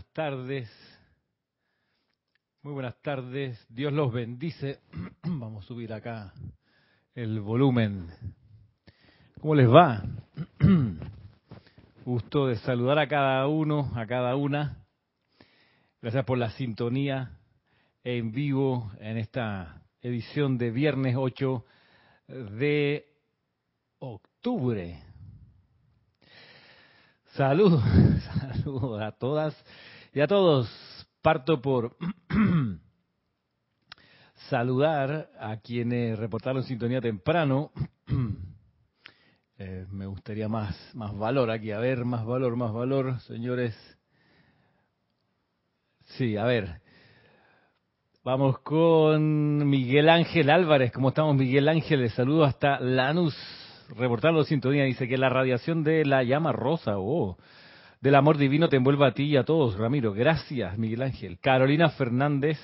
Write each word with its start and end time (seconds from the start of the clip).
buenas 0.00 0.12
tardes. 0.14 0.70
Muy 2.62 2.72
buenas 2.72 3.02
tardes. 3.02 3.66
Dios 3.68 3.92
los 3.92 4.10
bendice. 4.10 4.80
Vamos 5.24 5.64
a 5.64 5.68
subir 5.68 5.92
acá 5.92 6.32
el 7.14 7.40
volumen. 7.40 8.08
¿Cómo 9.42 9.54
les 9.54 9.68
va? 9.68 10.02
Gusto 12.06 12.46
de 12.46 12.56
saludar 12.56 12.98
a 12.98 13.08
cada 13.08 13.46
uno, 13.46 13.92
a 13.94 14.06
cada 14.06 14.36
una. 14.36 14.86
Gracias 16.00 16.24
por 16.24 16.38
la 16.38 16.50
sintonía 16.52 17.38
en 18.02 18.32
vivo 18.32 18.90
en 19.00 19.18
esta 19.18 19.82
edición 20.00 20.56
de 20.56 20.70
viernes 20.70 21.14
8 21.18 21.64
de 22.26 23.04
octubre. 23.98 25.09
Saludos, 27.40 27.82
saludos 28.62 29.00
a 29.00 29.12
todas 29.12 29.64
y 30.12 30.20
a 30.20 30.26
todos. 30.26 30.68
Parto 31.22 31.58
por 31.62 31.96
saludar 34.50 35.30
a 35.40 35.56
quienes 35.56 36.18
reportaron 36.18 36.62
sintonía 36.64 37.00
temprano. 37.00 37.72
Eh, 39.62 39.86
me 39.90 40.06
gustaría 40.06 40.48
más, 40.48 40.74
más 40.94 41.14
valor 41.18 41.50
aquí, 41.50 41.70
a 41.70 41.78
ver, 41.78 42.06
más 42.06 42.24
valor, 42.24 42.56
más 42.56 42.72
valor, 42.72 43.20
señores. 43.20 43.76
Sí, 46.16 46.38
a 46.38 46.44
ver. 46.44 46.80
Vamos 48.24 48.60
con 48.60 49.68
Miguel 49.68 50.08
Ángel 50.08 50.48
Álvarez. 50.48 50.92
¿Cómo 50.92 51.10
estamos, 51.10 51.36
Miguel 51.36 51.68
Ángel? 51.68 52.00
Les 52.00 52.14
saludo 52.14 52.44
hasta 52.44 52.80
Lanús 52.80 53.36
reportando 53.96 54.44
sintonía, 54.44 54.84
dice 54.84 55.08
que 55.08 55.18
la 55.18 55.28
radiación 55.28 55.82
de 55.84 56.04
la 56.04 56.22
llama 56.22 56.52
rosa, 56.52 56.98
oh, 56.98 57.36
del 58.00 58.14
amor 58.14 58.38
divino 58.38 58.68
te 58.68 58.76
envuelva 58.76 59.08
a 59.08 59.14
ti 59.14 59.24
y 59.24 59.36
a 59.36 59.44
todos, 59.44 59.76
Ramiro. 59.76 60.12
Gracias, 60.12 60.78
Miguel 60.78 61.02
Ángel. 61.02 61.38
Carolina 61.38 61.90
Fernández 61.90 62.58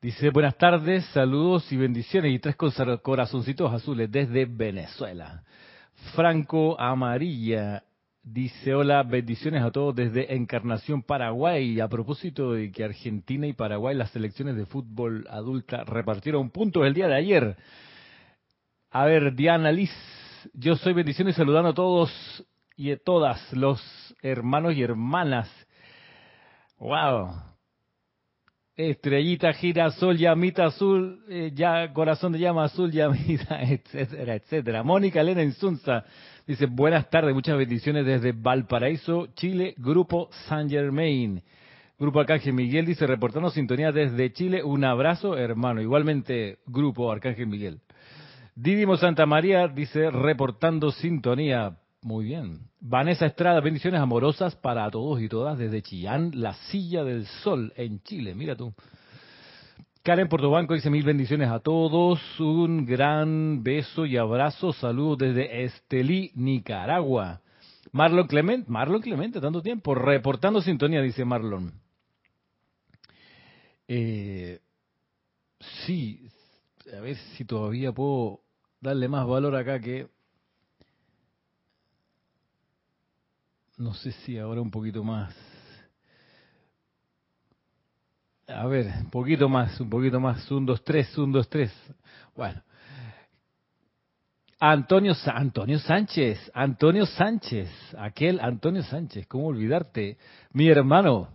dice, 0.00 0.30
buenas 0.30 0.56
tardes, 0.56 1.04
saludos 1.06 1.70
y 1.72 1.76
bendiciones 1.76 2.32
y 2.32 2.38
tres 2.38 2.56
corazoncitos 2.56 3.72
azules 3.72 4.10
desde 4.10 4.46
Venezuela. 4.46 5.44
Franco 6.14 6.78
Amarilla 6.80 7.84
dice, 8.24 8.74
hola, 8.74 9.02
bendiciones 9.04 9.62
a 9.62 9.70
todos 9.70 9.94
desde 9.94 10.34
Encarnación, 10.34 11.02
Paraguay. 11.02 11.78
A 11.80 11.88
propósito 11.88 12.52
de 12.52 12.72
que 12.72 12.82
Argentina 12.82 13.46
y 13.46 13.52
Paraguay, 13.52 13.96
las 13.96 14.10
selecciones 14.10 14.56
de 14.56 14.66
fútbol 14.66 15.26
adulta 15.30 15.84
repartieron 15.84 16.50
puntos 16.50 16.84
el 16.84 16.94
día 16.94 17.06
de 17.06 17.14
ayer. 17.14 17.56
A 18.94 19.06
ver, 19.06 19.34
Diana 19.34 19.72
Liz, 19.72 19.90
yo 20.52 20.76
soy 20.76 20.92
bendiciones 20.92 21.34
saludando 21.34 21.70
a 21.70 21.74
todos 21.74 22.12
y 22.76 22.90
a 22.90 22.98
todas 22.98 23.50
los 23.54 23.80
hermanos 24.20 24.74
y 24.74 24.82
hermanas. 24.82 25.50
Wow. 26.78 27.30
Estrellita, 28.76 29.54
girasol, 29.54 30.18
llamita 30.18 30.66
azul, 30.66 31.24
eh, 31.30 31.52
ya 31.54 31.90
corazón 31.94 32.32
de 32.32 32.40
llama 32.40 32.64
azul, 32.64 32.90
llamita, 32.92 33.62
etcétera, 33.62 34.34
etcétera. 34.34 34.82
Mónica 34.82 35.22
Elena 35.22 35.42
Insunza 35.42 36.04
dice, 36.46 36.66
buenas 36.66 37.08
tardes, 37.08 37.32
muchas 37.32 37.56
bendiciones 37.56 38.04
desde 38.04 38.32
Valparaíso, 38.32 39.28
Chile, 39.34 39.72
Grupo 39.78 40.28
San 40.48 40.68
Germain. 40.68 41.42
Grupo 41.98 42.20
Arcángel 42.20 42.52
Miguel 42.52 42.84
dice, 42.84 43.06
reportando 43.06 43.48
sintonía 43.48 43.90
desde 43.90 44.34
Chile, 44.34 44.62
un 44.62 44.84
abrazo 44.84 45.38
hermano. 45.38 45.80
Igualmente, 45.80 46.58
Grupo 46.66 47.10
Arcángel 47.10 47.46
Miguel. 47.46 47.80
Didimo 48.54 48.96
Santa 48.96 49.24
María 49.24 49.66
dice, 49.68 50.10
reportando 50.10 50.90
sintonía. 50.92 51.76
Muy 52.02 52.26
bien. 52.26 52.58
Vanessa 52.80 53.26
Estrada, 53.26 53.60
bendiciones 53.60 54.00
amorosas 54.00 54.56
para 54.56 54.90
todos 54.90 55.22
y 55.22 55.28
todas 55.28 55.56
desde 55.56 55.82
Chillán, 55.82 56.32
la 56.34 56.52
silla 56.54 57.04
del 57.04 57.26
sol 57.26 57.72
en 57.76 58.02
Chile. 58.02 58.34
Mira 58.34 58.56
tú. 58.56 58.74
Karen 60.02 60.28
Portobanco 60.28 60.74
dice 60.74 60.90
mil 60.90 61.04
bendiciones 61.04 61.48
a 61.48 61.60
todos, 61.60 62.20
un 62.40 62.84
gran 62.84 63.62
beso 63.62 64.04
y 64.04 64.16
abrazo, 64.16 64.72
saludos 64.72 65.18
desde 65.18 65.62
Estelí, 65.62 66.32
Nicaragua. 66.34 67.40
Marlon 67.92 68.26
Clemente, 68.26 68.68
Marlon 68.68 69.00
Clemente, 69.00 69.40
tanto 69.40 69.62
tiempo, 69.62 69.94
reportando 69.94 70.60
sintonía, 70.60 71.00
dice 71.00 71.24
Marlon. 71.24 71.72
Eh, 73.86 74.58
sí, 75.86 76.28
a 76.96 77.00
ver 77.00 77.16
si 77.36 77.44
todavía 77.44 77.92
puedo 77.92 78.41
darle 78.82 79.08
más 79.08 79.26
valor 79.26 79.56
acá 79.56 79.80
que... 79.80 80.08
No 83.78 83.94
sé 83.94 84.12
si 84.12 84.38
ahora 84.38 84.60
un 84.60 84.70
poquito 84.70 85.02
más. 85.02 85.34
A 88.46 88.66
ver, 88.66 88.86
un 88.98 89.10
poquito 89.10 89.48
más, 89.48 89.80
un 89.80 89.88
poquito 89.88 90.20
más. 90.20 90.48
Un, 90.50 90.66
dos, 90.66 90.84
tres, 90.84 91.16
un, 91.16 91.32
dos, 91.32 91.48
tres. 91.48 91.72
Bueno. 92.36 92.62
Antonio, 94.60 95.14
Antonio 95.26 95.78
Sánchez, 95.80 96.38
Antonio 96.54 97.06
Sánchez, 97.06 97.68
aquel 97.98 98.38
Antonio 98.38 98.84
Sánchez, 98.84 99.26
¿cómo 99.26 99.48
olvidarte? 99.48 100.18
Mi 100.52 100.68
hermano, 100.68 101.30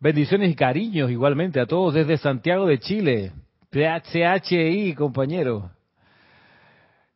bendiciones 0.00 0.50
y 0.50 0.54
cariños 0.54 1.10
igualmente 1.10 1.60
a 1.60 1.66
todos 1.66 1.92
desde 1.92 2.16
Santiago 2.16 2.66
de 2.66 2.78
Chile. 2.78 3.32
PHI, 3.70 4.94
compañero. 4.94 5.70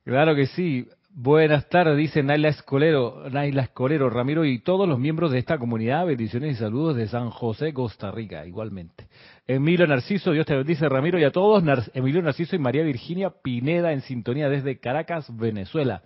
Claro 0.09 0.35
que 0.35 0.47
sí. 0.47 0.89
Buenas 1.11 1.69
tardes, 1.69 1.95
dice 1.99 2.23
Naila 2.23 2.49
Escolero, 2.49 3.29
Naila 3.31 3.65
Escolero, 3.65 4.09
Ramiro 4.09 4.47
y 4.47 4.59
todos 4.61 4.89
los 4.89 4.99
miembros 4.99 5.31
de 5.31 5.39
esta 5.39 5.59
comunidad. 5.59 6.07
Bendiciones 6.07 6.55
y 6.55 6.59
saludos 6.59 6.97
de 6.97 7.09
San 7.09 7.29
José, 7.29 7.75
Costa 7.75 8.11
Rica, 8.11 8.47
igualmente. 8.47 9.07
Emilio 9.47 9.87
Narciso, 9.87 10.33
Dios 10.33 10.47
te 10.47 10.57
bendice, 10.57 10.89
Ramiro, 10.89 11.19
y 11.19 11.25
a 11.25 11.31
todos. 11.31 11.63
Emilio 11.93 12.23
Narciso 12.23 12.57
y 12.57 12.59
María 12.59 12.85
Virginia 12.85 13.29
Pineda 13.43 13.93
en 13.93 14.01
sintonía 14.01 14.49
desde 14.49 14.81
Caracas, 14.81 15.27
Venezuela. 15.37 16.03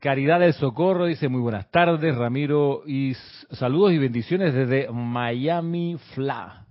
Caridad 0.00 0.40
del 0.40 0.54
Socorro 0.54 1.06
dice 1.06 1.28
muy 1.28 1.40
buenas 1.40 1.70
tardes, 1.70 2.16
Ramiro, 2.16 2.82
y 2.88 3.14
saludos 3.52 3.92
y 3.92 3.98
bendiciones 3.98 4.52
desde 4.52 4.90
Miami, 4.90 5.96
Fla, 6.12 6.66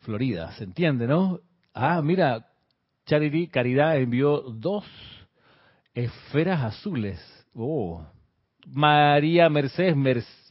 Florida. 0.00 0.52
¿Se 0.52 0.64
entiende, 0.64 1.06
no? 1.06 1.40
Ah, 1.74 2.00
mira, 2.02 2.46
Charity 3.04 3.48
Caridad 3.48 3.98
envió 3.98 4.40
dos 4.40 4.86
esferas 6.04 6.62
azules. 6.62 7.18
Oh. 7.54 8.04
María 8.66 9.48
Mercedes, 9.48 9.96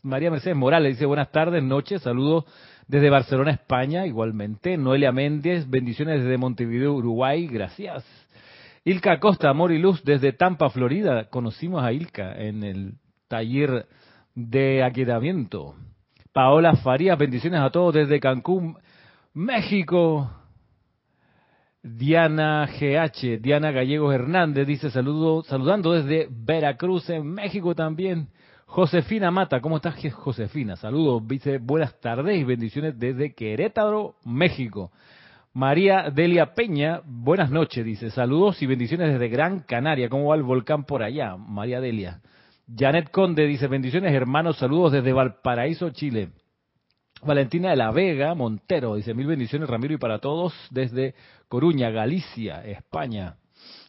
María 0.03 0.29
Mercedes 0.31 0.57
Morales 0.57 0.95
dice 0.95 1.05
buenas 1.05 1.31
tardes, 1.31 1.63
noches, 1.63 2.01
saludos 2.01 2.45
desde 2.87 3.09
Barcelona, 3.09 3.51
España, 3.51 4.05
igualmente. 4.05 4.77
Noelia 4.77 5.11
Méndez, 5.11 5.69
bendiciones 5.69 6.21
desde 6.21 6.37
Montevideo, 6.37 6.93
Uruguay, 6.93 7.47
gracias. 7.47 8.05
Ilka 8.83 9.19
Costa, 9.19 9.49
amor 9.49 9.71
y 9.71 9.79
luz 9.79 10.03
desde 10.03 10.33
Tampa, 10.33 10.69
Florida. 10.69 11.29
Conocimos 11.29 11.83
a 11.83 11.91
Ilka 11.91 12.33
en 12.37 12.63
el 12.63 12.93
taller 13.27 13.85
de 14.35 14.83
aquietamiento. 14.83 15.75
Paola 16.33 16.75
Farías, 16.77 17.17
bendiciones 17.17 17.59
a 17.59 17.69
todos 17.69 17.93
desde 17.93 18.19
Cancún, 18.19 18.77
México. 19.33 20.29
Diana 21.95 22.67
GH, 22.67 23.39
Diana 23.39 23.71
Gallegos 23.71 24.13
Hernández 24.13 24.67
dice 24.67 24.91
saludo, 24.91 25.43
saludando 25.43 25.93
desde 25.93 26.27
Veracruz 26.29 27.09
en 27.09 27.25
México 27.25 27.73
también. 27.75 28.27
Josefina 28.65 29.31
Mata, 29.31 29.61
¿cómo 29.61 29.77
estás 29.77 29.95
Josefina? 30.13 30.75
Saludos, 30.75 31.25
dice 31.25 31.57
buenas 31.59 31.97
tardes 32.01 32.37
y 32.37 32.43
bendiciones 32.43 32.99
desde 32.99 33.33
Querétaro, 33.33 34.15
México. 34.25 34.91
María 35.53 36.09
Delia 36.13 36.53
Peña, 36.53 37.01
buenas 37.05 37.49
noches, 37.49 37.85
dice 37.85 38.11
saludos 38.11 38.61
y 38.61 38.65
bendiciones 38.65 39.13
desde 39.13 39.29
Gran 39.29 39.61
Canaria. 39.61 40.09
¿Cómo 40.09 40.27
va 40.27 40.35
el 40.35 40.43
volcán 40.43 40.83
por 40.83 41.01
allá? 41.01 41.37
María 41.37 41.79
Delia. 41.79 42.19
Janet 42.75 43.09
Conde 43.11 43.47
dice 43.47 43.67
bendiciones 43.67 44.13
hermanos, 44.13 44.57
saludos 44.57 44.91
desde 44.91 45.13
Valparaíso, 45.13 45.91
Chile. 45.91 46.31
Valentina 47.23 47.71
de 47.71 47.75
la 47.75 47.91
Vega 47.91 48.35
Montero 48.35 48.95
dice 48.95 49.13
mil 49.13 49.25
bendiciones 49.27 49.69
Ramiro 49.69 49.93
y 49.93 49.97
para 49.97 50.19
todos 50.19 50.53
desde 50.69 51.15
Coruña, 51.47 51.89
Galicia, 51.89 52.65
España. 52.65 53.37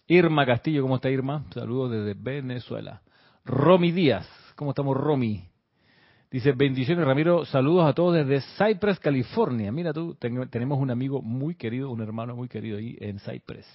Irma 0.07 0.47
Castillo, 0.47 0.83
¿cómo 0.83 0.97
está 0.97 1.11
Irma? 1.11 1.45
Saludos 1.53 1.91
desde 1.91 2.15
Venezuela. 2.15 3.03
Romy 3.45 3.93
Díaz, 3.93 4.27
¿cómo 4.57 4.71
estamos 4.71 4.97
Romy? 4.97 5.45
Dice 6.31 6.53
bendiciones 6.53 7.07
Ramiro, 7.07 7.45
saludos 7.47 7.87
a 7.87 7.95
todos 7.95 8.15
desde 8.15 8.47
Cypress, 8.57 9.01
California. 9.01 9.73
Mira 9.73 9.93
tú, 9.93 10.15
tenemos 10.15 10.79
un 10.79 10.91
amigo 10.91 11.23
muy 11.23 11.55
querido, 11.55 11.91
un 11.91 12.03
hermano 12.03 12.37
muy 12.37 12.49
querido 12.49 12.79
ahí 12.79 12.97
en 13.01 13.19
Cypress. 13.19 13.67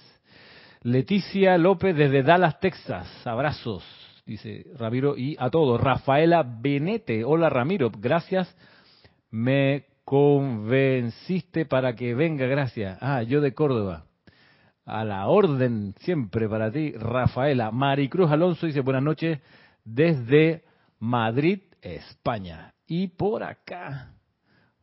Leticia 0.82 1.58
López 1.58 1.96
desde 1.96 2.22
Dallas, 2.22 2.60
Texas. 2.60 3.26
Abrazos, 3.26 3.84
dice 4.24 4.66
Ramiro, 4.76 5.16
y 5.16 5.36
a 5.38 5.50
todos. 5.50 5.80
Rafaela 5.80 6.42
Benete, 6.42 7.24
hola 7.24 7.50
Ramiro, 7.50 7.90
gracias 7.90 8.54
me 9.34 9.86
convenciste 10.04 11.66
para 11.66 11.94
que 11.94 12.14
venga, 12.14 12.46
gracias. 12.46 12.98
Ah, 13.00 13.22
yo 13.22 13.40
de 13.40 13.54
Córdoba. 13.54 14.06
A 14.84 15.04
la 15.04 15.26
orden 15.28 15.94
siempre 16.00 16.48
para 16.48 16.70
ti, 16.70 16.92
Rafaela. 16.92 17.70
Maricruz 17.70 18.30
Alonso 18.30 18.66
dice 18.66 18.80
buenas 18.80 19.02
noches 19.02 19.40
desde 19.82 20.64
Madrid, 20.98 21.60
España. 21.80 22.74
Y 22.86 23.08
por 23.08 23.42
acá, 23.42 24.14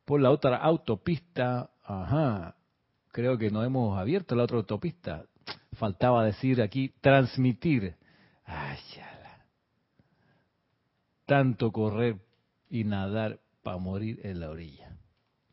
por 0.06 0.20
la 0.20 0.32
otra 0.32 0.58
autopista, 0.58 1.70
ajá, 1.84 2.56
creo 3.12 3.38
que 3.38 3.52
no 3.52 3.64
hemos 3.64 3.98
abierto 3.98 4.36
la 4.36 4.44
otra 4.44 4.58
autopista. 4.58 5.26
Faltaba 5.74 6.26
decir 6.26 6.62
aquí, 6.62 6.94
transmitir. 7.02 7.96
Ay, 8.46 8.78
Tanto 11.26 11.72
correr 11.72 12.18
y 12.70 12.84
nadar 12.84 13.40
para 13.64 13.78
morir 13.78 14.20
en 14.24 14.40
la 14.40 14.50
orilla, 14.50 14.98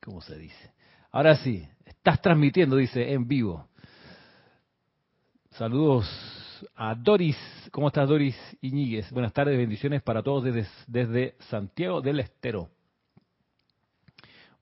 como 0.08 0.22
se 0.22 0.38
dice. 0.38 0.72
Ahora 1.12 1.36
sí, 1.36 1.68
estás 1.84 2.22
transmitiendo, 2.22 2.76
dice, 2.76 3.12
en 3.12 3.28
vivo. 3.28 3.68
Saludos 5.50 6.08
a 6.74 6.94
Doris. 6.94 7.36
¿Cómo 7.70 7.88
estás, 7.88 8.08
Doris 8.08 8.34
Iñiguez? 8.62 9.12
Buenas 9.12 9.34
tardes, 9.34 9.58
bendiciones 9.58 10.00
para 10.00 10.22
todos 10.22 10.44
desde, 10.44 10.66
desde 10.86 11.36
Santiago 11.50 12.00
del 12.00 12.20
Estero. 12.20 12.70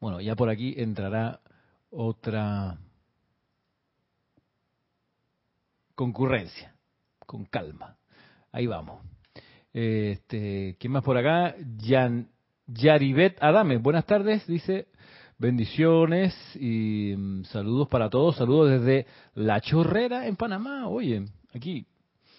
Bueno, 0.00 0.20
ya 0.20 0.34
por 0.34 0.50
aquí 0.50 0.75
entrará 0.78 1.38
otra 1.90 2.78
concurrencia, 5.94 6.75
con 7.20 7.44
calma. 7.44 7.96
Ahí 8.50 8.66
vamos. 8.66 9.00
Este, 9.72 10.76
¿Quién 10.81 10.93
más 10.93 11.04
por 11.04 11.16
acá? 11.16 11.54
Yan, 11.76 12.31
Yaribet 12.66 13.40
Adame. 13.40 13.76
Buenas 13.76 14.06
tardes, 14.06 14.44
dice. 14.48 14.88
Bendiciones 15.38 16.35
y 16.56 17.15
mm, 17.15 17.44
saludos 17.44 17.88
para 17.88 18.09
todos. 18.09 18.37
Saludos 18.37 18.71
desde 18.71 19.06
La 19.35 19.61
Chorrera 19.61 20.27
en 20.27 20.37
Panamá. 20.37 20.88
Oye, 20.88 21.27
aquí. 21.55 21.85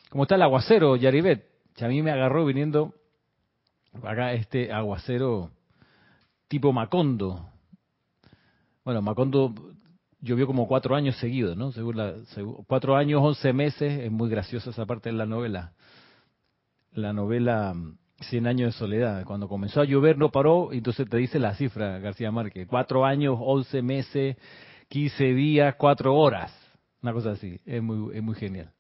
¿Cómo 0.09 0.23
está 0.23 0.33
el 0.33 0.41
aguacero, 0.41 0.95
Yaribet? 0.95 1.45
A 1.79 1.87
mí 1.87 2.01
me 2.01 2.09
agarró 2.09 2.43
viniendo 2.43 2.95
acá 4.01 4.33
este 4.33 4.73
aguacero 4.73 5.51
tipo 6.47 6.73
Macondo. 6.73 7.47
Bueno, 8.83 9.03
Macondo 9.03 9.53
llovió 10.19 10.47
como 10.47 10.67
cuatro 10.67 10.95
años 10.95 11.17
seguidos, 11.17 11.55
¿no? 11.55 11.71
Según 11.73 11.97
la, 11.97 12.15
cuatro 12.65 12.95
años, 12.95 13.21
once 13.21 13.53
meses. 13.53 14.05
Es 14.05 14.11
muy 14.11 14.27
graciosa 14.27 14.71
esa 14.71 14.87
parte 14.87 15.09
de 15.09 15.17
la 15.17 15.27
novela. 15.27 15.73
La 16.93 17.13
novela 17.13 17.75
mm, 18.19 18.23
Cien 18.23 18.47
años 18.47 18.73
de 18.73 18.79
soledad. 18.79 19.23
Cuando 19.25 19.47
comenzó 19.47 19.81
a 19.81 19.85
llover 19.85 20.17
no 20.17 20.29
paró, 20.29 20.71
entonces 20.71 21.09
te 21.09 21.17
dice 21.17 21.39
la 21.39 21.55
cifra, 21.55 21.99
García 21.99 22.31
Márquez. 22.31 22.67
Cuatro 22.67 23.05
años, 23.05 23.37
once 23.39 23.81
meses, 23.81 24.37
quince 24.89 25.33
días, 25.33 25.75
cuatro 25.77 26.15
horas. 26.15 26.53
Una 27.01 27.13
cosa 27.13 27.31
así. 27.31 27.59
Es 27.65 27.81
muy, 27.81 28.15
es 28.15 28.23
muy 28.23 28.35
genial. 28.35 28.71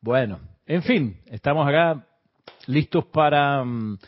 Bueno, 0.00 0.40
en 0.66 0.82
fin, 0.82 1.16
estamos 1.26 1.66
acá 1.66 2.06
listos 2.66 3.06
para 3.06 3.64
mm, 3.64 3.98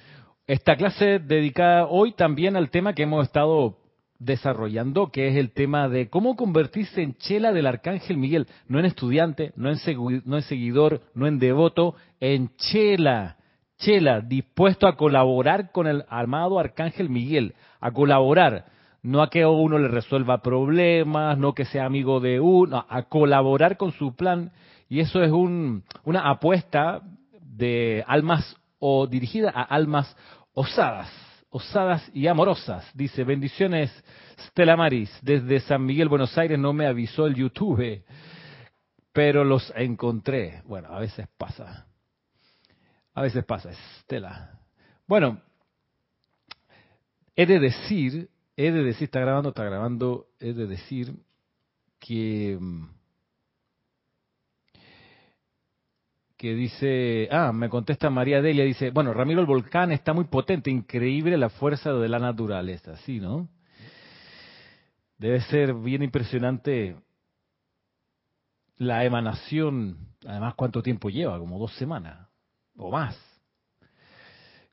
esta 0.47 0.77
clase 0.77 1.19
dedicada 1.19 1.87
hoy 1.87 2.13
también 2.13 2.57
al 2.57 2.71
tema 2.71 2.93
que 2.93 3.05
hemos 3.05 3.25
estado 3.25 3.79
desarrollando, 4.19 5.11
que 5.11 5.29
es 5.29 5.37
el 5.37 5.53
tema 5.53 5.89
de 5.89 6.09
cómo 6.09 6.37
convertirse 6.37 7.03
en 7.03 7.15
chela 7.17 7.53
del 7.53 7.67
Arcángel 7.67 8.17
Miguel, 8.17 8.47
no 8.69 8.79
en 8.79 8.87
estudiante, 8.87 9.53
no 9.57 9.71
en, 9.71 9.79
no 10.25 10.37
en 10.37 10.43
seguidor, 10.43 11.03
no 11.15 11.27
en 11.27 11.39
devoto, 11.39 11.95
en 12.21 12.51
chela 12.57 13.37
Chela, 13.79 14.21
dispuesto 14.21 14.87
a 14.87 14.97
colaborar 14.97 15.71
con 15.71 15.87
el 15.87 16.05
amado 16.09 16.59
Arcángel 16.59 17.11
Miguel, 17.11 17.55
a 17.81 17.91
colaborar, 17.91 18.65
no 19.03 19.23
a 19.23 19.31
que 19.31 19.45
uno 19.45 19.79
le 19.79 19.89
resuelva 19.89 20.43
problemas, 20.43 21.39
no 21.39 21.55
que 21.55 21.65
sea 21.67 21.85
amigo 21.85 22.21
de 22.21 22.41
uno, 22.41 22.85
a 22.89 23.03
colaborar 23.03 23.77
con 23.77 23.93
su 23.93 24.17
plan. 24.17 24.53
Y 24.89 25.01
eso 25.01 25.23
es 25.23 25.31
un, 25.31 25.85
una 26.05 26.29
apuesta 26.31 27.03
de 27.41 28.05
almas 28.07 28.57
o 28.79 29.07
dirigida 29.07 29.51
a 29.51 29.63
almas 29.63 30.17
osadas, 30.55 31.11
osadas 31.51 32.11
y 32.15 32.27
amorosas. 32.27 32.89
Dice, 32.95 33.25
bendiciones 33.25 33.93
Stella 34.39 34.77
Maris, 34.77 35.11
desde 35.23 35.61
San 35.61 35.85
Miguel, 35.85 36.09
Buenos 36.09 36.37
Aires, 36.37 36.59
no 36.59 36.73
me 36.73 36.87
avisó 36.87 37.27
el 37.27 37.35
YouTube, 37.35 38.03
pero 39.13 39.45
los 39.45 39.73
encontré. 39.77 40.63
Bueno, 40.67 40.89
a 40.89 40.99
veces 40.99 41.27
pasa. 41.37 41.86
A 43.17 43.23
veces 43.23 43.47
pasa, 43.47 43.71
Estela. 43.71 44.61
Bueno, 45.07 45.41
he 47.35 47.47
de 47.47 47.59
decir, 47.59 48.29
he 48.59 48.71
de 48.71 48.85
decir, 48.85 49.05
está 49.05 49.21
grabando, 49.21 49.49
está 49.49 49.65
grabando, 49.65 50.27
he 50.39 50.53
de 50.53 50.67
decir 50.67 51.15
que 51.99 52.59
que 56.37 56.55
dice, 56.55 57.29
ah, 57.33 57.53
me 57.55 57.71
contesta 57.71 58.11
María 58.11 58.43
Delia, 58.43 58.65
dice, 58.65 58.91
bueno, 58.91 59.15
Ramiro 59.15 59.41
el 59.41 59.47
volcán 59.47 59.93
está 59.93 60.13
muy 60.13 60.25
potente, 60.25 60.71
increíble 60.71 61.39
la 61.39 61.49
fuerza 61.49 61.95
de 61.95 62.11
la 62.11 62.19
naturaleza, 62.19 62.99
¿sí, 62.99 63.19
no? 63.19 63.49
Debe 65.17 65.41
ser 65.41 65.73
bien 65.73 66.03
impresionante 66.03 66.97
la 68.77 69.07
emanación, 69.07 69.97
además 70.27 70.53
cuánto 70.55 70.83
tiempo 70.83 71.09
lleva, 71.09 71.39
como 71.39 71.59
dos 71.59 71.75
semanas 71.77 72.26
o 72.77 72.91
más. 72.91 73.17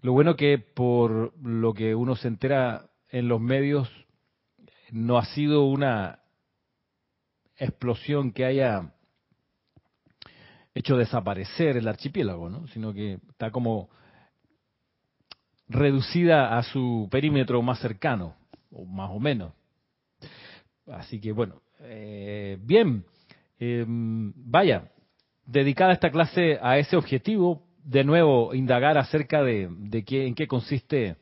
Lo 0.02 0.14
bueno 0.14 0.36
que 0.36 0.58
por 0.58 1.34
lo 1.42 1.74
que 1.74 1.96
uno 1.96 2.16
se 2.16 2.28
entera 2.28 2.90
en 3.10 3.28
los 3.28 3.40
medios, 3.40 3.90
no 4.92 5.18
ha 5.18 5.26
sido 5.26 5.66
una 5.66 6.20
explosión 7.58 8.32
que 8.32 8.46
haya 8.46 8.94
hecho 10.74 10.98
desaparecer 10.98 11.78
el 11.78 11.88
archipiélago, 11.88 12.50
¿no? 12.50 12.68
sino 12.68 12.94
que 12.94 13.20
está 13.30 13.52
como 13.52 13.90
reducida 15.68 16.58
a 16.58 16.64
su 16.64 17.08
perímetro 17.12 17.62
más 17.62 17.80
cercano, 17.80 18.36
o 18.72 18.86
más 18.86 19.10
o 19.12 19.20
menos. 19.20 19.54
Así 20.88 21.22
que 21.22 21.32
bueno, 21.32 21.62
eh, 21.80 22.58
bien, 22.62 23.06
em, 23.60 24.34
vaya, 24.36 24.92
dedicada 25.46 25.94
esta 25.94 26.12
clase 26.12 26.60
a 26.62 26.78
ese 26.78 26.96
objetivo, 26.96 27.68
de 27.83 28.03
nuevo 28.03 28.53
indagar 28.53 28.97
acerca 28.97 29.44
de, 29.44 30.03
qué, 30.06 30.27
en 30.27 30.35
qué 30.35 30.47
consiste 30.47 31.18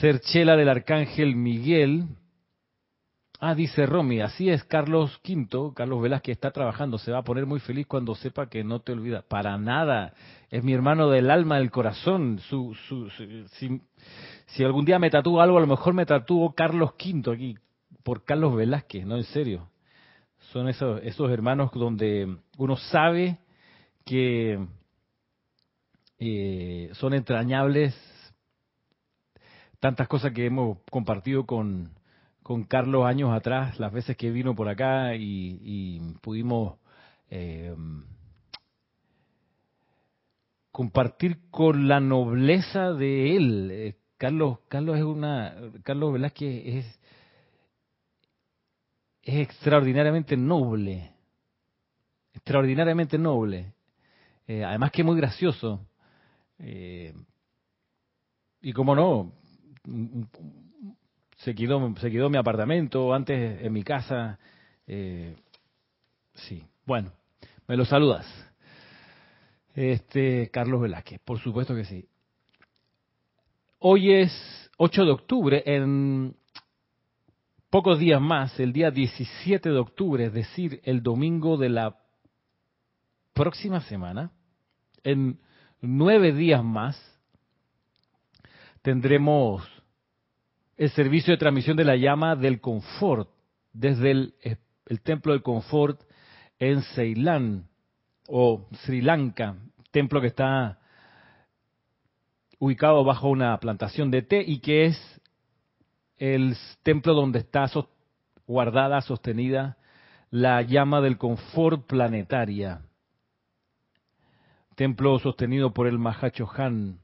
ser 0.00 0.20
chela 0.20 0.56
del 0.56 0.68
arcángel 0.68 1.36
Miguel. 1.36 2.04
Ah, 3.40 3.56
dice 3.56 3.86
Romy, 3.86 4.20
así 4.20 4.48
es, 4.50 4.62
Carlos 4.64 5.20
V, 5.28 5.72
Carlos 5.74 6.00
Velázquez 6.00 6.36
está 6.36 6.52
trabajando, 6.52 6.96
se 6.96 7.10
va 7.10 7.18
a 7.18 7.24
poner 7.24 7.44
muy 7.44 7.58
feliz 7.58 7.88
cuando 7.88 8.14
sepa 8.14 8.48
que 8.48 8.62
no 8.62 8.80
te 8.80 8.92
olvida. 8.92 9.22
Para 9.22 9.58
nada, 9.58 10.14
es 10.48 10.62
mi 10.62 10.72
hermano 10.72 11.10
del 11.10 11.28
alma, 11.28 11.58
del 11.58 11.72
corazón. 11.72 12.38
Su, 12.48 12.76
su, 12.86 13.10
si, 14.46 14.64
algún 14.64 14.84
día 14.84 15.00
me 15.00 15.10
tatúo 15.10 15.40
algo, 15.40 15.58
a 15.58 15.60
lo 15.60 15.66
mejor 15.66 15.92
me 15.92 16.06
tatúo 16.06 16.54
Carlos 16.54 16.92
V 16.92 17.32
aquí, 17.32 17.58
por 18.04 18.24
Carlos 18.24 18.54
Velázquez, 18.54 19.04
no, 19.04 19.16
en 19.16 19.24
serio. 19.24 19.68
Son 20.52 20.68
esos, 20.68 21.00
esos 21.02 21.28
hermanos 21.30 21.72
donde 21.74 22.36
uno 22.58 22.76
sabe 22.76 23.38
que 24.04 24.64
eh, 26.24 26.90
son 26.94 27.14
entrañables 27.14 27.96
tantas 29.80 30.06
cosas 30.06 30.32
que 30.32 30.46
hemos 30.46 30.78
compartido 30.88 31.46
con, 31.46 31.90
con 32.44 32.62
Carlos 32.62 33.06
años 33.06 33.32
atrás, 33.32 33.80
las 33.80 33.92
veces 33.92 34.16
que 34.16 34.30
vino 34.30 34.54
por 34.54 34.68
acá 34.68 35.16
y, 35.16 36.00
pudimos 36.20 36.78
eh, 37.28 37.74
compartir 40.70 41.40
con 41.50 41.88
la 41.88 41.98
nobleza 41.98 42.92
de 42.92 43.36
él. 43.36 43.70
Eh, 43.72 43.96
Carlos, 44.16 44.60
Carlos 44.68 44.98
es 44.98 45.02
una, 45.02 45.56
Carlos 45.82 46.12
Velázquez 46.12 46.62
es, 46.66 47.00
es 49.22 49.34
extraordinariamente 49.48 50.36
noble, 50.36 51.10
extraordinariamente 52.32 53.18
noble. 53.18 53.72
además 54.46 54.92
que 54.92 55.02
muy 55.02 55.16
gracioso. 55.16 55.84
Eh, 56.62 57.12
y 58.60 58.72
como 58.72 58.94
no, 58.94 59.32
se 61.38 61.54
quedó, 61.54 61.94
se 61.96 62.10
quedó 62.10 62.30
mi 62.30 62.38
apartamento, 62.38 63.12
antes 63.12 63.60
en 63.62 63.72
mi 63.72 63.82
casa. 63.82 64.38
Eh, 64.86 65.36
sí, 66.34 66.64
bueno, 66.86 67.12
me 67.66 67.76
lo 67.76 67.84
saludas. 67.84 68.26
Este, 69.74 70.50
Carlos 70.50 70.80
Velázquez, 70.80 71.20
por 71.24 71.40
supuesto 71.40 71.74
que 71.74 71.84
sí. 71.84 72.06
Hoy 73.78 74.12
es 74.12 74.70
8 74.76 75.04
de 75.04 75.10
octubre, 75.10 75.62
en 75.66 76.36
pocos 77.68 77.98
días 77.98 78.20
más, 78.20 78.60
el 78.60 78.72
día 78.72 78.92
17 78.92 79.70
de 79.70 79.78
octubre, 79.78 80.26
es 80.26 80.32
decir, 80.32 80.80
el 80.84 81.02
domingo 81.02 81.56
de 81.56 81.70
la 81.70 81.96
próxima 83.32 83.80
semana, 83.80 84.30
en 85.02 85.40
nueve 85.82 86.32
días 86.32 86.64
más, 86.64 86.96
tendremos 88.80 89.68
el 90.76 90.90
servicio 90.90 91.32
de 91.32 91.38
transmisión 91.38 91.76
de 91.76 91.84
la 91.84 91.96
llama 91.96 92.36
del 92.36 92.60
confort 92.60 93.28
desde 93.72 94.10
el, 94.12 94.34
templo 95.02 95.32
del 95.32 95.42
confort 95.42 96.00
en 96.58 96.82
Ceilán 96.82 97.68
o 98.28 98.68
Sri 98.84 99.02
Lanka, 99.02 99.56
templo 99.90 100.20
que 100.20 100.28
está 100.28 100.78
ubicado 102.58 103.04
bajo 103.04 103.28
una 103.28 103.58
plantación 103.58 104.10
de 104.10 104.22
té 104.22 104.44
y 104.46 104.60
que 104.60 104.86
es 104.86 105.20
el 106.16 106.56
templo 106.84 107.14
donde 107.14 107.40
está 107.40 107.68
guardada, 108.46 109.00
sostenida 109.00 109.76
la 110.30 110.62
llama 110.62 111.00
del 111.00 111.18
confort 111.18 111.86
planetaria. 111.86 112.82
Templo 114.74 115.18
sostenido 115.18 115.72
por 115.72 115.86
el 115.86 115.98
Han, 116.56 117.00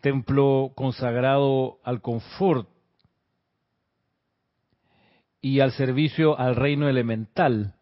Templo 0.00 0.72
consagrado 0.74 1.78
al 1.84 2.00
confort 2.00 2.68
y 5.40 5.60
al 5.60 5.72
servicio 5.72 6.38
al 6.38 6.56
reino 6.56 6.88
elemental. 6.88 7.74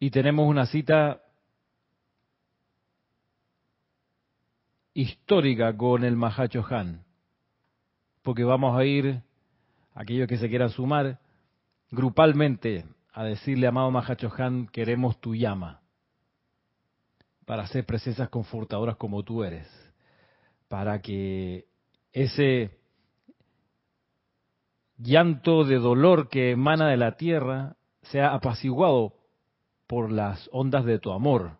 Y 0.00 0.10
tenemos 0.10 0.46
una 0.46 0.66
cita 0.66 1.22
histórica 4.94 5.76
con 5.76 6.04
el 6.04 6.16
Han, 6.70 7.04
porque 8.22 8.44
vamos 8.44 8.78
a 8.78 8.84
ir, 8.84 9.22
aquellos 9.94 10.28
que 10.28 10.38
se 10.38 10.48
quieran 10.48 10.70
sumar, 10.70 11.18
grupalmente 11.90 12.84
a 13.12 13.24
decirle, 13.24 13.66
amado 13.66 13.92
Han, 14.38 14.66
queremos 14.68 15.20
tu 15.20 15.34
llama, 15.34 15.80
para 17.44 17.62
hacer 17.64 17.84
presencias 17.84 18.28
confortadoras 18.28 18.96
como 18.96 19.22
tú 19.22 19.42
eres, 19.42 19.66
para 20.68 21.00
que 21.00 21.66
ese 22.12 22.78
llanto 24.98 25.64
de 25.64 25.76
dolor 25.76 26.28
que 26.28 26.50
emana 26.52 26.88
de 26.88 26.96
la 26.96 27.16
tierra 27.16 27.76
sea 28.02 28.34
apaciguado 28.34 29.14
por 29.86 30.12
las 30.12 30.48
ondas 30.52 30.84
de 30.84 30.98
tu 30.98 31.12
amor. 31.12 31.58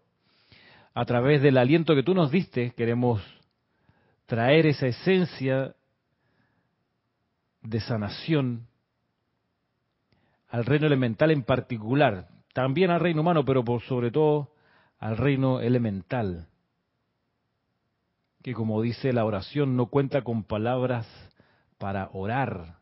A 0.94 1.04
través 1.04 1.42
del 1.42 1.58
aliento 1.58 1.94
que 1.94 2.02
tú 2.02 2.14
nos 2.14 2.30
diste, 2.30 2.72
queremos 2.72 3.22
traer 4.26 4.66
esa 4.66 4.86
esencia 4.86 5.74
de 7.62 7.80
sanación 7.80 8.67
al 10.48 10.64
reino 10.64 10.86
elemental 10.86 11.30
en 11.30 11.42
particular, 11.42 12.28
también 12.54 12.90
al 12.90 13.00
reino 13.00 13.20
humano, 13.20 13.44
pero 13.44 13.64
por 13.64 13.82
sobre 13.82 14.10
todo 14.10 14.52
al 14.98 15.16
reino 15.16 15.60
elemental, 15.60 16.48
que 18.42 18.54
como 18.54 18.80
dice 18.82 19.12
la 19.12 19.24
oración 19.24 19.76
no 19.76 19.86
cuenta 19.86 20.22
con 20.22 20.44
palabras 20.44 21.06
para 21.78 22.08
orar. 22.12 22.78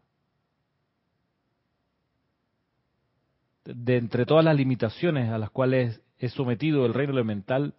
De 3.64 3.96
entre 3.96 4.26
todas 4.26 4.44
las 4.44 4.56
limitaciones 4.56 5.30
a 5.30 5.38
las 5.38 5.50
cuales 5.50 6.00
es 6.18 6.32
sometido 6.32 6.86
el 6.86 6.94
reino 6.94 7.12
elemental, 7.12 7.74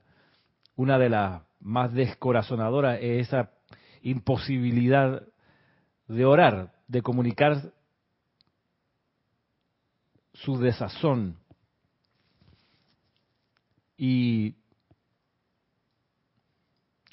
una 0.75 0.99
de 0.99 1.09
las 1.09 1.41
más 1.59 1.93
descorazonadoras 1.93 2.99
es 3.01 3.27
esa 3.27 3.51
imposibilidad 4.01 5.23
de 6.07 6.25
orar, 6.25 6.73
de 6.87 7.01
comunicar 7.01 7.71
su 10.43 10.57
desazón. 10.57 11.37
Y 13.97 14.55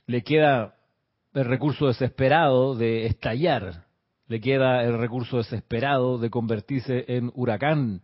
le 0.07 0.23
queda 0.23 0.75
el 1.33 1.45
recurso 1.45 1.87
desesperado 1.87 2.75
de 2.75 3.07
estallar, 3.07 3.87
le 4.28 4.40
queda 4.40 4.83
el 4.85 4.99
recurso 4.99 5.38
desesperado 5.38 6.19
de 6.19 6.31
convertirse 6.31 7.04
en 7.09 7.31
huracán, 7.35 8.02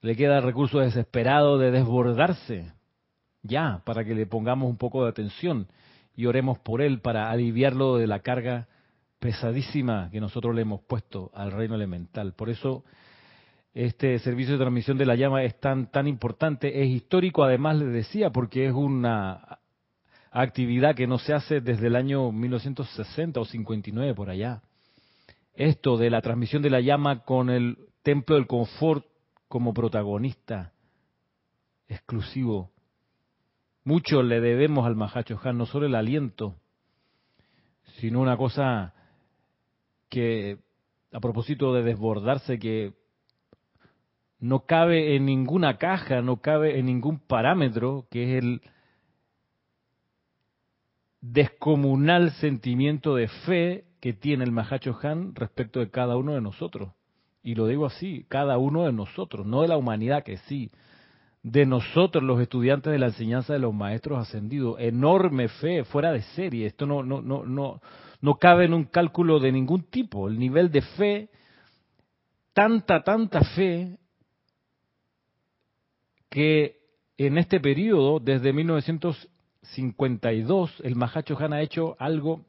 le 0.00 0.16
queda 0.16 0.38
el 0.38 0.44
recurso 0.44 0.78
desesperado 0.80 1.58
de 1.58 1.70
desbordarse 1.70 2.72
ya, 3.42 3.82
para 3.84 4.04
que 4.04 4.14
le 4.14 4.26
pongamos 4.26 4.68
un 4.68 4.76
poco 4.76 5.04
de 5.04 5.10
atención 5.10 5.68
y 6.14 6.26
oremos 6.26 6.58
por 6.58 6.82
él 6.82 7.00
para 7.00 7.30
aliviarlo 7.30 7.96
de 7.96 8.06
la 8.06 8.20
carga 8.20 8.68
pesadísima 9.18 10.10
que 10.10 10.20
nosotros 10.20 10.54
le 10.54 10.62
hemos 10.62 10.80
puesto 10.82 11.30
al 11.34 11.52
reino 11.52 11.74
elemental. 11.74 12.34
Por 12.34 12.50
eso 12.50 12.84
este 13.74 14.18
servicio 14.18 14.54
de 14.54 14.60
transmisión 14.60 14.98
de 14.98 15.06
la 15.06 15.14
llama 15.14 15.42
es 15.42 15.58
tan 15.60 15.90
tan 15.90 16.08
importante, 16.08 16.82
es 16.82 16.88
histórico 16.88 17.44
además 17.44 17.76
le 17.76 17.86
decía 17.86 18.30
porque 18.30 18.66
es 18.66 18.72
una 18.72 19.58
actividad 20.30 20.94
que 20.94 21.06
no 21.06 21.18
se 21.18 21.34
hace 21.34 21.60
desde 21.60 21.86
el 21.86 21.96
año 21.96 22.32
1960 22.32 23.40
o 23.40 23.44
59 23.44 24.14
por 24.14 24.30
allá. 24.30 24.62
Esto 25.54 25.96
de 25.96 26.10
la 26.10 26.20
transmisión 26.20 26.62
de 26.62 26.70
la 26.70 26.80
llama 26.80 27.24
con 27.24 27.50
el 27.50 27.78
templo 28.02 28.36
del 28.36 28.46
confort 28.46 29.04
como 29.48 29.74
protagonista 29.74 30.72
exclusivo 31.88 32.70
mucho 33.88 34.22
le 34.22 34.42
debemos 34.42 34.86
al 34.86 34.96
Mahacho 34.96 35.40
Han, 35.42 35.56
no 35.56 35.64
solo 35.64 35.86
el 35.86 35.94
aliento, 35.94 36.56
sino 37.96 38.20
una 38.20 38.36
cosa 38.36 38.92
que, 40.10 40.58
a 41.10 41.20
propósito 41.20 41.72
de 41.72 41.82
desbordarse, 41.82 42.58
que 42.58 42.92
no 44.40 44.60
cabe 44.66 45.16
en 45.16 45.26
ninguna 45.26 45.78
caja, 45.78 46.22
no 46.22 46.40
cabe 46.40 46.78
en 46.78 46.86
ningún 46.86 47.18
parámetro, 47.18 48.06
que 48.10 48.24
es 48.24 48.44
el 48.44 48.62
descomunal 51.20 52.30
sentimiento 52.32 53.16
de 53.16 53.28
fe 53.28 53.84
que 54.00 54.12
tiene 54.12 54.44
el 54.44 54.52
Mahacho 54.52 54.96
Han 55.02 55.34
respecto 55.34 55.80
de 55.80 55.90
cada 55.90 56.16
uno 56.16 56.34
de 56.34 56.40
nosotros. 56.40 56.92
Y 57.42 57.54
lo 57.54 57.66
digo 57.66 57.86
así, 57.86 58.26
cada 58.28 58.58
uno 58.58 58.84
de 58.84 58.92
nosotros, 58.92 59.46
no 59.46 59.62
de 59.62 59.68
la 59.68 59.76
humanidad 59.76 60.22
que 60.22 60.36
sí, 60.36 60.70
de 61.42 61.66
nosotros, 61.66 62.22
los 62.22 62.40
estudiantes 62.40 62.92
de 62.92 62.98
la 62.98 63.06
enseñanza 63.06 63.52
de 63.52 63.58
los 63.58 63.72
maestros 63.72 64.18
ascendidos. 64.18 64.76
Enorme 64.78 65.48
fe, 65.48 65.84
fuera 65.84 66.12
de 66.12 66.22
serie. 66.22 66.66
Esto 66.66 66.86
no, 66.86 67.02
no, 67.02 67.22
no, 67.22 67.44
no, 67.44 67.80
no 68.20 68.34
cabe 68.38 68.66
en 68.66 68.74
un 68.74 68.84
cálculo 68.84 69.38
de 69.38 69.52
ningún 69.52 69.84
tipo. 69.84 70.28
El 70.28 70.38
nivel 70.38 70.70
de 70.70 70.82
fe, 70.82 71.30
tanta, 72.52 73.02
tanta 73.02 73.40
fe, 73.54 73.98
que 76.28 76.76
en 77.16 77.38
este 77.38 77.60
periodo, 77.60 78.18
desde 78.20 78.52
1952, 78.52 80.80
el 80.84 80.96
Mahacho 80.96 81.38
Han 81.38 81.52
ha 81.52 81.62
hecho 81.62 81.96
algo 81.98 82.44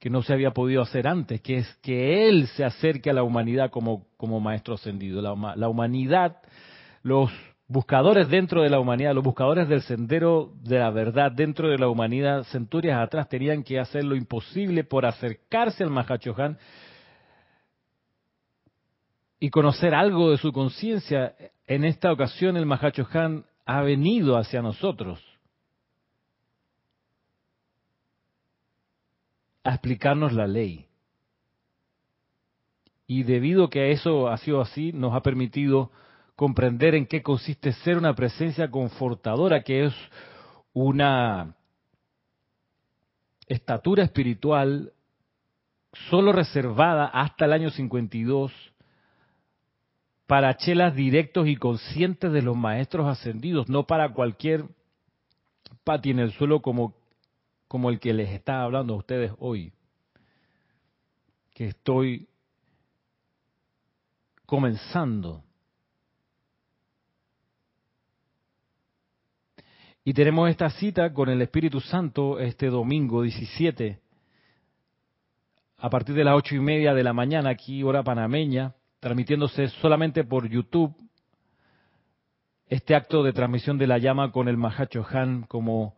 que 0.00 0.10
no 0.10 0.22
se 0.22 0.32
había 0.32 0.50
podido 0.50 0.82
hacer 0.82 1.06
antes, 1.06 1.40
que 1.40 1.58
es 1.58 1.72
que 1.76 2.28
él 2.28 2.48
se 2.48 2.64
acerque 2.64 3.10
a 3.10 3.14
la 3.14 3.22
humanidad 3.22 3.70
como, 3.70 4.08
maestro 4.40 4.74
ascendido. 4.74 5.22
La, 5.22 5.54
la 5.56 5.68
humanidad, 5.68 6.38
los 7.02 7.30
buscadores 7.68 8.28
dentro 8.28 8.62
de 8.62 8.70
la 8.70 8.80
humanidad, 8.80 9.14
los 9.14 9.24
buscadores 9.24 9.68
del 9.68 9.82
sendero 9.82 10.52
de 10.62 10.78
la 10.78 10.90
verdad 10.90 11.32
dentro 11.32 11.68
de 11.68 11.78
la 11.78 11.88
humanidad, 11.88 12.44
centurias 12.44 13.00
atrás 13.00 13.28
tenían 13.28 13.62
que 13.62 13.78
hacer 13.78 14.04
lo 14.04 14.16
imposible 14.16 14.84
por 14.84 15.06
acercarse 15.06 15.82
al 15.82 15.90
Mahachohan 15.90 16.58
y 19.40 19.50
conocer 19.50 19.94
algo 19.94 20.30
de 20.30 20.38
su 20.38 20.52
conciencia. 20.52 21.34
En 21.66 21.84
esta 21.84 22.12
ocasión 22.12 22.56
el 22.56 22.66
Mahachohan 22.66 23.46
ha 23.64 23.80
venido 23.80 24.36
hacia 24.36 24.60
nosotros 24.60 25.22
a 29.62 29.70
explicarnos 29.70 30.32
la 30.32 30.46
ley. 30.46 30.86
Y 33.06 33.22
debido 33.22 33.64
a 33.64 33.70
que 33.70 33.92
eso 33.92 34.28
ha 34.28 34.36
sido 34.38 34.60
así, 34.60 34.92
nos 34.92 35.14
ha 35.14 35.22
permitido 35.22 35.90
comprender 36.36 36.94
en 36.94 37.06
qué 37.06 37.22
consiste 37.22 37.72
ser 37.72 37.96
una 37.96 38.14
presencia 38.14 38.70
confortadora, 38.70 39.62
que 39.62 39.86
es 39.86 39.94
una 40.72 41.54
estatura 43.46 44.04
espiritual 44.04 44.92
solo 46.10 46.32
reservada 46.32 47.06
hasta 47.06 47.44
el 47.44 47.52
año 47.52 47.70
52 47.70 48.52
para 50.26 50.56
chelas 50.56 50.94
directos 50.94 51.46
y 51.48 51.56
conscientes 51.56 52.32
de 52.32 52.42
los 52.42 52.56
maestros 52.56 53.06
ascendidos, 53.06 53.68
no 53.68 53.86
para 53.86 54.12
cualquier 54.12 54.64
pati 55.84 56.10
en 56.10 56.18
el 56.18 56.32
suelo 56.32 56.62
como, 56.62 56.94
como 57.68 57.90
el 57.90 58.00
que 58.00 58.14
les 58.14 58.30
está 58.30 58.62
hablando 58.62 58.94
a 58.94 58.98
ustedes 58.98 59.32
hoy, 59.38 59.72
que 61.52 61.68
estoy 61.68 62.26
comenzando. 64.46 65.42
Y 70.06 70.12
tenemos 70.12 70.50
esta 70.50 70.70
cita 70.70 71.12
con 71.12 71.28
el 71.28 71.40
Espíritu 71.40 71.80
Santo 71.80 72.38
este 72.38 72.66
domingo 72.68 73.22
17, 73.22 74.00
a 75.78 75.90
partir 75.90 76.14
de 76.14 76.24
las 76.24 76.34
ocho 76.34 76.54
y 76.54 76.60
media 76.60 76.94
de 76.94 77.02
la 77.02 77.12
mañana, 77.12 77.50
aquí 77.50 77.82
hora 77.82 78.02
panameña, 78.02 78.74
transmitiéndose 79.04 79.68
solamente 79.82 80.24
por 80.24 80.48
YouTube, 80.48 80.96
este 82.66 82.94
acto 82.94 83.22
de 83.22 83.34
transmisión 83.34 83.76
de 83.76 83.86
la 83.86 83.98
llama 83.98 84.32
con 84.32 84.48
el 84.48 84.56
Mahacho 84.56 85.04
Han 85.10 85.42
como 85.42 85.94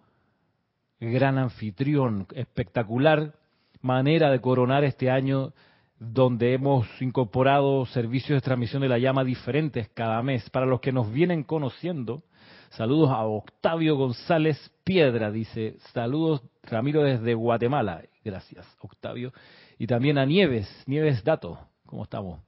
gran 0.99 1.39
anfitrión, 1.39 2.27
espectacular 2.35 3.35
manera 3.81 4.33
de 4.33 4.41
coronar 4.41 4.83
este 4.83 5.09
año 5.09 5.53
donde 6.01 6.55
hemos 6.55 6.85
incorporado 7.01 7.87
servicios 7.87 8.39
de 8.39 8.45
transmisión 8.45 8.83
de 8.83 8.89
la 8.89 8.99
llama 8.99 9.23
diferentes 9.23 9.89
cada 9.91 10.21
mes. 10.25 10.51
Para 10.51 10.67
los 10.67 10.81
que 10.81 10.91
nos 10.91 11.13
vienen 11.13 11.45
conociendo, 11.45 12.25
Saludos 12.71 13.11
a 13.11 13.25
Octavio 13.25 13.97
González 13.97 14.59
Piedra, 14.83 15.31
dice, 15.31 15.77
saludos 15.93 16.43
Ramiro 16.65 17.05
desde 17.05 17.33
Guatemala. 17.35 18.03
Gracias, 18.25 18.67
Octavio. 18.81 19.33
Y 19.79 19.87
también 19.87 20.19
a 20.19 20.27
Nieves, 20.27 20.69
Nieves 20.87 21.23
Dato, 21.23 21.61
¿cómo 21.87 22.03
estamos? 22.03 22.46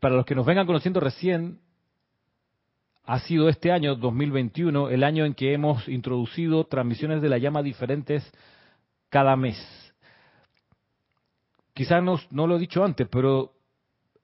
Para 0.00 0.14
los 0.14 0.24
que 0.24 0.34
nos 0.34 0.46
vengan 0.46 0.66
conociendo 0.66 1.00
recién, 1.00 1.60
ha 3.04 3.20
sido 3.20 3.48
este 3.48 3.70
año 3.70 3.94
2021 3.94 4.90
el 4.90 5.04
año 5.04 5.24
en 5.24 5.34
que 5.34 5.52
hemos 5.52 5.88
introducido 5.88 6.64
transmisiones 6.64 7.22
de 7.22 7.28
la 7.28 7.38
llama 7.38 7.62
diferentes 7.62 8.28
cada 9.08 9.36
mes. 9.36 9.56
Quizás 11.72 12.02
no, 12.02 12.18
no 12.30 12.46
lo 12.46 12.56
he 12.56 12.60
dicho 12.60 12.84
antes, 12.84 13.06
pero 13.08 13.52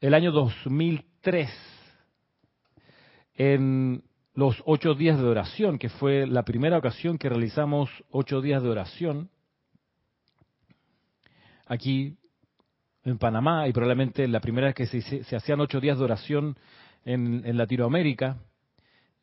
el 0.01 0.15
año 0.15 0.33
2003, 0.33 1.51
en 3.35 4.03
los 4.35 4.63
ocho 4.65 4.95
días 4.95 5.19
de 5.19 5.27
oración, 5.27 5.79
que 5.79 5.89
fue 5.89 6.27
la 6.27 6.45
primera 6.45 6.79
ocasión 6.79 7.19
que 7.19 7.29
realizamos 7.29 7.91
ocho 8.11 8.41
días 8.41 8.63
de 8.63 8.69
oración 8.69 9.31
aquí 11.67 12.17
en 13.05 13.19
Panamá 13.19 13.69
y 13.69 13.73
probablemente 13.73 14.27
la 14.29 14.41
primera 14.41 14.69
vez 14.69 14.75
que 14.75 14.87
se, 14.87 15.37
hacían 15.37 15.61
ocho 15.61 15.81
días 15.81 15.99
de 15.99 16.05
oración 16.05 16.57
en, 17.05 17.57
Latinoamérica, 17.57 18.39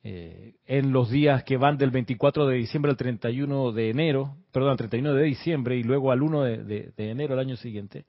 eh, 0.03 0.55
en 0.65 0.91
los 0.91 1.09
días 1.09 1.43
que 1.43 1.57
van 1.57 1.77
del 1.77 1.91
24 1.91 2.47
de 2.47 2.57
diciembre 2.57 2.91
al 2.91 2.97
31 2.97 3.71
de 3.71 3.89
enero, 3.89 4.35
perdón, 4.51 4.71
al 4.71 4.77
31 4.77 5.13
de 5.13 5.23
diciembre 5.23 5.77
y 5.77 5.83
luego 5.83 6.11
al 6.11 6.21
1 6.21 6.41
de, 6.43 6.93
enero 6.97 7.33
el 7.33 7.39
año 7.39 7.55
siguiente. 7.55 8.05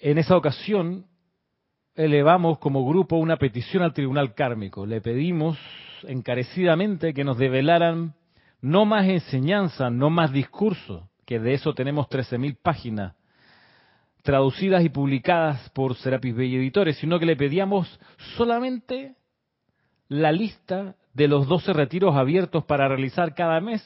En 0.00 0.18
esa 0.18 0.36
ocasión 0.36 1.06
elevamos 1.94 2.58
como 2.58 2.86
grupo 2.86 3.16
una 3.16 3.36
petición 3.36 3.82
al 3.82 3.94
tribunal 3.94 4.34
kármico. 4.34 4.86
Le 4.86 5.00
pedimos 5.00 5.58
encarecidamente 6.06 7.14
que 7.14 7.24
nos 7.24 7.38
develaran 7.38 8.14
no 8.60 8.86
más 8.86 9.06
enseñanza, 9.06 9.90
no 9.90 10.08
más 10.08 10.32
discurso, 10.32 11.08
que 11.26 11.38
de 11.38 11.54
eso 11.54 11.74
tenemos 11.74 12.08
13.000 12.08 12.56
páginas 12.60 13.14
traducidas 14.24 14.82
y 14.82 14.88
publicadas 14.88 15.68
por 15.70 15.96
Serapis 15.96 16.34
Bay 16.34 16.56
Editores, 16.56 16.96
sino 16.96 17.18
que 17.18 17.26
le 17.26 17.36
pedíamos 17.36 18.00
solamente 18.36 19.16
la 20.08 20.32
lista 20.32 20.96
de 21.12 21.28
los 21.28 21.46
12 21.46 21.74
retiros 21.74 22.16
abiertos 22.16 22.64
para 22.64 22.88
realizar 22.88 23.34
cada 23.34 23.60
mes, 23.60 23.84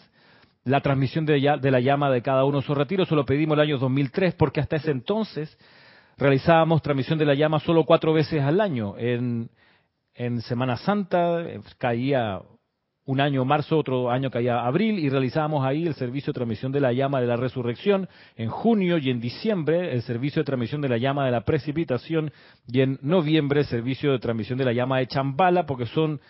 la 0.62 0.80
transmisión 0.80 1.26
de, 1.26 1.40
la 1.40 1.80
llama 1.80 2.08
de 2.10 2.22
cada 2.22 2.44
uno 2.44 2.58
de 2.58 2.64
esos 2.64 2.78
retiros, 2.78 3.08
se 3.08 3.16
lo 3.16 3.26
pedimos 3.26 3.56
el 3.56 3.62
año 3.62 3.78
2003, 3.78 4.34
porque 4.34 4.60
hasta 4.60 4.76
ese 4.76 4.92
entonces 4.92 5.58
realizábamos 6.16 6.82
transmisión 6.82 7.18
de 7.18 7.26
la 7.26 7.34
llama 7.34 7.58
solo 7.58 7.84
cuatro 7.84 8.12
veces 8.12 8.40
al 8.40 8.60
año. 8.60 8.94
En, 8.96 9.50
en 10.14 10.40
Semana 10.42 10.76
Santa 10.76 11.40
eh, 11.40 11.60
caía 11.78 12.40
un 13.08 13.22
año 13.22 13.42
marzo, 13.46 13.78
otro 13.78 14.10
año 14.10 14.30
caía 14.30 14.66
abril, 14.66 14.98
y 14.98 15.08
realizábamos 15.08 15.64
ahí 15.64 15.86
el 15.86 15.94
servicio 15.94 16.30
de 16.30 16.34
transmisión 16.34 16.72
de 16.72 16.80
la 16.80 16.92
llama 16.92 17.22
de 17.22 17.26
la 17.26 17.36
resurrección. 17.36 18.06
En 18.36 18.50
junio 18.50 18.98
y 18.98 19.08
en 19.08 19.18
diciembre 19.18 19.94
el 19.94 20.02
servicio 20.02 20.42
de 20.42 20.44
transmisión 20.44 20.82
de 20.82 20.90
la 20.90 20.98
llama 20.98 21.24
de 21.24 21.30
la 21.30 21.40
precipitación, 21.40 22.30
y 22.70 22.82
en 22.82 22.98
noviembre 23.00 23.60
el 23.60 23.66
servicio 23.66 24.12
de 24.12 24.18
transmisión 24.18 24.58
de 24.58 24.66
la 24.66 24.74
llama 24.74 24.98
de 24.98 25.06
Chambala, 25.06 25.64
porque 25.64 25.86
son 25.86 26.20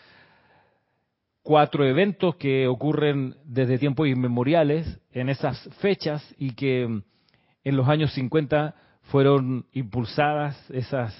cuatro 1.43 1.85
eventos 1.85 2.37
que 2.37 2.69
ocurren 2.69 3.35
desde 3.45 3.79
tiempos 3.79 4.07
inmemoriales 4.07 5.01
en 5.11 5.31
esas 5.31 5.61
fechas 5.81 6.23
y 6.39 6.55
que 6.55 6.85
en 6.85 7.77
los 7.77 7.89
años 7.89 8.13
50 8.13 8.77
fueron 9.11 9.67
impulsadas 9.73 10.71
esas 10.71 11.13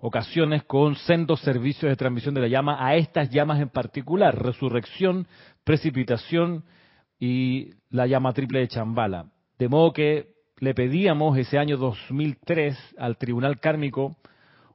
ocasiones 0.00 0.64
con 0.64 0.96
sendos 0.96 1.40
servicios 1.40 1.90
de 1.90 1.96
transmisión 1.96 2.34
de 2.34 2.40
la 2.40 2.48
llama 2.48 2.84
a 2.84 2.96
estas 2.96 3.30
llamas 3.30 3.60
en 3.60 3.68
particular, 3.68 4.42
resurrección, 4.42 5.26
precipitación 5.64 6.64
y 7.18 7.70
la 7.90 8.06
llama 8.06 8.32
triple 8.32 8.60
de 8.60 8.68
Chambala. 8.68 9.26
De 9.58 9.68
modo 9.68 9.92
que 9.92 10.32
le 10.58 10.74
pedíamos 10.74 11.36
ese 11.36 11.58
año 11.58 11.76
2003 11.76 12.96
al 12.98 13.18
Tribunal 13.18 13.60
Kármico, 13.60 14.16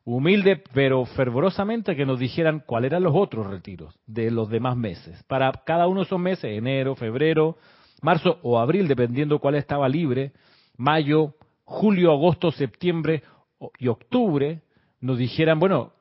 humilde 0.03 0.63
pero 0.73 1.05
fervorosamente, 1.05 1.95
que 1.95 2.05
nos 2.05 2.19
dijeran 2.19 2.63
cuáles 2.65 2.91
eran 2.91 3.03
los 3.03 3.15
otros 3.15 3.47
retiros 3.47 3.99
de 4.05 4.29
los 4.29 4.49
demás 4.49 4.77
meses. 4.77 5.23
Para 5.23 5.51
cada 5.65 5.87
uno 5.87 6.01
de 6.01 6.05
esos 6.05 6.19
meses, 6.19 6.45
enero, 6.45 6.95
febrero, 6.95 7.57
marzo 8.01 8.37
o 8.43 8.59
abril, 8.59 8.87
dependiendo 8.87 9.39
cuál 9.39 9.55
estaba 9.55 9.89
libre, 9.89 10.33
mayo, 10.77 11.33
julio, 11.63 12.11
agosto, 12.11 12.51
septiembre 12.51 13.23
y 13.79 13.87
octubre, 13.87 14.61
nos 15.01 15.17
dijeran, 15.17 15.59
bueno, 15.59 15.93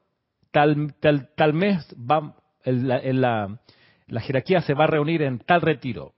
tal, 0.51 0.95
tal, 1.01 1.31
tal 1.37 1.53
mes 1.53 1.87
va, 1.99 2.37
la, 2.65 3.59
la 4.07 4.21
jerarquía 4.21 4.61
se 4.61 4.75
va 4.75 4.85
a 4.85 4.89
reunir 4.89 5.23
en 5.23 5.39
tal 5.39 5.61
retiro. 5.61 6.15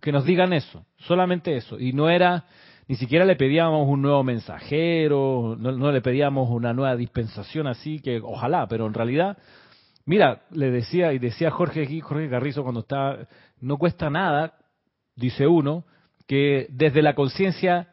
Que 0.00 0.12
nos 0.12 0.24
digan 0.24 0.52
eso, 0.52 0.84
solamente 0.96 1.56
eso. 1.56 1.78
Y 1.78 1.92
no 1.92 2.10
era, 2.10 2.44
ni 2.88 2.96
siquiera 2.96 3.24
le 3.24 3.36
pedíamos 3.36 3.88
un 3.88 4.02
nuevo 4.02 4.22
mensajero, 4.22 5.56
no, 5.58 5.72
no, 5.72 5.92
le 5.92 6.02
pedíamos 6.02 6.50
una 6.50 6.72
nueva 6.72 6.96
dispensación 6.96 7.66
así, 7.66 8.00
que 8.00 8.20
ojalá, 8.22 8.66
pero 8.68 8.86
en 8.86 8.94
realidad, 8.94 9.38
mira, 10.04 10.42
le 10.50 10.70
decía, 10.70 11.12
y 11.12 11.18
decía 11.18 11.50
Jorge, 11.50 12.00
Jorge 12.00 12.28
Carrizo 12.28 12.62
cuando 12.62 12.80
estaba, 12.80 13.26
no 13.60 13.78
cuesta 13.78 14.10
nada, 14.10 14.54
dice 15.16 15.46
uno, 15.46 15.84
que 16.26 16.66
desde 16.70 17.02
la 17.02 17.14
conciencia 17.14 17.88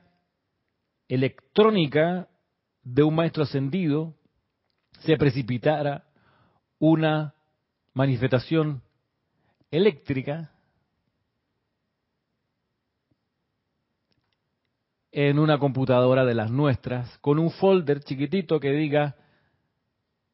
electrónica 1.07 2.27
de 2.83 3.03
un 3.03 3.15
maestro 3.15 3.43
ascendido 3.43 4.15
se 5.01 5.17
precipitara 5.17 6.05
una 6.79 7.33
manifestación 7.93 8.81
eléctrica 9.69 10.51
en 15.11 15.39
una 15.39 15.59
computadora 15.59 16.25
de 16.25 16.35
las 16.35 16.51
nuestras 16.51 17.17
con 17.19 17.37
un 17.39 17.51
folder 17.51 18.01
chiquitito 18.03 18.59
que 18.59 18.71
diga 18.71 19.15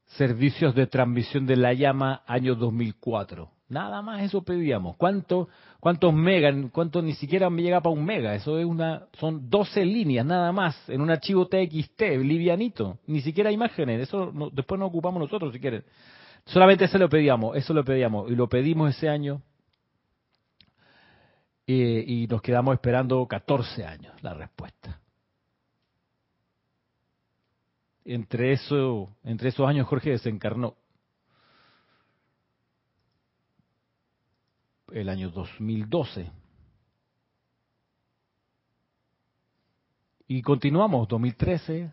servicios 0.05 0.75
de 0.75 0.87
transmisión 0.87 1.45
de 1.45 1.55
la 1.57 1.73
llama 1.73 2.23
año 2.27 2.55
2004. 2.55 3.56
Nada 3.69 4.01
más 4.01 4.23
eso 4.23 4.43
pedíamos. 4.43 4.95
¿Cuánto, 4.95 5.49
¿Cuántos 5.79 6.13
megas? 6.13 6.55
¿Cuánto 6.71 7.01
ni 7.01 7.13
siquiera 7.13 7.49
me 7.49 7.61
llega 7.61 7.81
para 7.81 7.93
un 7.93 8.05
mega? 8.05 8.33
Eso 8.33 8.57
es 8.57 8.65
una, 8.65 9.07
son 9.19 9.49
12 9.49 9.83
líneas 9.85 10.25
nada 10.25 10.51
más 10.51 10.89
en 10.89 11.01
un 11.01 11.09
archivo 11.09 11.47
TXT, 11.47 12.01
livianito. 12.23 12.99
Ni 13.07 13.21
siquiera 13.21 13.51
imágenes. 13.51 14.01
Eso 14.01 14.31
después 14.53 14.79
nos 14.79 14.89
ocupamos 14.89 15.21
nosotros 15.21 15.51
si 15.51 15.59
quieren. 15.59 15.83
Solamente 16.45 16.85
eso 16.85 16.97
lo 16.97 17.09
pedíamos, 17.09 17.57
eso 17.57 17.73
lo 17.73 17.83
pedíamos. 17.83 18.31
Y 18.31 18.35
lo 18.35 18.47
pedimos 18.47 18.95
ese 18.95 19.09
año. 19.09 19.41
y 21.65 22.25
nos 22.29 22.41
quedamos 22.41 22.73
esperando 22.73 23.25
14 23.27 23.85
años 23.85 24.13
la 24.23 24.33
respuesta. 24.33 25.01
Entre, 28.05 28.53
eso, 28.53 29.09
entre 29.25 29.49
esos 29.49 29.67
años 29.67 29.85
Jorge 29.85 30.11
desencarnó. 30.11 30.75
El 34.91 35.09
año 35.09 35.29
2012. 35.29 36.31
Y 40.29 40.41
continuamos, 40.41 41.07
2013 41.07 41.91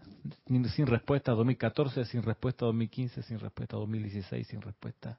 sin 0.74 0.86
respuesta, 0.86 1.32
2014 1.32 2.04
sin 2.04 2.22
respuesta, 2.22 2.66
2015 2.66 3.22
sin 3.22 3.38
respuesta, 3.38 3.76
2016 3.76 4.46
sin 4.46 4.60
respuesta, 4.60 5.18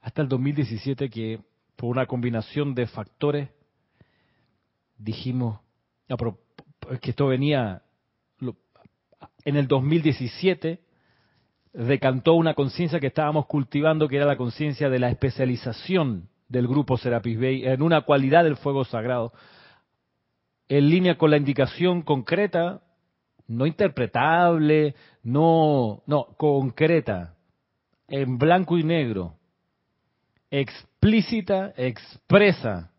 hasta 0.00 0.22
el 0.22 0.28
2017 0.28 1.08
que 1.08 1.40
por 1.76 1.90
una 1.90 2.06
combinación 2.06 2.74
de 2.74 2.86
factores 2.86 3.48
dijimos 4.98 5.60
que 7.00 7.10
esto 7.10 7.26
venía 7.28 7.82
en 9.44 9.56
el 9.56 9.66
2017 9.66 10.80
decantó 11.72 12.34
una 12.34 12.54
conciencia 12.54 13.00
que 13.00 13.06
estábamos 13.06 13.46
cultivando 13.46 14.08
que 14.08 14.16
era 14.16 14.26
la 14.26 14.36
conciencia 14.36 14.90
de 14.90 14.98
la 14.98 15.08
especialización 15.08 16.28
del 16.52 16.68
grupo 16.68 16.98
Serapis 16.98 17.40
Bay 17.40 17.64
en 17.64 17.80
una 17.80 18.02
cualidad 18.02 18.44
del 18.44 18.56
fuego 18.56 18.84
sagrado, 18.84 19.32
en 20.68 20.88
línea 20.88 21.16
con 21.16 21.30
la 21.30 21.38
indicación 21.38 22.02
concreta, 22.02 22.82
no 23.48 23.66
interpretable, 23.66 24.94
no, 25.22 26.02
no, 26.06 26.26
concreta, 26.36 27.34
en 28.06 28.36
blanco 28.36 28.76
y 28.76 28.82
negro, 28.82 29.34
explícita, 30.50 31.72
expresa, 31.74 32.90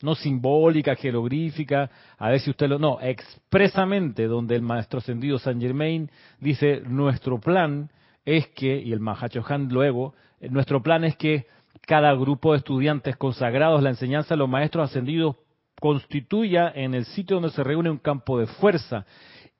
no 0.00 0.14
simbólica, 0.14 0.94
jeroglífica, 0.94 1.90
a 2.18 2.30
ver 2.30 2.40
si 2.40 2.50
usted 2.50 2.68
lo, 2.68 2.78
no, 2.78 3.00
expresamente, 3.00 4.28
donde 4.28 4.54
el 4.54 4.62
maestro 4.62 5.00
ascendido 5.00 5.40
San 5.40 5.60
Germain 5.60 6.08
dice, 6.38 6.82
nuestro 6.86 7.40
plan 7.40 7.90
es 8.24 8.46
que, 8.48 8.80
y 8.80 8.92
el 8.92 9.00
Mahacho 9.00 9.44
Han 9.48 9.68
luego, 9.68 10.14
nuestro 10.40 10.82
plan 10.82 11.02
es 11.02 11.16
que 11.16 11.46
cada 11.86 12.12
grupo 12.14 12.52
de 12.52 12.58
estudiantes 12.58 13.16
consagrados 13.16 13.82
la 13.82 13.90
enseñanza 13.90 14.34
de 14.34 14.38
los 14.38 14.48
maestros 14.48 14.90
ascendidos 14.90 15.36
constituya 15.80 16.70
en 16.74 16.94
el 16.94 17.04
sitio 17.06 17.36
donde 17.36 17.50
se 17.50 17.64
reúne 17.64 17.90
un 17.90 17.98
campo 17.98 18.38
de 18.38 18.46
fuerza 18.46 19.04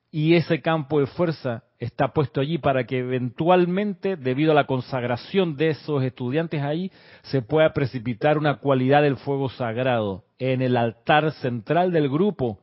y 0.09 0.35
ese 0.35 0.61
campo 0.61 0.99
de 0.99 1.07
fuerza 1.07 1.63
está 1.79 2.13
puesto 2.13 2.39
allí 2.39 2.59
para 2.59 2.85
que 2.85 2.99
eventualmente, 2.99 4.15
debido 4.15 4.51
a 4.51 4.55
la 4.55 4.67
consagración 4.67 5.57
de 5.57 5.69
esos 5.69 6.03
estudiantes 6.03 6.61
ahí, 6.61 6.91
se 7.23 7.41
pueda 7.41 7.73
precipitar 7.73 8.37
una 8.37 8.59
cualidad 8.59 9.01
del 9.01 9.17
fuego 9.17 9.49
sagrado 9.49 10.23
en 10.37 10.61
el 10.61 10.77
altar 10.77 11.31
central 11.31 11.91
del 11.91 12.09
grupo. 12.09 12.59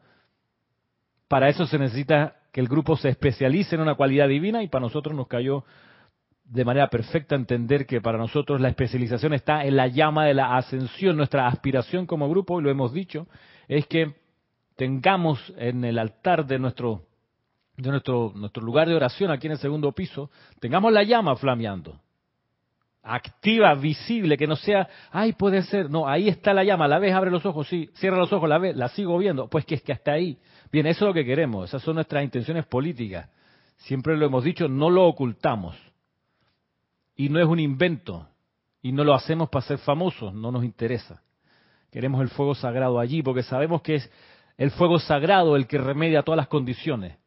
Para 1.26 1.48
eso 1.48 1.66
se 1.66 1.76
necesita 1.78 2.36
que 2.52 2.60
el 2.60 2.68
grupo 2.68 2.96
se 2.96 3.08
especialice 3.08 3.74
en 3.74 3.80
una 3.80 3.96
cualidad 3.96 4.28
divina 4.28 4.62
y 4.62 4.68
para 4.68 4.82
nosotros 4.82 5.16
nos 5.16 5.26
cayó 5.26 5.64
de 6.50 6.64
manera 6.64 6.88
perfecta 6.88 7.36
entender 7.36 7.86
que 7.86 8.00
para 8.00 8.18
nosotros 8.18 8.60
la 8.60 8.68
especialización 8.68 9.34
está 9.34 9.64
en 9.64 9.76
la 9.76 9.86
llama 9.86 10.26
de 10.26 10.34
la 10.34 10.56
ascensión. 10.56 11.16
Nuestra 11.16 11.46
aspiración 11.46 12.06
como 12.06 12.28
grupo, 12.28 12.60
y 12.60 12.64
lo 12.64 12.70
hemos 12.70 12.92
dicho, 12.92 13.28
es 13.68 13.86
que 13.86 14.14
tengamos 14.76 15.40
en 15.56 15.84
el 15.84 15.98
altar 15.98 16.46
de 16.46 16.58
nuestro 16.58 17.02
de 17.76 17.90
nuestro, 17.90 18.32
nuestro 18.34 18.62
lugar 18.62 18.88
de 18.88 18.94
oración 18.94 19.30
aquí 19.30 19.46
en 19.46 19.52
el 19.52 19.58
segundo 19.58 19.92
piso, 19.92 20.30
tengamos 20.58 20.92
la 20.92 21.02
llama 21.02 21.34
flameando. 21.36 21.98
Activa, 23.02 23.72
visible, 23.74 24.36
que 24.36 24.46
no 24.46 24.56
sea, 24.56 24.86
ay, 25.10 25.32
puede 25.32 25.62
ser, 25.62 25.88
no, 25.88 26.06
ahí 26.06 26.28
está 26.28 26.52
la 26.52 26.62
llama, 26.62 26.88
la 26.88 26.98
ves, 26.98 27.14
abre 27.14 27.30
los 27.30 27.46
ojos, 27.46 27.68
sí, 27.68 27.88
cierra 27.94 28.18
los 28.18 28.30
ojos, 28.34 28.46
la 28.46 28.58
ves, 28.58 28.76
la 28.76 28.88
sigo 28.88 29.16
viendo, 29.16 29.48
pues 29.48 29.64
que 29.64 29.76
es 29.76 29.82
que 29.82 29.92
hasta 29.92 30.12
ahí. 30.12 30.36
Bien, 30.70 30.86
eso 30.86 31.06
es 31.06 31.08
lo 31.08 31.14
que 31.14 31.24
queremos, 31.24 31.70
esas 31.70 31.82
son 31.82 31.94
nuestras 31.94 32.22
intenciones 32.22 32.66
políticas. 32.66 33.30
Siempre 33.76 34.14
lo 34.18 34.26
hemos 34.26 34.44
dicho, 34.44 34.68
no 34.68 34.90
lo 34.90 35.06
ocultamos. 35.06 35.89
Y 37.20 37.28
no 37.28 37.38
es 37.38 37.44
un 37.44 37.60
invento, 37.60 38.26
y 38.80 38.92
no 38.92 39.04
lo 39.04 39.12
hacemos 39.12 39.50
para 39.50 39.66
ser 39.66 39.76
famosos, 39.76 40.32
no 40.32 40.50
nos 40.50 40.64
interesa. 40.64 41.22
Queremos 41.92 42.22
el 42.22 42.30
fuego 42.30 42.54
sagrado 42.54 42.98
allí, 42.98 43.22
porque 43.22 43.42
sabemos 43.42 43.82
que 43.82 43.96
es 43.96 44.10
el 44.56 44.70
fuego 44.70 44.98
sagrado 44.98 45.54
el 45.54 45.66
que 45.66 45.76
remedia 45.76 46.22
todas 46.22 46.38
las 46.38 46.48
condiciones 46.48 47.18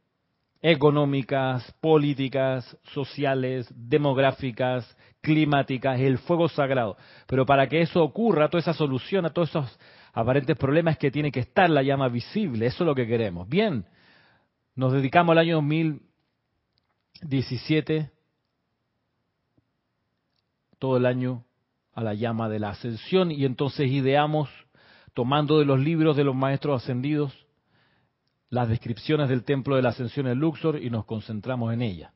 económicas, 0.64 1.72
políticas, 1.80 2.76
sociales, 2.86 3.72
demográficas, 3.76 4.98
climáticas, 5.22 6.00
el 6.00 6.18
fuego 6.18 6.50
sagrado. 6.50 6.98
Pero 7.28 7.46
para 7.46 7.70
que 7.70 7.82
eso 7.82 8.04
ocurra, 8.04 8.50
toda 8.50 8.62
esa 8.62 8.74
solución 8.74 9.28
a 9.28 9.30
todos 9.30 9.50
esos 9.50 9.80
aparentes 10.12 10.58
problemas 10.58 10.94
es 10.94 10.98
que 10.98 11.12
tiene 11.12 11.32
que 11.32 11.42
estar 11.42 11.70
la 11.70 11.84
llama 11.84 12.08
visible, 12.08 12.66
eso 12.66 12.84
es 12.84 12.88
lo 12.88 12.96
que 12.96 13.06
queremos. 13.06 13.48
Bien, 13.48 13.86
nos 14.74 14.92
dedicamos 14.92 15.34
al 15.34 15.38
año 15.38 15.58
2017, 15.58 18.10
todo 20.84 20.98
el 20.98 21.06
año 21.06 21.46
a 21.94 22.04
la 22.04 22.14
llama 22.14 22.50
de 22.50 22.60
la 22.60 22.72
ascensión 22.72 23.32
y 23.32 23.46
entonces 23.46 23.90
ideamos, 23.90 24.50
tomando 25.14 25.60
de 25.60 25.64
los 25.64 25.80
libros 25.80 26.18
de 26.18 26.26
los 26.26 26.36
maestros 26.36 26.84
ascendidos, 26.84 27.32
las 28.50 28.68
descripciones 28.68 29.30
del 29.30 29.46
templo 29.46 29.78
de 29.78 29.82
la 29.82 29.92
ascensión 29.92 30.28
en 30.28 30.40
Luxor 30.40 30.84
y 30.84 30.90
nos 30.90 31.06
concentramos 31.06 31.74
en 31.74 31.84
ella. 31.84 32.12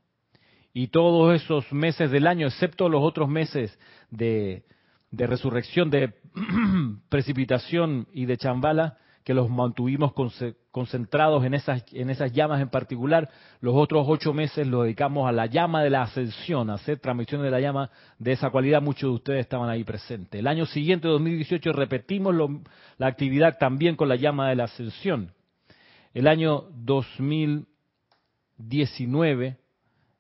Y 0.73 0.87
todos 0.87 1.33
esos 1.33 1.71
meses 1.71 2.11
del 2.11 2.27
año, 2.27 2.47
excepto 2.47 2.89
los 2.89 3.03
otros 3.03 3.29
meses 3.29 3.79
de, 4.11 4.65
resurrección, 5.13 5.89
de 5.89 6.15
precipitación 7.07 8.09
y 8.11 8.25
de 8.25 8.35
chambala, 8.35 8.97
que 9.27 9.33
los 9.33 9.49
mantuvimos 9.49 10.13
concentrados 10.71 11.43
en 11.43 11.53
esas, 11.53 11.83
en 11.91 12.09
esas 12.09 12.31
llamas 12.31 12.61
en 12.61 12.69
particular, 12.69 13.29
los 13.59 13.75
otros 13.75 14.05
ocho 14.07 14.33
meses 14.33 14.65
los 14.65 14.83
dedicamos 14.83 15.27
a 15.27 15.33
la 15.33 15.47
llama 15.47 15.83
de 15.83 15.89
la 15.89 16.03
ascensión, 16.03 16.69
a 16.69 16.75
hacer 16.75 16.99
transmisión 16.99 17.41
de 17.41 17.51
la 17.51 17.59
llama 17.59 17.89
de 18.19 18.31
esa 18.31 18.51
cualidad. 18.51 18.81
Muchos 18.81 19.09
de 19.09 19.15
ustedes 19.15 19.41
estaban 19.41 19.69
ahí 19.69 19.83
presentes. 19.83 20.39
El 20.39 20.47
año 20.47 20.65
siguiente, 20.65 21.09
2018, 21.09 21.73
repetimos 21.73 22.33
la 22.97 23.07
actividad 23.07 23.57
también 23.57 23.97
con 23.97 24.07
la 24.07 24.15
llama 24.15 24.47
de 24.47 24.55
la 24.55 24.63
ascensión. 24.63 25.33
El 26.13 26.25
año 26.25 26.63
2019 26.75 29.57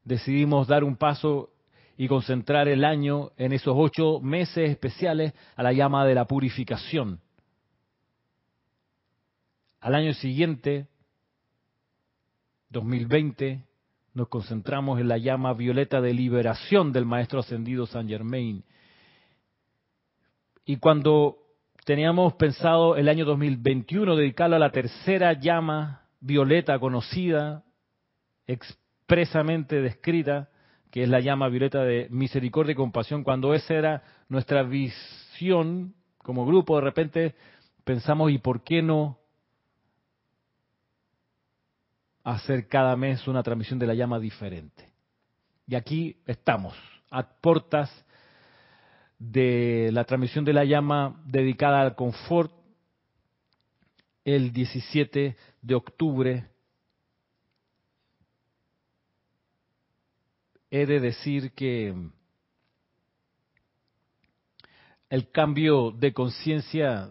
decidimos 0.03 0.67
dar 0.67 0.83
un 0.83 0.97
paso 0.97 1.51
y 1.95 2.09
concentrar 2.09 2.67
el 2.67 2.83
año 2.83 3.31
en 3.37 3.53
esos 3.53 3.73
ocho 3.73 4.19
meses 4.19 4.69
especiales 4.69 5.31
a 5.55 5.63
la 5.63 5.71
llama 5.71 6.05
de 6.05 6.13
la 6.13 6.25
purificación. 6.25 7.21
Al 9.87 9.95
año 9.95 10.13
siguiente, 10.15 10.87
2020, 12.71 13.63
nos 14.15 14.27
concentramos 14.27 14.99
en 14.99 15.07
la 15.07 15.17
llama 15.17 15.53
violeta 15.53 16.01
de 16.01 16.13
liberación 16.13 16.91
del 16.91 17.05
Maestro 17.05 17.39
Ascendido 17.39 17.85
San 17.85 18.09
Germain. 18.09 18.65
Y 20.65 20.75
cuando 20.75 21.37
teníamos 21.85 22.33
pensado 22.33 22.97
el 22.97 23.07
año 23.07 23.23
2021 23.23 24.17
dedicarlo 24.17 24.57
a 24.57 24.59
la 24.59 24.71
tercera 24.73 25.31
llama 25.31 26.01
violeta 26.19 26.77
conocida, 26.79 27.63
expresamente 28.45 29.81
descrita, 29.81 30.49
que 30.91 31.03
es 31.03 31.07
la 31.07 31.21
llama 31.21 31.47
violeta 31.47 31.85
de 31.85 32.09
misericordia 32.09 32.73
y 32.73 32.75
compasión. 32.75 33.23
Cuando 33.23 33.53
esa 33.53 33.73
era 33.73 34.03
nuestra 34.27 34.63
visión 34.63 35.93
como 36.17 36.45
grupo, 36.45 36.75
de 36.75 36.81
repente 36.81 37.35
pensamos, 37.85 38.31
¿y 38.31 38.37
por 38.37 38.65
qué 38.65 38.81
no 38.81 39.19
hacer 42.33 42.67
cada 42.67 42.95
mes 42.95 43.27
una 43.27 43.41
transmisión 43.43 43.79
de 43.79 43.87
la 43.87 43.93
llama 43.93 44.19
diferente? 44.19 44.91
Y 45.65 45.75
aquí 45.75 46.17
estamos, 46.25 46.75
a 47.09 47.23
portas 47.23 47.89
de 49.17 49.89
la 49.93 50.03
transmisión 50.03 50.45
de 50.45 50.53
la 50.53 50.65
llama 50.65 51.21
dedicada 51.25 51.81
al 51.81 51.95
confort 51.95 52.51
el 54.25 54.51
17 54.51 55.37
de 55.61 55.75
octubre. 55.75 56.49
He 60.69 60.85
de 60.85 60.99
decir 60.99 61.53
que 61.53 61.95
el 65.09 65.31
cambio 65.31 65.91
de 65.91 66.13
conciencia, 66.13 67.09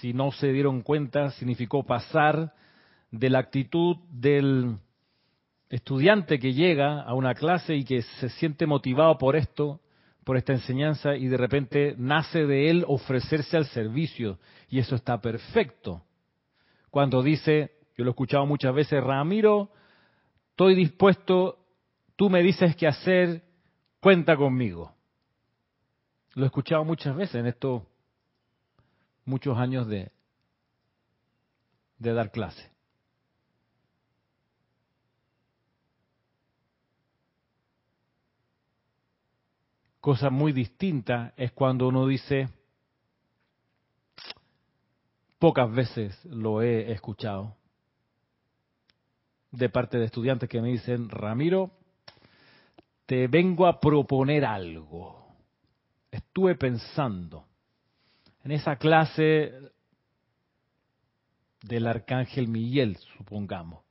si 0.00 0.14
no 0.14 0.32
se 0.32 0.52
dieron 0.52 0.80
cuenta, 0.80 1.30
significó 1.32 1.84
pasar 1.84 2.54
de 3.18 3.30
la 3.30 3.38
actitud 3.38 3.96
del 4.10 4.76
estudiante 5.70 6.38
que 6.38 6.52
llega 6.52 7.02
a 7.02 7.14
una 7.14 7.34
clase 7.34 7.74
y 7.76 7.84
que 7.84 8.02
se 8.02 8.28
siente 8.28 8.66
motivado 8.66 9.18
por 9.18 9.36
esto 9.36 9.80
por 10.24 10.36
esta 10.36 10.52
enseñanza 10.52 11.14
y 11.16 11.28
de 11.28 11.36
repente 11.36 11.94
nace 11.98 12.46
de 12.46 12.70
él 12.70 12.84
ofrecerse 12.88 13.56
al 13.56 13.66
servicio 13.66 14.38
y 14.68 14.78
eso 14.78 14.96
está 14.96 15.20
perfecto. 15.20 16.02
Cuando 16.90 17.22
dice, 17.22 17.72
yo 17.96 18.04
lo 18.04 18.10
he 18.10 18.12
escuchado 18.12 18.46
muchas 18.46 18.74
veces, 18.74 19.04
Ramiro, 19.04 19.70
estoy 20.50 20.74
dispuesto, 20.74 21.58
tú 22.16 22.30
me 22.30 22.42
dices 22.42 22.74
qué 22.74 22.86
hacer, 22.86 23.42
cuenta 24.00 24.34
conmigo. 24.34 24.92
Lo 26.34 26.44
he 26.44 26.46
escuchado 26.46 26.84
muchas 26.84 27.14
veces 27.14 27.36
en 27.36 27.46
estos 27.46 27.82
muchos 29.26 29.58
años 29.58 29.86
de, 29.86 30.10
de 31.98 32.12
dar 32.14 32.30
clase. 32.30 32.73
Cosa 40.04 40.28
muy 40.28 40.52
distinta 40.52 41.32
es 41.34 41.52
cuando 41.52 41.88
uno 41.88 42.06
dice, 42.06 42.50
pocas 45.38 45.74
veces 45.74 46.22
lo 46.26 46.60
he 46.60 46.92
escuchado, 46.92 47.56
de 49.50 49.70
parte 49.70 49.96
de 49.96 50.04
estudiantes 50.04 50.46
que 50.50 50.60
me 50.60 50.68
dicen, 50.68 51.08
Ramiro, 51.08 51.70
te 53.06 53.28
vengo 53.28 53.66
a 53.66 53.80
proponer 53.80 54.44
algo. 54.44 55.26
Estuve 56.10 56.54
pensando 56.54 57.46
en 58.42 58.52
esa 58.52 58.76
clase 58.76 59.54
del 61.62 61.86
arcángel 61.86 62.48
Miguel, 62.48 62.98
supongamos, 63.16 63.82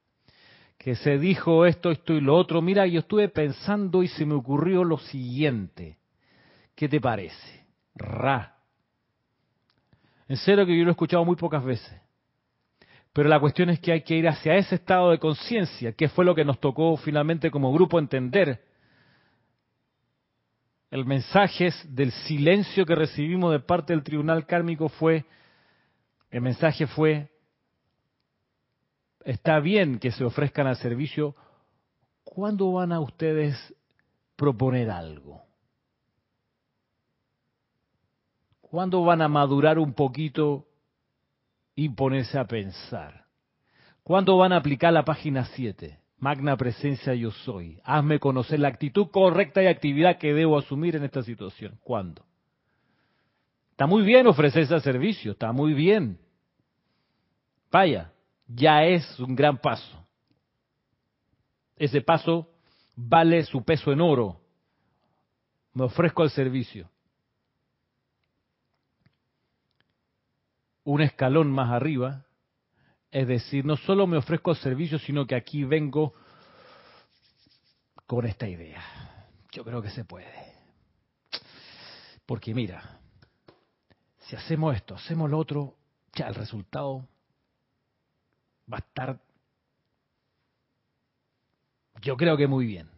que 0.77 0.95
se 0.95 1.17
dijo 1.17 1.65
esto, 1.65 1.89
esto 1.89 2.13
y 2.13 2.21
lo 2.21 2.35
otro. 2.35 2.61
Mira, 2.61 2.85
yo 2.85 2.99
estuve 2.99 3.29
pensando 3.29 4.03
y 4.03 4.07
se 4.09 4.27
me 4.27 4.35
ocurrió 4.35 4.83
lo 4.83 4.99
siguiente. 4.99 5.97
¿Qué 6.75 6.89
te 6.89 6.99
parece? 6.99 7.65
Ra. 7.95 8.57
En 10.27 10.37
serio 10.37 10.65
que 10.65 10.77
yo 10.77 10.83
lo 10.83 10.89
he 10.89 10.93
escuchado 10.93 11.23
muy 11.25 11.35
pocas 11.35 11.63
veces. 11.63 12.03
Pero 13.13 13.29
la 13.29 13.39
cuestión 13.39 13.69
es 13.69 13.79
que 13.79 13.91
hay 13.91 14.01
que 14.01 14.15
ir 14.15 14.27
hacia 14.27 14.55
ese 14.55 14.75
estado 14.75 15.11
de 15.11 15.19
conciencia, 15.19 15.93
que 15.93 16.09
fue 16.09 16.25
lo 16.25 16.33
que 16.33 16.43
nos 16.43 16.59
tocó 16.59 16.97
finalmente 16.97 17.51
como 17.51 17.71
grupo 17.71 17.99
entender. 17.99 18.65
El 20.89 21.05
mensaje 21.05 21.69
del 21.89 22.11
silencio 22.11 22.85
que 22.85 22.95
recibimos 22.95 23.51
de 23.51 23.59
parte 23.59 23.93
del 23.93 24.03
tribunal 24.03 24.47
kármico 24.47 24.89
fue, 24.89 25.25
el 26.31 26.41
mensaje 26.41 26.87
fue, 26.87 27.29
está 29.23 29.59
bien 29.59 29.99
que 29.99 30.11
se 30.11 30.23
ofrezcan 30.23 30.65
al 30.65 30.77
servicio, 30.77 31.35
¿cuándo 32.23 32.71
van 32.71 32.91
a 32.91 32.99
ustedes 32.99 33.75
proponer 34.35 34.89
algo? 34.89 35.43
¿Cuándo 38.73 39.03
van 39.03 39.21
a 39.21 39.27
madurar 39.27 39.77
un 39.77 39.93
poquito 39.93 40.65
y 41.75 41.89
ponerse 41.89 42.39
a 42.39 42.45
pensar? 42.45 43.25
¿Cuándo 44.01 44.35
van 44.35 44.51
a 44.51 44.57
aplicar 44.57 44.91
la 44.91 45.05
página 45.05 45.45
7? 45.45 45.99
Magna 46.17 46.57
presencia 46.57 47.13
yo 47.13 47.29
soy. 47.29 47.79
Hazme 47.83 48.17
conocer 48.17 48.59
la 48.59 48.69
actitud 48.69 49.11
correcta 49.11 49.61
y 49.61 49.67
actividad 49.67 50.17
que 50.17 50.33
debo 50.33 50.57
asumir 50.57 50.95
en 50.95 51.03
esta 51.03 51.21
situación. 51.21 51.77
¿Cuándo? 51.83 52.25
Está 53.69 53.85
muy 53.85 54.01
bien 54.01 54.25
ofrecer 54.25 54.63
ese 54.63 54.79
servicio, 54.79 55.33
está 55.33 55.51
muy 55.51 55.75
bien. 55.75 56.17
Vaya, 57.71 58.11
ya 58.47 58.85
es 58.85 59.19
un 59.19 59.35
gran 59.35 59.59
paso. 59.59 60.03
Ese 61.75 62.01
paso 62.01 62.49
vale 62.95 63.43
su 63.43 63.63
peso 63.63 63.91
en 63.91 64.01
oro. 64.01 64.41
Me 65.75 65.83
ofrezco 65.83 66.23
al 66.23 66.31
servicio. 66.31 66.89
Un 70.83 71.01
escalón 71.01 71.51
más 71.51 71.71
arriba, 71.71 72.25
es 73.11 73.27
decir, 73.27 73.63
no 73.63 73.77
solo 73.77 74.07
me 74.07 74.17
ofrezco 74.17 74.51
al 74.51 74.57
servicio, 74.57 74.99
sino 74.99 75.25
que 75.25 75.35
aquí 75.35 75.63
vengo 75.63 76.13
con 78.07 78.25
esta 78.25 78.47
idea. 78.47 78.81
Yo 79.51 79.63
creo 79.63 79.81
que 79.81 79.89
se 79.89 80.03
puede. 80.03 80.53
Porque 82.25 82.53
mira, 82.53 82.99
si 84.19 84.35
hacemos 84.35 84.75
esto, 84.75 84.95
hacemos 84.95 85.29
lo 85.29 85.37
otro, 85.37 85.75
ya 86.13 86.27
el 86.27 86.35
resultado 86.35 87.07
va 88.71 88.77
a 88.77 88.79
estar, 88.79 89.19
yo 92.01 92.17
creo 92.17 92.37
que 92.37 92.47
muy 92.47 92.65
bien. 92.65 92.89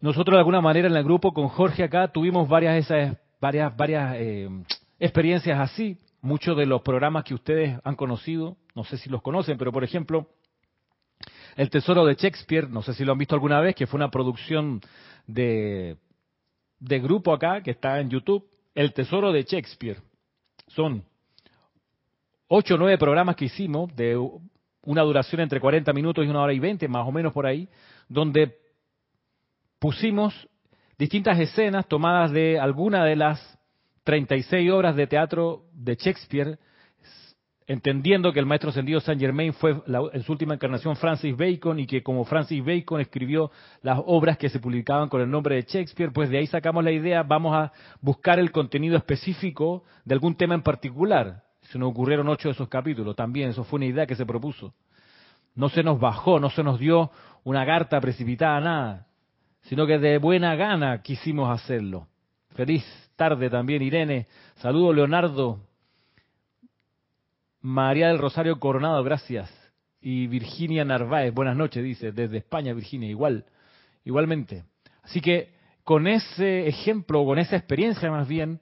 Nosotros 0.00 0.34
de 0.34 0.38
alguna 0.38 0.60
manera 0.60 0.88
en 0.88 0.96
el 0.96 1.04
grupo 1.04 1.32
con 1.32 1.48
Jorge 1.48 1.84
acá 1.84 2.08
tuvimos 2.08 2.48
varias 2.48 2.84
esas 2.84 3.16
varias 3.42 3.76
varias 3.76 4.14
eh, 4.18 4.48
experiencias 5.00 5.58
así. 5.58 5.98
Muchos 6.20 6.56
de 6.56 6.64
los 6.64 6.82
programas 6.82 7.24
que 7.24 7.34
ustedes 7.34 7.76
han 7.82 7.96
conocido, 7.96 8.56
no 8.76 8.84
sé 8.84 8.96
si 8.96 9.10
los 9.10 9.20
conocen, 9.22 9.58
pero 9.58 9.72
por 9.72 9.82
ejemplo, 9.82 10.28
El 11.56 11.68
Tesoro 11.68 12.06
de 12.06 12.14
Shakespeare, 12.14 12.70
no 12.70 12.80
sé 12.82 12.94
si 12.94 13.04
lo 13.04 13.10
han 13.10 13.18
visto 13.18 13.34
alguna 13.34 13.60
vez, 13.60 13.74
que 13.74 13.88
fue 13.88 13.98
una 13.98 14.12
producción 14.12 14.80
de, 15.26 15.96
de 16.78 17.00
grupo 17.00 17.32
acá, 17.32 17.60
que 17.60 17.72
está 17.72 17.98
en 17.98 18.08
YouTube, 18.08 18.48
El 18.76 18.92
Tesoro 18.92 19.32
de 19.32 19.42
Shakespeare. 19.42 19.98
Son 20.68 21.02
ocho 22.46 22.76
o 22.76 22.78
nueve 22.78 22.96
programas 22.98 23.34
que 23.34 23.46
hicimos 23.46 23.94
de 23.96 24.16
una 24.84 25.02
duración 25.02 25.40
entre 25.40 25.58
40 25.58 25.92
minutos 25.92 26.24
y 26.24 26.28
una 26.28 26.42
hora 26.42 26.52
y 26.52 26.60
20, 26.60 26.86
más 26.86 27.08
o 27.08 27.10
menos 27.10 27.32
por 27.32 27.46
ahí, 27.46 27.68
donde 28.08 28.56
pusimos 29.80 30.32
distintas 30.98 31.38
escenas 31.38 31.86
tomadas 31.86 32.32
de 32.32 32.58
alguna 32.58 33.04
de 33.04 33.16
las 33.16 33.58
36 34.04 34.70
obras 34.70 34.96
de 34.96 35.06
teatro 35.06 35.64
de 35.72 35.94
Shakespeare, 35.94 36.58
entendiendo 37.66 38.32
que 38.32 38.40
el 38.40 38.46
maestro 38.46 38.70
ascendido 38.70 39.00
Saint 39.00 39.20
Germain 39.20 39.52
fue 39.52 39.80
en 40.12 40.22
su 40.22 40.32
última 40.32 40.54
encarnación 40.54 40.96
Francis 40.96 41.36
Bacon 41.36 41.78
y 41.78 41.86
que 41.86 42.02
como 42.02 42.24
Francis 42.24 42.64
Bacon 42.64 43.00
escribió 43.00 43.50
las 43.82 44.00
obras 44.04 44.36
que 44.36 44.48
se 44.48 44.58
publicaban 44.58 45.08
con 45.08 45.20
el 45.20 45.30
nombre 45.30 45.56
de 45.56 45.62
Shakespeare, 45.62 46.12
pues 46.12 46.28
de 46.28 46.38
ahí 46.38 46.46
sacamos 46.46 46.82
la 46.82 46.90
idea, 46.90 47.22
vamos 47.22 47.54
a 47.54 47.72
buscar 48.00 48.38
el 48.38 48.50
contenido 48.50 48.96
específico 48.96 49.84
de 50.04 50.14
algún 50.14 50.34
tema 50.34 50.54
en 50.54 50.62
particular. 50.62 51.44
Se 51.62 51.78
nos 51.78 51.90
ocurrieron 51.90 52.28
ocho 52.28 52.48
de 52.48 52.52
esos 52.52 52.68
capítulos 52.68 53.14
también, 53.14 53.50
eso 53.50 53.64
fue 53.64 53.78
una 53.78 53.86
idea 53.86 54.06
que 54.06 54.16
se 54.16 54.26
propuso. 54.26 54.74
No 55.54 55.68
se 55.68 55.82
nos 55.82 56.00
bajó, 56.00 56.40
no 56.40 56.50
se 56.50 56.62
nos 56.62 56.80
dio 56.80 57.10
una 57.44 57.64
carta 57.64 58.00
precipitada, 58.00 58.60
nada, 58.60 59.06
sino 59.62 59.86
que 59.86 59.98
de 59.98 60.18
buena 60.18 60.54
gana 60.56 61.02
quisimos 61.02 61.50
hacerlo. 61.50 62.08
Feliz 62.54 62.84
tarde 63.16 63.48
también, 63.48 63.82
Irene. 63.82 64.26
Saludo, 64.56 64.92
Leonardo. 64.92 65.60
María 67.60 68.08
del 68.08 68.18
Rosario 68.18 68.58
Coronado, 68.58 69.02
gracias. 69.04 69.50
Y 70.00 70.26
Virginia 70.26 70.84
Narváez, 70.84 71.32
buenas 71.32 71.56
noches, 71.56 71.84
dice, 71.84 72.10
desde 72.10 72.38
España, 72.38 72.74
Virginia, 72.74 73.08
igual, 73.08 73.44
igualmente. 74.04 74.64
Así 75.02 75.20
que 75.20 75.54
con 75.84 76.08
ese 76.08 76.66
ejemplo, 76.66 77.24
con 77.24 77.38
esa 77.38 77.56
experiencia 77.56 78.10
más 78.10 78.26
bien, 78.26 78.60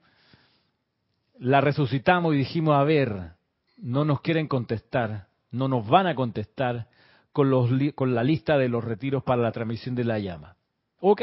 la 1.39 1.63
resucitamos 1.63 2.35
y 2.35 2.39
dijimos, 2.39 2.77
a 2.77 2.85
ver, 2.85 3.33
no 3.79 4.05
nos 4.05 4.21
quieren 4.21 4.49
contestar, 4.49 5.29
no 5.51 5.69
nos 5.69 5.89
van 5.89 6.07
a 6.07 6.15
contestar 6.15 6.89
con, 7.33 7.51
con 7.95 8.15
la 8.15 8.23
lista 8.23 8.59
de 8.59 8.69
los 8.69 8.85
retiros 8.85 9.23
para 9.23 9.41
la 9.41 9.53
transmisión 9.53 9.95
de 9.95 10.05
la 10.05 10.19
llama. 10.19 10.57
Ok, 11.01 11.23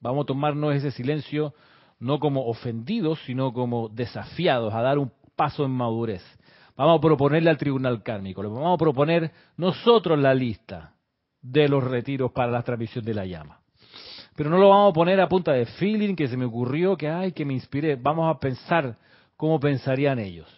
vamos 0.00 0.24
a 0.24 0.26
tomarnos 0.26 0.74
ese 0.74 0.90
silencio 0.90 1.54
no 1.98 2.18
como 2.18 2.46
ofendidos, 2.46 3.20
sino 3.24 3.52
como 3.52 3.88
desafiados 3.88 4.74
a 4.74 4.82
dar 4.82 4.98
un 4.98 5.12
paso 5.36 5.64
en 5.64 5.70
madurez. 5.70 6.22
Vamos 6.76 6.98
a 6.98 7.00
proponerle 7.00 7.48
al 7.48 7.58
tribunal 7.58 8.02
kármico, 8.02 8.42
le 8.42 8.48
vamos 8.48 8.74
a 8.74 8.78
proponer 8.78 9.30
nosotros 9.56 10.18
la 10.18 10.34
lista 10.34 10.94
de 11.40 11.68
los 11.68 11.84
retiros 11.84 12.32
para 12.32 12.50
la 12.50 12.62
transmisión 12.62 13.04
de 13.04 13.14
la 13.14 13.24
llama. 13.24 13.60
Pero 14.34 14.50
no 14.50 14.58
lo 14.58 14.70
vamos 14.70 14.90
a 14.90 14.94
poner 14.94 15.20
a 15.20 15.28
punta 15.28 15.52
de 15.52 15.66
feeling 15.66 16.16
que 16.16 16.26
se 16.26 16.36
me 16.36 16.46
ocurrió, 16.46 16.96
que 16.96 17.08
ay, 17.08 17.32
que 17.32 17.44
me 17.44 17.52
inspiré. 17.52 17.96
Vamos 17.96 18.34
a 18.34 18.40
pensar 18.40 18.96
¿cómo 19.36 19.58
pensarían 19.58 20.18
ellos? 20.18 20.48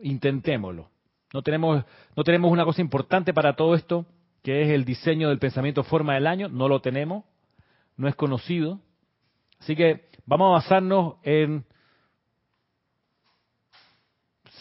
Intentémoslo. 0.00 0.90
No 1.32 1.42
tenemos, 1.42 1.84
no 2.16 2.24
tenemos 2.24 2.50
una 2.50 2.64
cosa 2.64 2.80
importante 2.80 3.32
para 3.32 3.54
todo 3.54 3.74
esto, 3.74 4.06
que 4.42 4.62
es 4.62 4.70
el 4.70 4.84
diseño 4.84 5.28
del 5.28 5.38
pensamiento 5.38 5.84
forma 5.84 6.14
del 6.14 6.26
año, 6.26 6.48
no 6.48 6.68
lo 6.68 6.80
tenemos, 6.80 7.24
no 7.96 8.08
es 8.08 8.14
conocido. 8.14 8.80
Así 9.60 9.74
que 9.74 10.08
vamos 10.26 10.48
a 10.48 10.62
basarnos 10.62 11.16
en 11.22 11.64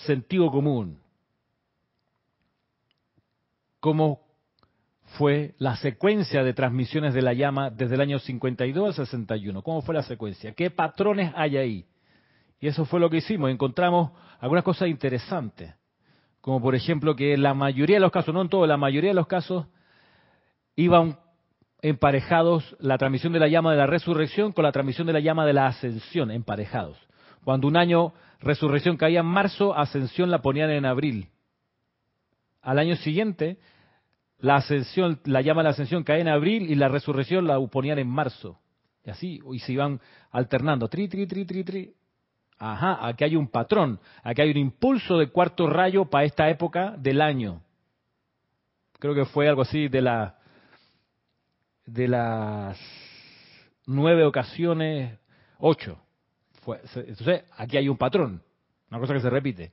sentido 0.06 0.52
común. 0.52 1.00
¿Cómo 3.80 4.22
fue 5.18 5.56
la 5.60 5.76
secuencia 5.78 6.44
de 6.44 6.54
transmisiones 6.54 7.14
de 7.14 7.22
la 7.22 7.34
llama 7.34 7.70
desde 7.70 7.96
el 7.96 8.02
año 8.02 8.20
52 8.20 9.00
al 9.00 9.06
61? 9.06 9.62
¿Cómo 9.62 9.82
fue 9.82 9.96
la 9.96 10.04
secuencia? 10.04 10.54
¿Qué 10.54 10.72
patrones 10.72 11.32
hay 11.36 11.58
ahí? 11.58 11.86
Y 12.60 12.68
eso 12.68 12.86
fue 12.86 13.00
lo 13.00 13.10
que 13.10 13.18
hicimos. 13.18 13.52
Encontramos 13.52 14.12
algunas 14.40 14.64
cosas 14.64 14.88
interesantes, 14.88 15.74
como 16.42 16.62
por 16.62 16.76
ejemplo 16.76 17.16
que 17.16 17.38
la 17.38 17.54
mayoría 17.54 17.98
de 17.98 18.02
los 18.02 18.12
casos, 18.12 18.34
no 18.34 18.42
en 18.42 18.50
todo, 18.50 18.66
la 18.66 18.78
mayoría 18.78 19.12
de 19.12 19.16
los 19.16 19.28
casos 19.28 19.68
iban 20.76 21.20
emparejados 21.90 22.76
la 22.80 22.98
transmisión 22.98 23.32
de 23.32 23.40
la 23.40 23.48
llama 23.48 23.72
de 23.72 23.78
la 23.78 23.86
resurrección 23.86 24.54
con 24.54 24.64
la 24.64 24.72
transmisión 24.72 25.06
de 25.06 25.14
la 25.14 25.20
llama 25.20 25.46
de 25.46 25.54
la 25.54 25.68
ascensión, 25.68 26.32
emparejados. 26.32 26.98
Cuando 27.44 27.68
un 27.68 27.78
año 27.78 28.14
resurrección 28.40 28.98
caía 28.98 29.20
en 29.20 29.28
marzo, 29.28 29.78
ascensión 29.78 30.32
la 30.32 30.42
ponían 30.42 30.72
en 30.72 30.86
abril. 30.86 31.30
Al 32.64 32.80
año 32.80 32.96
siguiente, 32.96 33.60
la 34.40 34.56
ascensión, 34.56 35.20
la 35.26 35.42
llama 35.42 35.62
de 35.62 35.66
la 35.66 35.70
ascensión 35.70 36.04
caía 36.04 36.22
en 36.22 36.28
abril 36.30 36.72
y 36.72 36.74
la 36.74 36.88
resurrección 36.88 37.46
la 37.46 37.60
ponían 37.68 38.00
en 38.00 38.10
marzo. 38.10 38.60
Y 39.04 39.12
así, 39.12 39.40
y 39.52 39.60
se 39.60 39.74
iban 39.74 40.02
alternando, 40.32 40.88
tri, 40.88 41.08
tri, 41.08 41.28
tri, 41.28 41.46
tri, 41.46 41.64
tri, 41.64 41.94
Ajá, 42.58 43.06
aquí 43.06 43.26
hay 43.26 43.36
un 43.36 43.50
patrón, 43.50 44.00
aquí 44.24 44.42
hay 44.42 44.50
un 44.50 44.58
impulso 44.58 45.18
de 45.18 45.28
cuarto 45.28 45.68
rayo 45.68 46.06
para 46.06 46.24
esta 46.24 46.50
época 46.50 46.96
del 46.98 47.22
año. 47.22 47.62
Creo 48.98 49.14
que 49.14 49.26
fue 49.26 49.50
algo 49.50 49.64
así 49.64 49.90
de 49.90 50.02
la 50.02 50.38
de 51.86 52.08
las 52.08 52.80
nueve 53.86 54.24
ocasiones, 54.24 55.20
ocho. 55.60 56.00
entonces, 56.96 57.44
aquí 57.58 57.78
hay 57.78 57.90
un 57.90 57.98
patrón, 57.98 58.42
una 58.90 59.00
cosa 59.00 59.14
que 59.14 59.22
se 59.22 59.30
repite. 59.30 59.72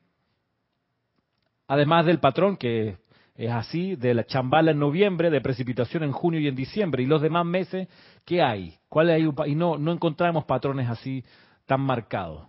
Además 1.68 2.06
del 2.06 2.20
patrón 2.20 2.56
que 2.56 2.98
es 3.34 3.50
así, 3.50 3.96
de 3.96 4.14
la 4.14 4.24
chambala 4.24 4.72
en 4.72 4.78
noviembre, 4.78 5.30
de 5.30 5.40
precipitación 5.40 6.02
en 6.02 6.12
junio 6.12 6.40
y 6.40 6.48
en 6.48 6.54
diciembre, 6.54 7.02
y 7.02 7.06
los 7.06 7.22
demás 7.22 7.46
meses, 7.46 7.88
¿qué 8.24 8.42
hay? 8.42 8.78
¿Cuál 8.88 9.08
hay? 9.10 9.28
Y 9.46 9.54
no, 9.54 9.78
no 9.78 9.92
encontramos 9.92 10.44
patrones 10.44 10.88
así 10.88 11.24
tan 11.66 11.80
marcados. 11.80 12.46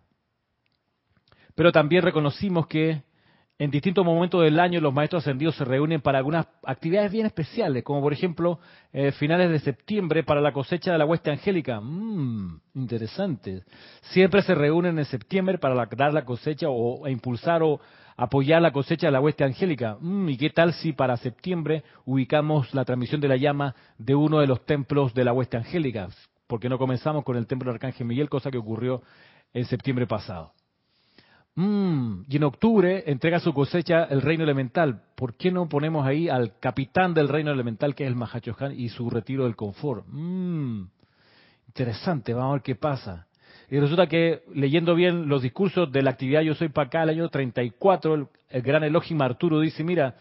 Pero 1.56 1.72
también 1.72 2.04
reconocimos 2.04 2.68
que 2.68 3.04
en 3.60 3.72
distintos 3.72 4.04
momentos 4.04 4.44
del 4.44 4.60
año 4.60 4.82
los 4.82 4.94
maestros 4.94 5.24
ascendidos 5.24 5.56
se 5.56 5.66
reúnen 5.66 6.02
para 6.02 6.18
algunas 6.18 6.48
actividades 6.64 7.12
bien 7.12 7.26
especiales, 7.26 7.84
como 7.84 8.02
por 8.02 8.12
ejemplo 8.12 8.60
eh, 8.92 9.12
finales 9.12 9.50
de 9.52 9.60
septiembre 9.60 10.24
para 10.24 10.42
la 10.42 10.52
cosecha 10.52 10.92
de 10.92 10.98
la 10.98 11.06
hueste 11.06 11.32
angélica. 11.32 11.80
Mmm, 11.80 12.60
interesante. 12.74 13.64
Siempre 14.02 14.42
se 14.42 14.56
reúnen 14.56 14.98
en 14.98 15.06
septiembre 15.06 15.60
para 15.60 15.86
dar 15.86 16.14
la 16.14 16.26
cosecha 16.26 16.68
o 16.70 17.08
impulsar 17.08 17.62
o 17.64 17.80
apoyar 18.18 18.62
la 18.62 18.72
cosecha 18.72 19.08
de 19.08 19.12
la 19.12 19.22
hueste 19.22 19.44
angélica. 19.44 19.98
Mm, 20.00 20.30
¿Y 20.30 20.38
qué 20.38 20.50
tal 20.50 20.74
si 20.74 20.94
para 20.94 21.18
septiembre 21.18 21.84
ubicamos 22.06 22.74
la 22.74 22.86
transmisión 22.86 23.22
de 23.22 23.28
la 23.28 23.38
llama 23.38 23.76
de 23.98 24.16
uno 24.16 24.40
de 24.40 24.48
los 24.48 24.66
templos 24.66 25.14
de 25.14 25.26
la 25.26 25.34
hueste 25.34 25.58
angélica? 25.58 26.10
Porque 26.48 26.70
no 26.70 26.78
comenzamos 26.78 27.24
con 27.24 27.38
el 27.38 27.48
templo 27.48 27.72
de 27.72 27.76
Arcángel 27.76 28.08
Miguel, 28.08 28.30
cosa 28.30 28.52
que 28.52 28.58
ocurrió 28.58 29.02
en 29.54 29.66
septiembre 29.66 30.08
pasado. 30.08 30.54
Mm, 31.56 32.24
y 32.28 32.38
en 32.38 32.44
octubre 32.44 33.04
entrega 33.06 33.40
su 33.40 33.54
cosecha 33.54 34.06
el 34.06 34.22
reino 34.22 34.44
elemental. 34.44 35.04
¿Por 35.16 35.36
qué 35.36 35.52
no 35.52 35.70
ponemos 35.70 36.06
ahí 36.06 36.28
al 36.28 36.58
capitán 36.60 37.14
del 37.14 37.30
reino 37.30 37.52
elemental, 37.52 37.94
que 37.94 38.04
es 38.04 38.10
el 38.10 38.16
Mahachohan, 38.16 38.74
y 38.78 38.90
su 38.90 39.10
retiro 39.10 39.44
del 39.44 39.56
confort? 39.56 40.06
Mm, 40.08 40.86
interesante, 41.68 42.34
vamos 42.34 42.50
a 42.50 42.54
ver 42.54 42.62
qué 42.64 42.76
pasa. 42.76 43.28
Y 43.70 43.80
resulta 43.80 44.08
que, 44.08 44.44
leyendo 44.54 44.96
bien 44.96 45.28
los 45.28 45.42
discursos 45.42 45.92
de 45.92 46.02
la 46.02 46.12
actividad 46.12 46.42
Yo 46.42 46.56
Soy 46.56 46.70
para 46.70 46.88
acá, 46.88 47.04
el 47.04 47.10
año 47.10 47.30
34, 47.30 48.16
el, 48.16 48.28
el 48.50 48.62
gran 48.62 48.84
Elohim 48.84 49.22
Arturo 49.22 49.60
dice, 49.60 49.84
mira, 49.84 50.16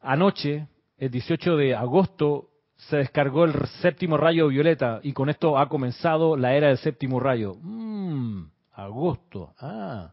anoche, 0.00 0.68
el 0.98 1.10
18 1.10 1.56
de 1.56 1.74
agosto, 1.74 2.48
se 2.76 2.98
descargó 2.98 3.44
el 3.44 3.54
séptimo 3.82 4.16
rayo 4.16 4.48
violeta 4.48 5.00
y 5.02 5.12
con 5.12 5.28
esto 5.28 5.58
ha 5.58 5.68
comenzado 5.68 6.36
la 6.36 6.54
era 6.54 6.68
del 6.68 6.78
séptimo 6.78 7.18
rayo. 7.18 7.56
Mmm, 7.60 8.44
agosto. 8.72 9.52
Ah. 9.60 10.12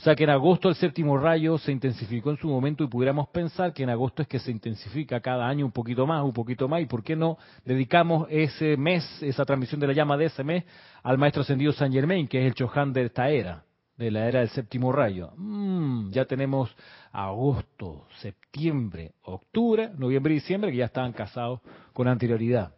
O 0.00 0.02
sea 0.02 0.16
que 0.16 0.24
en 0.24 0.30
agosto 0.30 0.70
el 0.70 0.76
séptimo 0.76 1.18
rayo 1.18 1.58
se 1.58 1.72
intensificó 1.72 2.30
en 2.30 2.38
su 2.38 2.48
momento 2.48 2.82
y 2.82 2.86
pudiéramos 2.86 3.28
pensar 3.28 3.74
que 3.74 3.82
en 3.82 3.90
agosto 3.90 4.22
es 4.22 4.28
que 4.28 4.38
se 4.38 4.50
intensifica 4.50 5.20
cada 5.20 5.46
año 5.46 5.66
un 5.66 5.72
poquito 5.72 6.06
más, 6.06 6.24
un 6.24 6.32
poquito 6.32 6.68
más. 6.68 6.80
¿Y 6.80 6.86
por 6.86 7.02
qué 7.02 7.14
no 7.14 7.36
dedicamos 7.66 8.26
ese 8.30 8.78
mes, 8.78 9.04
esa 9.22 9.44
transmisión 9.44 9.78
de 9.78 9.88
la 9.88 9.92
llama 9.92 10.16
de 10.16 10.24
ese 10.24 10.42
mes, 10.42 10.64
al 11.02 11.18
maestro 11.18 11.42
ascendido 11.42 11.72
San 11.72 11.92
Germain, 11.92 12.26
que 12.28 12.40
es 12.40 12.46
el 12.46 12.54
Chohan 12.54 12.94
de 12.94 13.04
esta 13.04 13.28
era, 13.28 13.64
de 13.98 14.10
la 14.10 14.26
era 14.26 14.40
del 14.40 14.48
séptimo 14.48 14.90
rayo? 14.90 15.32
Mm, 15.36 16.12
ya 16.12 16.24
tenemos 16.24 16.74
agosto, 17.12 18.06
septiembre, 18.20 19.12
octubre, 19.24 19.90
noviembre 19.98 20.32
y 20.32 20.36
diciembre, 20.36 20.70
que 20.70 20.78
ya 20.78 20.86
estaban 20.86 21.12
casados 21.12 21.60
con 21.92 22.08
anterioridad. 22.08 22.72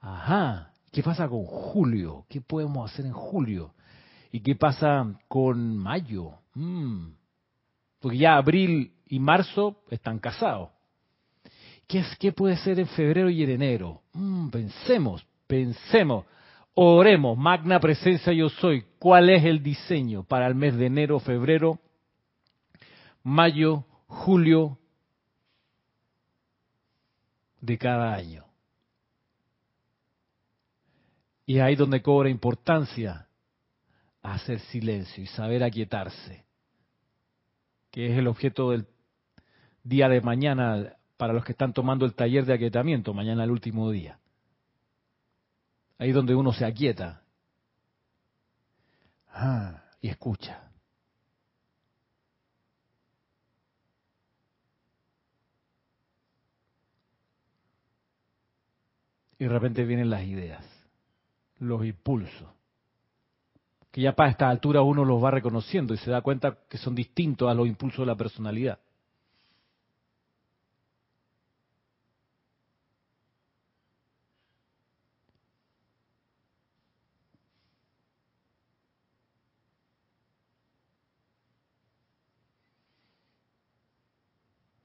Ajá, 0.00 0.72
¿qué 0.90 1.00
pasa 1.00 1.28
con 1.28 1.44
julio? 1.44 2.26
¿Qué 2.28 2.40
podemos 2.40 2.90
hacer 2.90 3.06
en 3.06 3.12
julio? 3.12 3.72
¿Y 4.34 4.40
qué 4.40 4.56
pasa 4.56 5.16
con 5.28 5.76
mayo? 5.76 6.32
Mm. 6.54 7.12
Porque 8.00 8.18
ya 8.18 8.34
abril 8.34 8.92
y 9.06 9.20
marzo 9.20 9.84
están 9.90 10.18
casados. 10.18 10.70
¿Qué, 11.86 12.00
es, 12.00 12.16
¿Qué 12.18 12.32
puede 12.32 12.56
ser 12.56 12.80
en 12.80 12.88
febrero 12.88 13.30
y 13.30 13.44
en 13.44 13.50
enero? 13.50 14.02
Mm, 14.12 14.48
pensemos, 14.48 15.24
pensemos. 15.46 16.26
Oremos, 16.74 17.38
magna 17.38 17.78
presencia 17.78 18.32
yo 18.32 18.48
soy. 18.48 18.84
¿Cuál 18.98 19.30
es 19.30 19.44
el 19.44 19.62
diseño 19.62 20.24
para 20.24 20.48
el 20.48 20.56
mes 20.56 20.74
de 20.74 20.86
enero, 20.86 21.20
febrero, 21.20 21.78
mayo, 23.22 23.84
julio 24.08 24.76
de 27.60 27.78
cada 27.78 28.12
año? 28.12 28.44
Y 31.46 31.60
ahí 31.60 31.76
donde 31.76 32.02
cobra 32.02 32.28
importancia 32.28 33.28
hacer 34.24 34.58
silencio 34.60 35.22
y 35.22 35.26
saber 35.26 35.62
aquietarse, 35.62 36.44
que 37.90 38.10
es 38.10 38.18
el 38.18 38.26
objeto 38.26 38.70
del 38.70 38.86
día 39.84 40.08
de 40.08 40.22
mañana 40.22 40.96
para 41.18 41.34
los 41.34 41.44
que 41.44 41.52
están 41.52 41.74
tomando 41.74 42.06
el 42.06 42.14
taller 42.14 42.46
de 42.46 42.54
aquietamiento, 42.54 43.12
mañana 43.12 43.44
el 43.44 43.50
último 43.50 43.90
día. 43.90 44.18
Ahí 45.98 46.10
donde 46.10 46.34
uno 46.34 46.52
se 46.52 46.64
aquieta 46.64 47.22
ah, 49.28 49.84
y 50.00 50.08
escucha. 50.08 50.70
Y 59.38 59.44
de 59.44 59.50
repente 59.50 59.84
vienen 59.84 60.08
las 60.08 60.22
ideas, 60.24 60.64
los 61.58 61.84
impulsos 61.84 62.48
que 63.94 64.00
ya 64.00 64.16
para 64.16 64.28
esta 64.28 64.50
altura 64.50 64.82
uno 64.82 65.04
los 65.04 65.22
va 65.22 65.30
reconociendo 65.30 65.94
y 65.94 65.98
se 65.98 66.10
da 66.10 66.20
cuenta 66.20 66.58
que 66.68 66.78
son 66.78 66.96
distintos 66.96 67.48
a 67.48 67.54
los 67.54 67.68
impulsos 67.68 68.00
de 68.00 68.06
la 68.06 68.16
personalidad. 68.16 68.80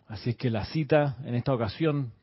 Así 0.05 0.29
es 0.29 0.35
que 0.35 0.51
la 0.51 0.65
cita 0.65 1.17
en 1.25 1.33
esta 1.33 1.51
ocasión 1.51 2.13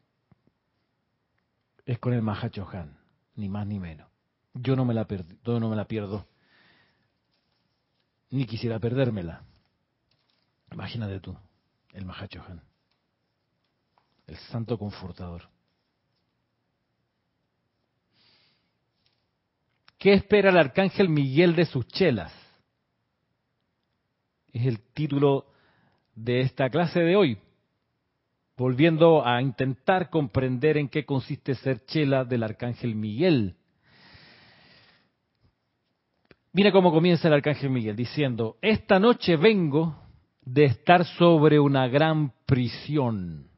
es 1.85 1.99
con 1.99 2.13
el 2.13 2.23
Mahacho 2.23 2.69
Han, 2.73 2.97
ni 3.35 3.49
más 3.49 3.67
ni 3.67 3.81
menos. 3.81 4.09
Yo 4.55 4.77
no 4.77 4.85
me 4.85 4.95
la, 4.95 5.05
yo 5.45 5.59
no 5.59 5.69
me 5.69 5.75
la 5.75 5.87
pierdo 5.89 6.29
ni 8.31 8.47
quisiera 8.47 8.79
perdérmela. 8.79 9.43
Imagínate 10.73 11.21
tú, 11.21 11.37
el 11.93 12.05
Mahachohan, 12.05 12.61
el 14.27 14.37
santo 14.37 14.79
confortador. 14.79 15.49
¿Qué 19.99 20.13
espera 20.13 20.51
el 20.51 20.59
arcángel 20.59 21.09
Miguel 21.09 21.57
de 21.57 21.65
sus 21.65 21.87
chelas? 21.89 22.33
Es 24.53 24.67
el 24.67 24.81
título 24.93 25.47
de 26.15 26.41
esta 26.41 26.69
clase 26.71 27.01
de 27.01 27.17
hoy, 27.17 27.39
volviendo 28.57 29.27
a 29.27 29.41
intentar 29.41 30.11
comprender 30.11 30.77
en 30.77 30.89
qué 30.89 31.05
consiste 31.05 31.55
ser 31.55 31.85
chela 31.87 32.25
del 32.25 32.43
arcángel 32.43 32.95
Miguel. 32.95 33.57
Mira 36.57 36.73
cómo 36.73 36.91
comienza 36.91 37.29
el 37.29 37.35
arcángel 37.35 37.69
Miguel 37.69 37.97
diciendo, 37.97 38.57
esta 38.63 38.99
noche 38.99 39.37
vengo 39.37 39.95
de 40.41 40.65
estar 40.65 41.05
sobre 41.05 41.61
una 41.61 41.87
gran 41.87 42.33
prisión. 42.47 43.51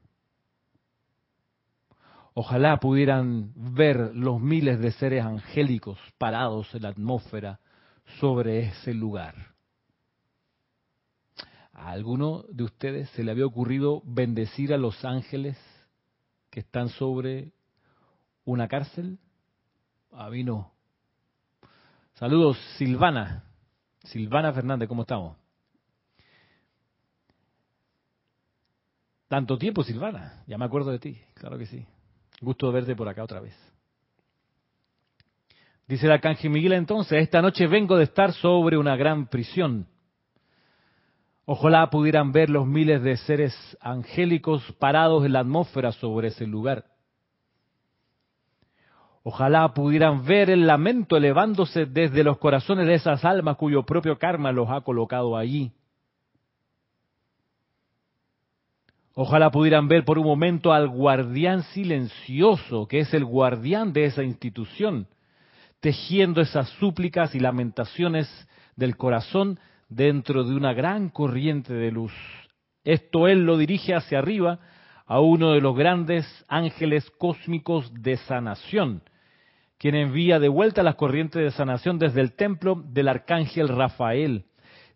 Ojalá 2.33 2.77
pudieran 2.81 3.53
ver 3.55 4.13
los 4.13 4.41
miles 4.41 4.81
de 4.81 4.91
seres 4.91 5.23
angélicos 5.23 5.97
parados 6.17 6.75
en 6.75 6.81
la 6.81 6.89
atmósfera 6.89 7.61
sobre 8.19 8.65
ese 8.65 8.93
lugar. 8.93 9.33
¿A 11.71 11.91
alguno 11.91 12.43
de 12.49 12.65
ustedes 12.65 13.09
se 13.11 13.23
le 13.23 13.31
había 13.31 13.45
ocurrido 13.45 14.01
bendecir 14.03 14.73
a 14.73 14.77
los 14.77 15.05
ángeles 15.05 15.57
que 16.49 16.59
están 16.59 16.89
sobre 16.89 17.53
una 18.43 18.67
cárcel? 18.67 19.19
A 20.11 20.29
mí 20.29 20.43
no. 20.43 20.73
Saludos, 22.19 22.57
Silvana. 22.77 23.45
Silvana 24.03 24.51
Fernández, 24.51 24.89
¿cómo 24.89 25.03
estamos? 25.03 25.37
Tanto 29.29 29.57
tiempo, 29.57 29.83
Silvana. 29.83 30.43
Ya 30.45 30.57
me 30.57 30.65
acuerdo 30.65 30.91
de 30.91 30.99
ti, 30.99 31.17
claro 31.33 31.57
que 31.57 31.65
sí. 31.65 31.85
Gusto 32.41 32.73
verte 32.73 32.93
por 32.93 33.07
acá 33.07 33.23
otra 33.23 33.39
vez. 33.39 33.55
Dice 35.87 36.07
el 36.07 36.11
arcángel 36.11 36.49
Miguel 36.51 36.73
entonces, 36.73 37.21
esta 37.23 37.41
noche 37.41 37.67
vengo 37.67 37.95
de 37.95 38.03
estar 38.03 38.33
sobre 38.33 38.77
una 38.77 38.97
gran 38.97 39.27
prisión. 39.27 39.87
Ojalá 41.45 41.89
pudieran 41.89 42.33
ver 42.33 42.49
los 42.49 42.67
miles 42.67 43.01
de 43.01 43.15
seres 43.15 43.55
angélicos 43.79 44.61
parados 44.73 45.25
en 45.25 45.31
la 45.31 45.39
atmósfera 45.39 45.93
sobre 45.93 46.27
ese 46.27 46.45
lugar. 46.45 46.83
Ojalá 49.31 49.75
pudieran 49.75 50.25
ver 50.25 50.49
el 50.49 50.65
lamento 50.65 51.15
elevándose 51.15 51.85
desde 51.85 52.23
los 52.23 52.39
corazones 52.39 52.87
de 52.87 52.95
esas 52.95 53.23
almas 53.23 53.57
cuyo 53.57 53.83
propio 53.83 54.17
karma 54.17 54.51
los 54.51 54.71
ha 54.71 54.81
colocado 54.81 55.37
allí. 55.37 55.71
Ojalá 59.13 59.51
pudieran 59.51 59.87
ver 59.87 60.03
por 60.03 60.17
un 60.17 60.25
momento 60.25 60.73
al 60.73 60.87
guardián 60.87 61.61
silencioso, 61.61 62.87
que 62.87 63.01
es 63.01 63.13
el 63.13 63.23
guardián 63.23 63.93
de 63.93 64.05
esa 64.05 64.23
institución, 64.23 65.05
tejiendo 65.79 66.41
esas 66.41 66.67
súplicas 66.79 67.35
y 67.35 67.39
lamentaciones 67.39 68.27
del 68.77 68.97
corazón 68.97 69.59
dentro 69.89 70.43
de 70.43 70.55
una 70.55 70.73
gran 70.73 71.09
corriente 71.09 71.71
de 71.71 71.91
luz. 71.91 72.13
Esto 72.83 73.27
él 73.27 73.45
lo 73.45 73.57
dirige 73.57 73.93
hacia 73.93 74.17
arriba 74.17 74.57
a 75.05 75.19
uno 75.19 75.51
de 75.51 75.61
los 75.61 75.75
grandes 75.75 76.25
ángeles 76.47 77.07
cósmicos 77.19 77.93
de 77.93 78.17
sanación, 78.17 79.03
quien 79.79 79.95
envía 79.95 80.39
de 80.39 80.49
vuelta 80.49 80.83
las 80.83 80.95
corrientes 80.95 81.41
de 81.41 81.51
sanación 81.51 81.97
desde 81.97 82.19
el 82.21 82.33
templo 82.33 82.83
del 82.85 83.07
arcángel 83.07 83.69
Rafael, 83.69 84.45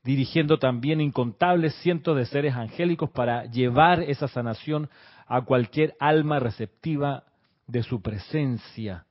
dirigiendo 0.04 0.60
también 0.60 1.00
incontables 1.00 1.74
cientos 1.76 2.18
de 2.18 2.26
seres 2.26 2.54
angélicos 2.54 3.10
para 3.10 3.46
llevar 3.46 4.04
esa 4.04 4.28
sanación 4.28 4.90
a 5.26 5.42
cualquier 5.42 5.96
alma 6.00 6.40
receptiva 6.40 7.24
de 7.66 7.82
su 7.82 8.02
presencia. 8.02 9.06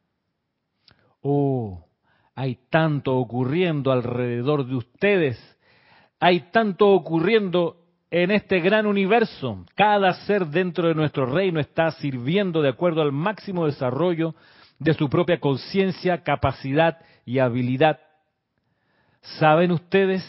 Oh, 1.23 1.87
hay 2.35 2.59
tanto 2.69 3.17
ocurriendo 3.17 3.93
alrededor 3.93 4.67
de 4.67 4.75
ustedes, 4.75 5.59
hay 6.21 6.51
tanto 6.53 6.89
ocurriendo 6.89 7.79
en 8.11 8.31
este 8.31 8.61
gran 8.61 8.85
universo. 8.85 9.65
Cada 9.75 10.13
ser 10.27 10.49
dentro 10.49 10.89
de 10.89 10.95
nuestro 10.95 11.25
reino 11.25 11.61
está 11.61 11.91
sirviendo 11.93 12.61
de 12.61 12.69
acuerdo 12.69 13.01
al 13.01 13.13
máximo 13.13 13.65
desarrollo 13.65 14.35
de 14.83 14.95
su 14.95 15.09
propia 15.09 15.39
conciencia, 15.39 16.23
capacidad 16.23 16.99
y 17.25 17.39
habilidad. 17.39 18.01
¿Saben 19.39 19.71
ustedes 19.71 20.25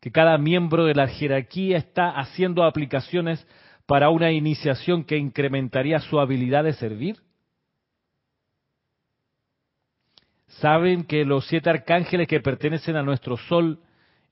que 0.00 0.12
cada 0.12 0.36
miembro 0.36 0.84
de 0.84 0.94
la 0.94 1.08
jerarquía 1.08 1.78
está 1.78 2.10
haciendo 2.10 2.64
aplicaciones 2.64 3.46
para 3.86 4.10
una 4.10 4.30
iniciación 4.32 5.04
que 5.04 5.16
incrementaría 5.16 5.98
su 6.00 6.20
habilidad 6.20 6.64
de 6.64 6.74
servir? 6.74 7.16
¿Saben 10.60 11.04
que 11.04 11.24
los 11.24 11.46
siete 11.46 11.70
arcángeles 11.70 12.28
que 12.28 12.40
pertenecen 12.40 12.96
a 12.96 13.02
nuestro 13.02 13.36
sol, 13.36 13.80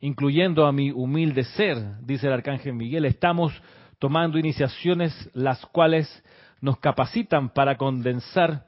incluyendo 0.00 0.66
a 0.66 0.72
mi 0.72 0.90
humilde 0.90 1.44
ser, 1.44 1.78
dice 2.02 2.26
el 2.26 2.34
arcángel 2.34 2.74
Miguel, 2.74 3.06
estamos 3.06 3.52
tomando 3.98 4.38
iniciaciones 4.38 5.30
las 5.32 5.64
cuales 5.66 6.22
nos 6.60 6.78
capacitan 6.78 7.48
para 7.48 7.76
condensar 7.76 8.66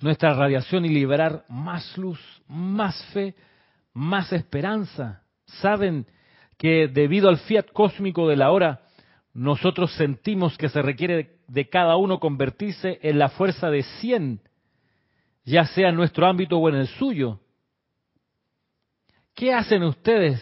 nuestra 0.00 0.34
radiación 0.34 0.84
y 0.84 0.88
liberar 0.88 1.44
más 1.48 1.96
luz, 1.96 2.20
más 2.48 3.02
fe, 3.12 3.34
más 3.92 4.32
esperanza. 4.32 5.22
Saben 5.44 6.06
que 6.56 6.88
debido 6.88 7.28
al 7.28 7.38
fiat 7.38 7.66
cósmico 7.72 8.28
de 8.28 8.36
la 8.36 8.50
hora, 8.50 8.80
nosotros 9.32 9.92
sentimos 9.94 10.56
que 10.58 10.68
se 10.68 10.82
requiere 10.82 11.38
de 11.48 11.68
cada 11.68 11.96
uno 11.96 12.18
convertirse 12.18 12.98
en 13.02 13.18
la 13.18 13.28
fuerza 13.28 13.70
de 13.70 13.82
100, 13.82 14.40
ya 15.44 15.64
sea 15.66 15.90
en 15.90 15.96
nuestro 15.96 16.26
ámbito 16.26 16.58
o 16.58 16.68
en 16.68 16.76
el 16.76 16.86
suyo. 16.86 17.40
¿Qué 19.34 19.54
hacen 19.54 19.82
ustedes 19.82 20.40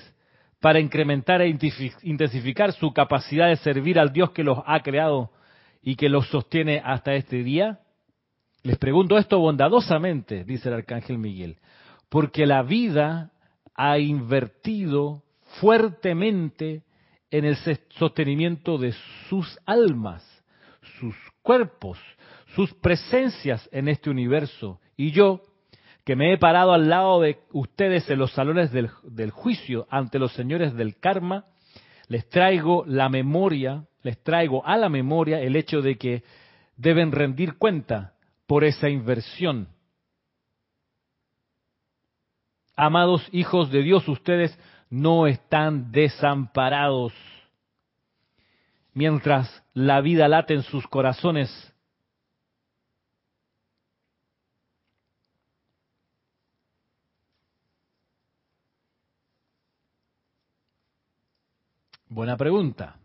para 0.61 0.81
incrementar 0.81 1.41
e 1.41 1.57
intensificar 2.03 2.73
su 2.73 2.93
capacidad 2.93 3.49
de 3.49 3.57
servir 3.57 3.99
al 3.99 4.13
Dios 4.13 4.31
que 4.31 4.43
los 4.43 4.59
ha 4.67 4.81
creado 4.81 5.31
y 5.83 5.97
que 5.97 6.09
los 6.09 6.27
sostiene 6.29 6.83
hasta 6.85 7.15
este 7.15 7.43
día? 7.43 7.81
Les 8.63 8.77
pregunto 8.79 9.17
esto 9.17 9.39
bondadosamente, 9.39 10.45
dice 10.45 10.69
el 10.69 10.75
arcángel 10.77 11.19
Miguel, 11.19 11.57
porque 12.09 12.47
la 12.47 12.63
vida 12.63 13.31
ha 13.75 13.99
invertido 13.99 15.23
fuertemente 15.61 16.83
en 17.31 17.45
el 17.45 17.57
sostenimiento 17.91 18.79
de 18.79 18.95
sus 19.29 19.59
almas, 19.67 20.25
sus 20.99 21.15
cuerpos, 21.43 21.99
sus 22.55 22.73
presencias 22.75 23.69
en 23.73 23.89
este 23.89 24.11
universo. 24.11 24.81
Y 24.97 25.13
yo, 25.13 25.43
que 26.05 26.17
me 26.17 26.33
he 26.33 26.39
parado 26.39 26.73
al 26.73 26.89
lado 26.89 27.21
de 27.21 27.39
ustedes 27.53 28.09
en 28.11 28.19
los 28.19 28.33
salones 28.33 28.73
del, 28.73 29.31
juicio 29.31 29.87
ante 29.91 30.19
los 30.19 30.33
señores 30.33 30.75
del 30.75 30.99
karma, 30.99 31.45
les 32.09 32.29
traigo 32.29 32.85
la 32.87 33.09
memoria, 33.09 33.85
les 34.03 34.23
traigo 34.23 34.67
a 34.67 34.77
la 34.77 34.89
memoria 34.89 35.41
el 35.41 35.55
hecho 35.55 35.83
de 35.83 35.97
que 35.97 36.23
deben 36.77 37.13
rendir 37.13 37.59
cuenta 37.59 38.15
por 38.49 38.65
esa 38.65 38.89
inversión. 38.89 39.69
Amados 42.75 43.29
hijos 43.31 43.71
de 43.71 43.83
Dios, 43.83 44.09
ustedes 44.09 44.59
no 44.89 45.27
están 45.27 45.93
desamparados. 45.93 47.13
Mientras 48.95 49.63
la 49.75 50.01
vida 50.01 50.27
late 50.29 50.55
en 50.55 50.63
sus 50.63 50.89
corazones, 50.89 51.51
Buena 62.11 62.39
pregunta. 62.39 62.99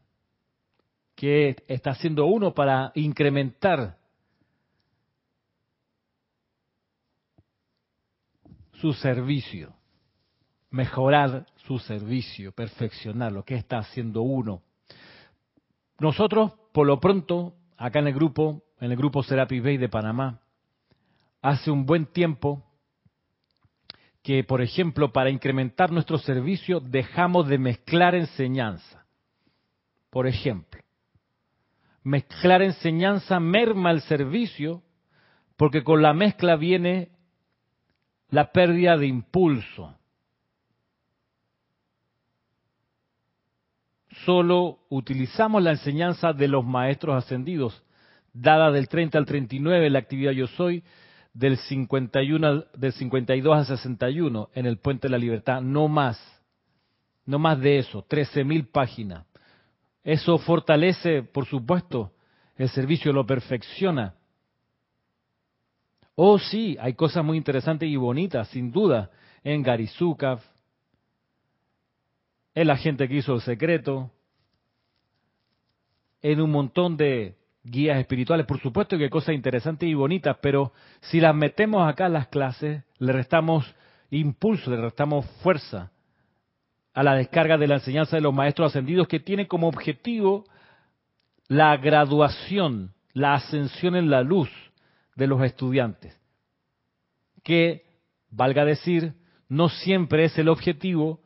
¿Qué 1.14 1.58
está 1.68 1.92
haciendo 1.92 2.26
uno 2.26 2.54
para 2.54 2.94
incrementar 2.96 3.98
su 8.84 8.92
servicio, 8.92 9.74
mejorar 10.70 11.46
su 11.56 11.80
servicio, 11.80 12.52
perfeccionar 12.52 13.32
lo 13.32 13.46
que 13.46 13.56
está 13.56 13.78
haciendo 13.78 14.24
uno. 14.24 14.62
Nosotros, 16.00 16.52
por 16.74 16.86
lo 16.86 17.00
pronto, 17.00 17.56
acá 17.78 18.00
en 18.00 18.08
el 18.08 18.14
grupo, 18.14 18.62
en 18.82 18.92
el 18.92 18.98
grupo 18.98 19.24
Serapis 19.24 19.64
Bay 19.64 19.78
de 19.78 19.88
Panamá, 19.88 20.42
hace 21.42 21.72
un 21.72 21.86
buen 21.86 22.08
tiempo 22.08 22.62
que, 24.22 24.44
por 24.44 24.62
ejemplo, 24.62 25.14
para 25.14 25.30
incrementar 25.30 25.90
nuestro 25.90 26.18
servicio 26.18 26.82
dejamos 26.82 27.48
de 27.48 27.60
mezclar 27.60 28.16
enseñanza. 28.16 29.06
Por 30.10 30.28
ejemplo, 30.28 30.82
mezclar 32.04 32.62
enseñanza 32.62 33.40
merma 33.40 33.92
el 33.92 34.02
servicio 34.02 34.84
porque 35.56 35.86
con 35.86 36.02
la 36.02 36.14
mezcla 36.14 36.58
viene 36.58 37.13
la 38.34 38.52
pérdida 38.52 38.98
de 38.98 39.06
impulso. 39.06 39.96
Solo 44.26 44.80
utilizamos 44.90 45.62
la 45.62 45.70
enseñanza 45.70 46.34
de 46.34 46.48
los 46.48 46.66
maestros 46.66 47.16
ascendidos, 47.24 47.84
dada 48.34 48.72
del 48.72 48.88
30 48.88 49.20
al 49.20 49.28
39 49.28 49.86
en 49.86 49.94
la 49.94 50.00
actividad 50.00 50.32
Yo 50.32 50.48
Soy, 50.48 50.84
del 51.32 51.58
51 51.58 52.64
del 52.76 52.94
52 52.94 53.56
al 53.56 53.66
61 53.68 54.50
en 54.56 54.66
el 54.66 54.80
Puente 54.80 55.08
de 55.08 55.12
la 55.12 55.20
Libertad, 55.20 55.62
no 55.62 55.88
más. 55.88 56.20
No 57.28 57.38
más 57.38 57.60
de 57.60 57.78
eso, 57.78 58.04
13.000 58.08 58.72
páginas. 58.72 59.28
Eso 60.04 60.40
fortalece, 60.40 61.22
por 61.22 61.46
supuesto, 61.46 62.14
el 62.58 62.70
servicio, 62.70 63.14
lo 63.14 63.28
perfecciona. 63.28 64.16
Oh, 66.16 66.38
sí, 66.38 66.78
hay 66.80 66.94
cosas 66.94 67.24
muy 67.26 67.38
interesantes 67.38 67.90
y 67.90 67.96
bonitas, 67.96 68.48
sin 68.50 68.72
duda, 68.72 69.10
en 69.44 69.64
Garizukaf, 69.64 70.44
en 72.54 72.68
la 72.68 72.78
gente 72.78 73.08
que 73.08 73.16
hizo 73.16 73.34
el 73.34 73.42
secreto, 73.42 74.12
en 76.22 76.40
un 76.40 76.52
montón 76.52 76.96
de 76.98 77.36
guías 77.64 77.98
espirituales, 77.98 78.46
por 78.46 78.60
supuesto 78.60 78.98
que 78.98 79.06
hay 79.06 79.10
cosas 79.10 79.34
interesantes 79.34 79.90
y 79.90 79.96
bonitas, 79.96 80.38
pero 80.42 80.72
si 81.02 81.20
las 81.20 81.34
metemos 81.34 81.88
acá 81.88 82.06
en 82.06 82.14
las 82.14 82.28
clases, 82.28 82.84
le 83.00 83.12
restamos 83.12 83.74
impulso, 84.12 84.70
le 84.70 84.78
restamos 84.78 85.26
fuerza 85.42 85.92
a 86.94 87.02
la 87.02 87.16
descarga 87.16 87.58
de 87.58 87.68
la 87.68 87.76
enseñanza 87.76 88.18
de 88.18 88.22
los 88.22 88.34
maestros 88.34 88.72
ascendidos 88.72 89.08
que 89.08 89.20
tiene 89.20 89.48
como 89.48 89.68
objetivo 89.68 90.46
la 91.48 91.76
graduación, 91.78 92.94
la 93.14 93.34
ascensión 93.34 93.96
en 93.96 94.12
la 94.12 94.22
luz 94.22 94.50
de 95.16 95.28
los 95.28 95.44
estudiantes, 95.44 96.18
que, 97.44 97.86
valga 98.30 98.66
decir, 98.66 99.14
no 99.50 99.70
siempre 99.70 100.26
es 100.26 100.38
el 100.38 100.50
objetivo 100.50 101.22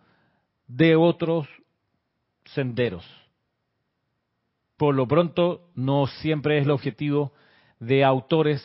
de 0.68 0.96
otros 0.96 1.48
senderos. 2.46 3.06
Por 4.76 4.96
lo 4.96 5.08
pronto, 5.08 5.72
no 5.76 6.08
siempre 6.08 6.58
es 6.58 6.66
el 6.66 6.72
objetivo 6.72 7.34
de 7.80 8.04
autores 8.04 8.62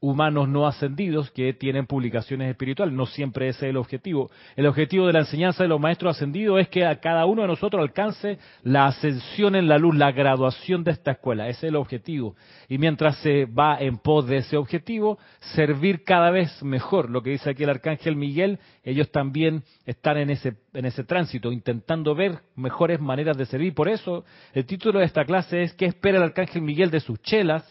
humanos 0.00 0.48
no 0.48 0.66
ascendidos 0.66 1.30
que 1.32 1.52
tienen 1.52 1.86
publicaciones 1.86 2.50
espirituales. 2.50 2.94
No 2.94 3.06
siempre 3.06 3.48
ese 3.48 3.66
es 3.66 3.70
el 3.70 3.76
objetivo. 3.76 4.30
El 4.54 4.66
objetivo 4.66 5.06
de 5.06 5.12
la 5.12 5.20
enseñanza 5.20 5.64
de 5.64 5.68
los 5.68 5.80
maestros 5.80 6.16
ascendidos 6.16 6.60
es 6.60 6.68
que 6.68 6.84
a 6.84 7.00
cada 7.00 7.26
uno 7.26 7.42
de 7.42 7.48
nosotros 7.48 7.82
alcance 7.82 8.38
la 8.62 8.86
ascensión 8.86 9.56
en 9.56 9.66
la 9.66 9.78
luz, 9.78 9.96
la 9.96 10.12
graduación 10.12 10.84
de 10.84 10.92
esta 10.92 11.12
escuela. 11.12 11.48
Ese 11.48 11.66
es 11.66 11.70
el 11.70 11.76
objetivo. 11.76 12.36
Y 12.68 12.78
mientras 12.78 13.16
se 13.18 13.46
va 13.46 13.76
en 13.80 13.98
pos 13.98 14.26
de 14.28 14.38
ese 14.38 14.56
objetivo, 14.56 15.18
servir 15.54 16.04
cada 16.04 16.30
vez 16.30 16.62
mejor. 16.62 17.10
Lo 17.10 17.22
que 17.22 17.30
dice 17.30 17.50
aquí 17.50 17.64
el 17.64 17.70
arcángel 17.70 18.14
Miguel, 18.14 18.60
ellos 18.84 19.10
también 19.10 19.64
están 19.84 20.16
en 20.16 20.30
ese, 20.30 20.54
en 20.74 20.84
ese 20.84 21.02
tránsito, 21.02 21.50
intentando 21.50 22.14
ver 22.14 22.38
mejores 22.54 23.00
maneras 23.00 23.36
de 23.36 23.46
servir. 23.46 23.74
Por 23.74 23.88
eso, 23.88 24.24
el 24.52 24.64
título 24.64 25.00
de 25.00 25.06
esta 25.06 25.24
clase 25.24 25.62
es 25.62 25.74
¿Qué 25.74 25.86
espera 25.86 26.18
el 26.18 26.24
arcángel 26.24 26.62
Miguel 26.62 26.90
de 26.90 27.00
sus 27.00 27.20
chelas? 27.22 27.64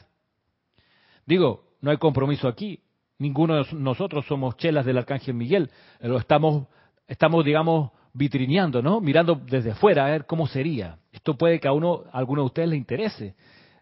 Digo, 1.25 1.66
no 1.82 1.91
hay 1.91 1.97
compromiso 1.97 2.47
aquí. 2.47 2.80
Ninguno 3.19 3.55
de 3.55 3.65
nosotros 3.73 4.25
somos 4.28 4.57
chelas 4.57 4.86
del 4.86 4.97
Arcángel 4.97 5.34
Miguel. 5.34 5.71
Lo 6.01 6.17
estamos, 6.17 6.67
estamos, 7.07 7.43
digamos, 7.43 7.91
vitrineando, 8.13 8.82
¿no? 8.82 9.01
Mirando 9.01 9.36
desde 9.36 9.73
fuera 9.73 10.05
a 10.05 10.09
ver 10.09 10.25
cómo 10.25 10.47
sería. 10.47 10.97
Esto 11.11 11.38
puede 11.38 11.59
que 11.59 11.67
a 11.67 11.73
uno, 11.73 12.03
a 12.11 12.17
alguno 12.17 12.41
de 12.41 12.47
ustedes 12.47 12.69
le 12.69 12.75
interese. 12.75 13.36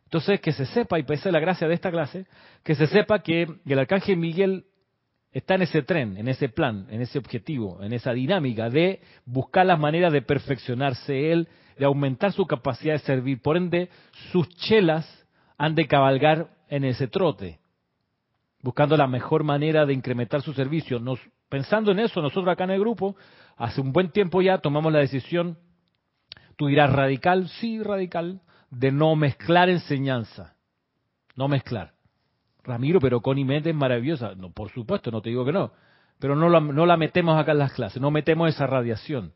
Entonces, 0.05 0.39
que 0.39 0.53
se 0.53 0.65
sepa, 0.67 0.99
y 0.99 1.03
pese 1.03 1.29
a 1.29 1.31
la 1.31 1.39
gracia 1.39 1.67
de 1.67 1.73
esta 1.73 1.91
clase, 1.91 2.25
que 2.63 2.75
se 2.75 2.87
sepa 2.87 3.19
que 3.19 3.47
el 3.65 3.79
Arcángel 3.79 4.17
Miguel 4.17 4.65
está 5.31 5.55
en 5.55 5.63
ese 5.63 5.81
tren, 5.81 6.17
en 6.17 6.29
ese 6.29 6.47
plan, 6.47 6.87
en 6.89 7.01
ese 7.01 7.17
objetivo, 7.17 7.83
en 7.83 7.91
esa 7.91 8.13
dinámica 8.13 8.69
de 8.69 9.01
buscar 9.25 9.65
las 9.65 9.79
maneras 9.79 10.13
de 10.13 10.21
perfeccionarse 10.21 11.31
él, 11.31 11.49
de 11.77 11.85
aumentar 11.85 12.31
su 12.31 12.45
capacidad 12.45 12.93
de 12.93 12.99
servir. 12.99 13.41
Por 13.41 13.57
ende, 13.57 13.89
sus 14.31 14.47
chelas 14.55 15.05
han 15.57 15.75
de 15.75 15.87
cabalgar 15.87 16.47
en 16.69 16.85
ese 16.85 17.07
trote 17.07 17.59
buscando 18.65 18.97
la 18.97 19.05
mejor 19.05 19.43
manera 19.43 19.85
de 19.85 19.93
incrementar 19.93 20.41
su 20.41 20.51
servicio. 20.51 20.99
Nos, 20.99 21.19
pensando 21.49 21.91
en 21.91 21.99
eso, 21.99 22.19
nosotros 22.19 22.51
acá 22.51 22.63
en 22.63 22.71
el 22.71 22.79
grupo, 22.79 23.15
hace 23.57 23.79
un 23.79 23.93
buen 23.93 24.09
tiempo 24.09 24.41
ya 24.41 24.57
tomamos 24.57 24.91
la 24.91 24.97
decisión, 24.97 25.59
tú 26.55 26.65
dirás 26.65 26.91
radical, 26.91 27.47
sí, 27.47 27.83
radical, 27.83 28.41
de 28.71 28.91
no 28.91 29.15
mezclar 29.15 29.69
enseñanza. 29.69 30.55
No 31.35 31.47
mezclar. 31.47 31.93
Ramiro, 32.63 32.99
pero 32.99 33.21
Connie 33.21 33.45
Méndez 33.45 33.71
es 33.71 33.79
maravillosa. 33.79 34.33
No, 34.33 34.51
por 34.51 34.71
supuesto, 34.71 35.11
no 35.11 35.21
te 35.21 35.29
digo 35.29 35.45
que 35.45 35.51
no. 35.51 35.71
Pero 36.17 36.35
no 36.35 36.49
la, 36.49 36.59
no 36.59 36.87
la 36.87 36.97
metemos 36.97 37.39
acá 37.39 37.51
en 37.51 37.59
las 37.59 37.73
clases, 37.73 38.01
no 38.01 38.09
metemos 38.09 38.49
esa 38.49 38.65
radiación. 38.65 39.33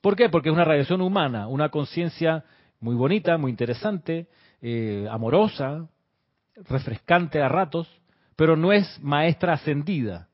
¿Por 0.00 0.16
qué? 0.16 0.28
Porque 0.28 0.48
es 0.48 0.52
una 0.52 0.64
radiación 0.64 1.02
humana, 1.02 1.46
una 1.46 1.68
conciencia 1.68 2.42
muy 2.80 2.96
bonita, 2.96 3.38
muy 3.38 3.52
interesante, 3.52 4.26
eh, 4.60 5.06
amorosa, 5.08 5.86
refrescante 6.68 7.40
a 7.40 7.48
ratos, 7.48 7.88
pero 8.36 8.56
no 8.56 8.72
es 8.72 9.00
maestra 9.02 9.54
ascendida. 9.54 10.28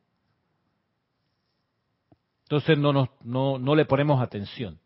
Entonces 2.42 2.76
no, 2.76 2.92
no, 3.22 3.58
no 3.58 3.74
le 3.74 3.86
ponemos 3.86 4.20
atención. 4.20 4.78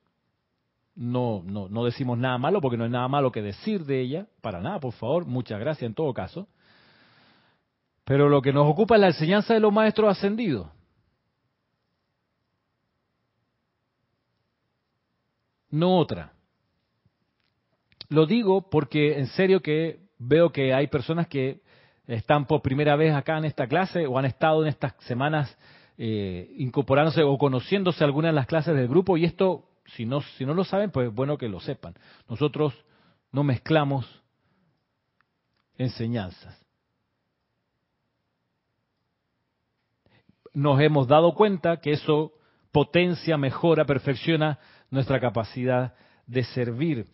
no 0.95 1.85
decimos 1.85 2.19
nada 2.19 2.39
malo 2.39 2.61
porque 2.61 2.77
no 2.77 2.85
hay 2.85 2.91
nada 2.91 3.09
malo 3.09 3.33
que 3.33 3.43
decir 3.43 3.85
de 3.85 4.01
ella, 4.01 4.27
para 4.41 4.61
nada, 4.61 4.79
por 4.79 4.93
favor, 4.93 5.27
muchas 5.27 5.59
gracias 5.59 5.89
en 5.89 5.95
todo 5.95 6.13
caso. 6.15 6.47
Pero 8.05 8.29
lo 8.29 8.41
que 8.41 8.53
nos 8.53 8.71
ocupa 8.71 8.95
es 8.95 9.01
la 9.01 9.09
enseñanza 9.09 9.55
de 9.55 9.61
los 9.61 9.73
maestros 9.73 10.17
ascendidos. 10.17 10.69
No 15.71 15.99
otra. 15.99 16.33
Lo 18.09 18.27
digo 18.27 18.71
porque 18.71 19.19
en 19.19 19.27
serio 19.27 19.61
que 19.61 19.99
veo 20.19 20.53
que 20.53 20.73
hay 20.73 20.87
personas 20.87 21.27
que 21.27 21.63
están 22.07 22.47
por 22.47 22.63
primera 22.63 22.97
vez 22.97 23.15
acá 23.15 23.39
en 23.39 23.45
esta 23.45 23.67
clase 23.67 24.07
o 24.07 24.19
han 24.19 24.25
estado 24.25 24.63
en 24.63 24.69
estas 24.69 24.95
semanas 25.01 25.57
eh, 25.99 26.55
incorporándose 26.59 27.23
o 27.23 27.37
conociéndose 27.39 28.05
algunas 28.05 28.31
de 28.31 28.35
las 28.35 28.47
clases 28.47 28.77
del 28.77 28.89
grupo 28.89 29.17
y 29.17 29.25
esto, 29.25 29.69
si 29.87 30.05
no, 30.05 30.21
si 30.21 30.45
no 30.45 30.55
lo 30.55 30.65
saben, 30.65 30.91
pues 30.91 31.13
bueno 31.13 31.39
que 31.39 31.49
lo 31.49 31.61
sepan. 31.61 31.95
Nosotros 32.29 32.75
no 33.33 33.43
mezclamos 33.43 34.07
enseñanzas. 35.79 36.59
Nos 40.53 40.81
hemos 40.81 41.07
dado 41.07 41.35
cuenta 41.35 41.81
que 41.81 41.93
eso 41.93 42.33
potencia, 42.73 43.37
mejora, 43.37 43.85
perfecciona 43.85 44.59
nuestra 44.91 45.21
capacidad 45.21 45.95
de 46.27 46.45
servir. 46.45 47.07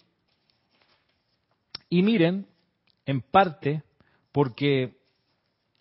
Y 1.89 2.03
miren, 2.03 2.47
en 3.05 3.21
parte, 3.21 3.83
porque 4.33 4.97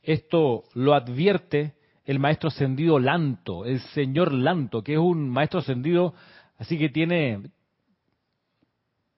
esto 0.04 0.64
lo 0.74 0.94
advierte 0.94 1.74
el 2.06 2.20
maestro 2.20 2.50
ascendido 2.50 3.00
Lanto, 3.00 3.66
el 3.66 3.80
señor 3.94 4.34
Lanto, 4.34 4.84
que 4.84 4.94
es 4.94 5.00
un 5.00 5.30
maestro 5.30 5.60
ascendido, 5.60 6.14
así 6.58 6.78
que 6.78 6.90
tiene, 6.90 7.42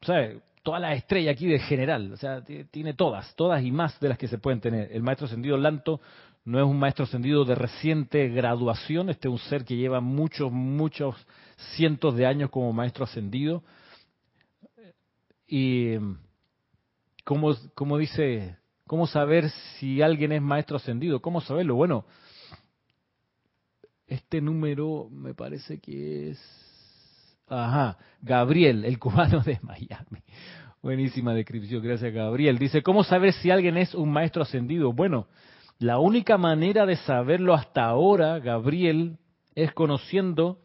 ¿sabe? 0.01 0.41
Todas 0.61 0.81
las 0.81 0.97
estrellas 0.97 1.33
aquí 1.33 1.47
de 1.47 1.59
general, 1.59 2.13
o 2.13 2.17
sea, 2.17 2.43
tiene 2.43 2.93
todas, 2.93 3.35
todas 3.35 3.63
y 3.63 3.71
más 3.71 3.99
de 3.99 4.09
las 4.09 4.17
que 4.17 4.27
se 4.27 4.37
pueden 4.37 4.61
tener. 4.61 4.91
El 4.93 5.03
maestro 5.03 5.25
ascendido 5.25 5.57
Lanto 5.57 5.99
no 6.45 6.59
es 6.59 6.65
un 6.65 6.77
maestro 6.77 7.05
ascendido 7.05 7.43
de 7.45 7.55
reciente 7.55 8.29
graduación, 8.29 9.09
este 9.09 9.27
es 9.27 9.31
un 9.31 9.39
ser 9.39 9.65
que 9.65 9.75
lleva 9.75 9.99
muchos, 9.99 10.51
muchos 10.51 11.15
cientos 11.75 12.15
de 12.15 12.25
años 12.25 12.49
como 12.49 12.71
maestro 12.71 13.05
ascendido. 13.05 13.63
Y, 15.47 15.95
como, 17.23 17.55
como 17.75 17.97
dice 17.97 18.57
¿Cómo 18.93 19.07
saber 19.07 19.49
si 19.49 20.03
alguien 20.03 20.33
es 20.33 20.41
maestro 20.43 20.77
ascendido? 20.77 21.19
¿Cómo 21.19 21.41
saberlo? 21.41 21.73
Bueno, 21.73 22.05
este 24.05 24.39
número 24.39 25.09
me 25.09 25.33
parece 25.33 25.79
que 25.79 26.29
es... 26.29 27.41
Ajá, 27.47 27.97
Gabriel, 28.21 28.85
el 28.85 28.99
cubano 28.99 29.39
de 29.39 29.57
Miami. 29.63 30.21
Buenísima 30.83 31.33
descripción, 31.33 31.81
gracias 31.81 32.13
Gabriel. 32.13 32.59
Dice, 32.59 32.83
¿cómo 32.83 33.03
saber 33.03 33.33
si 33.33 33.49
alguien 33.49 33.77
es 33.77 33.95
un 33.95 34.11
maestro 34.11 34.43
ascendido? 34.43 34.93
Bueno, 34.93 35.25
la 35.79 35.97
única 35.97 36.37
manera 36.37 36.85
de 36.85 36.97
saberlo 36.97 37.55
hasta 37.55 37.85
ahora, 37.85 38.37
Gabriel, 38.37 39.17
es 39.55 39.73
conociendo 39.73 40.59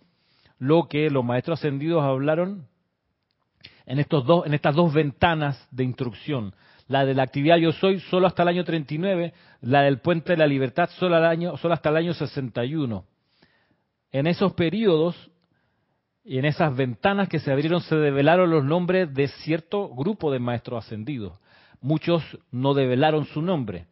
lo 0.59 0.87
que 0.87 1.09
los 1.09 1.25
maestros 1.25 1.61
ascendidos 1.61 2.05
hablaron 2.05 2.69
en, 3.87 3.99
estos 3.99 4.27
dos, 4.27 4.45
en 4.45 4.53
estas 4.53 4.75
dos 4.75 4.93
ventanas 4.93 5.67
de 5.71 5.85
instrucción 5.85 6.53
la 6.89 7.05
de 7.05 7.15
la 7.15 7.23
actividad 7.23 7.59
Yo 7.59 7.73
Soy 7.73 8.01
solo 8.01 8.27
hasta 8.27 8.43
el 8.43 8.49
año 8.49 8.65
39, 8.65 9.33
la 9.61 9.83
del 9.83 10.01
Puente 10.01 10.33
de 10.33 10.39
la 10.39 10.47
Libertad 10.47 10.91
solo, 10.99 11.17
al 11.17 11.27
año, 11.27 11.57
solo 11.59 11.75
hasta 11.75 11.91
el 11.91 11.97
año 11.97 12.15
61. 12.15 13.05
En 14.11 14.27
esos 14.27 14.55
periodos 14.55 15.31
y 16.25 16.39
en 16.39 16.47
esas 16.47 16.75
ventanas 16.75 17.29
que 17.29 17.39
se 17.39 17.53
abrieron 17.53 17.81
se 17.83 17.97
develaron 17.97 18.51
los 18.51 18.65
nombres 18.65 19.13
de 19.13 19.29
cierto 19.29 19.89
grupo 19.95 20.33
de 20.33 20.39
maestros 20.39 20.85
ascendidos. 20.85 21.39
Muchos 21.81 22.23
no 22.51 22.75
develaron 22.75 23.27
su 23.27 23.43
nombre. 23.43 23.87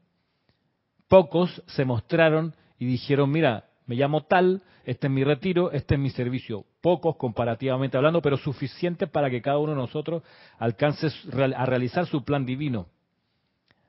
Pocos 1.07 1.63
se 1.67 1.85
mostraron 1.85 2.55
y 2.79 2.87
dijeron, 2.87 3.31
mira, 3.31 3.67
me 3.87 3.95
llamo 3.95 4.25
tal, 4.25 4.63
este 4.85 5.07
es 5.07 5.13
mi 5.13 5.23
retiro, 5.23 5.71
este 5.71 5.95
es 5.95 6.01
mi 6.01 6.11
servicio. 6.11 6.65
Pocos 6.87 7.17
comparativamente 7.17 7.97
hablando, 7.97 8.23
pero 8.23 8.37
suficiente 8.37 9.09
para 9.09 9.29
que 9.29 9.43
cada 9.43 9.59
uno 9.59 9.73
de 9.73 9.79
nosotros 9.79 10.23
alcance 10.57 11.09
a 11.57 11.67
realizar 11.67 12.07
su 12.07 12.23
plan 12.23 12.47
divino. 12.47 12.87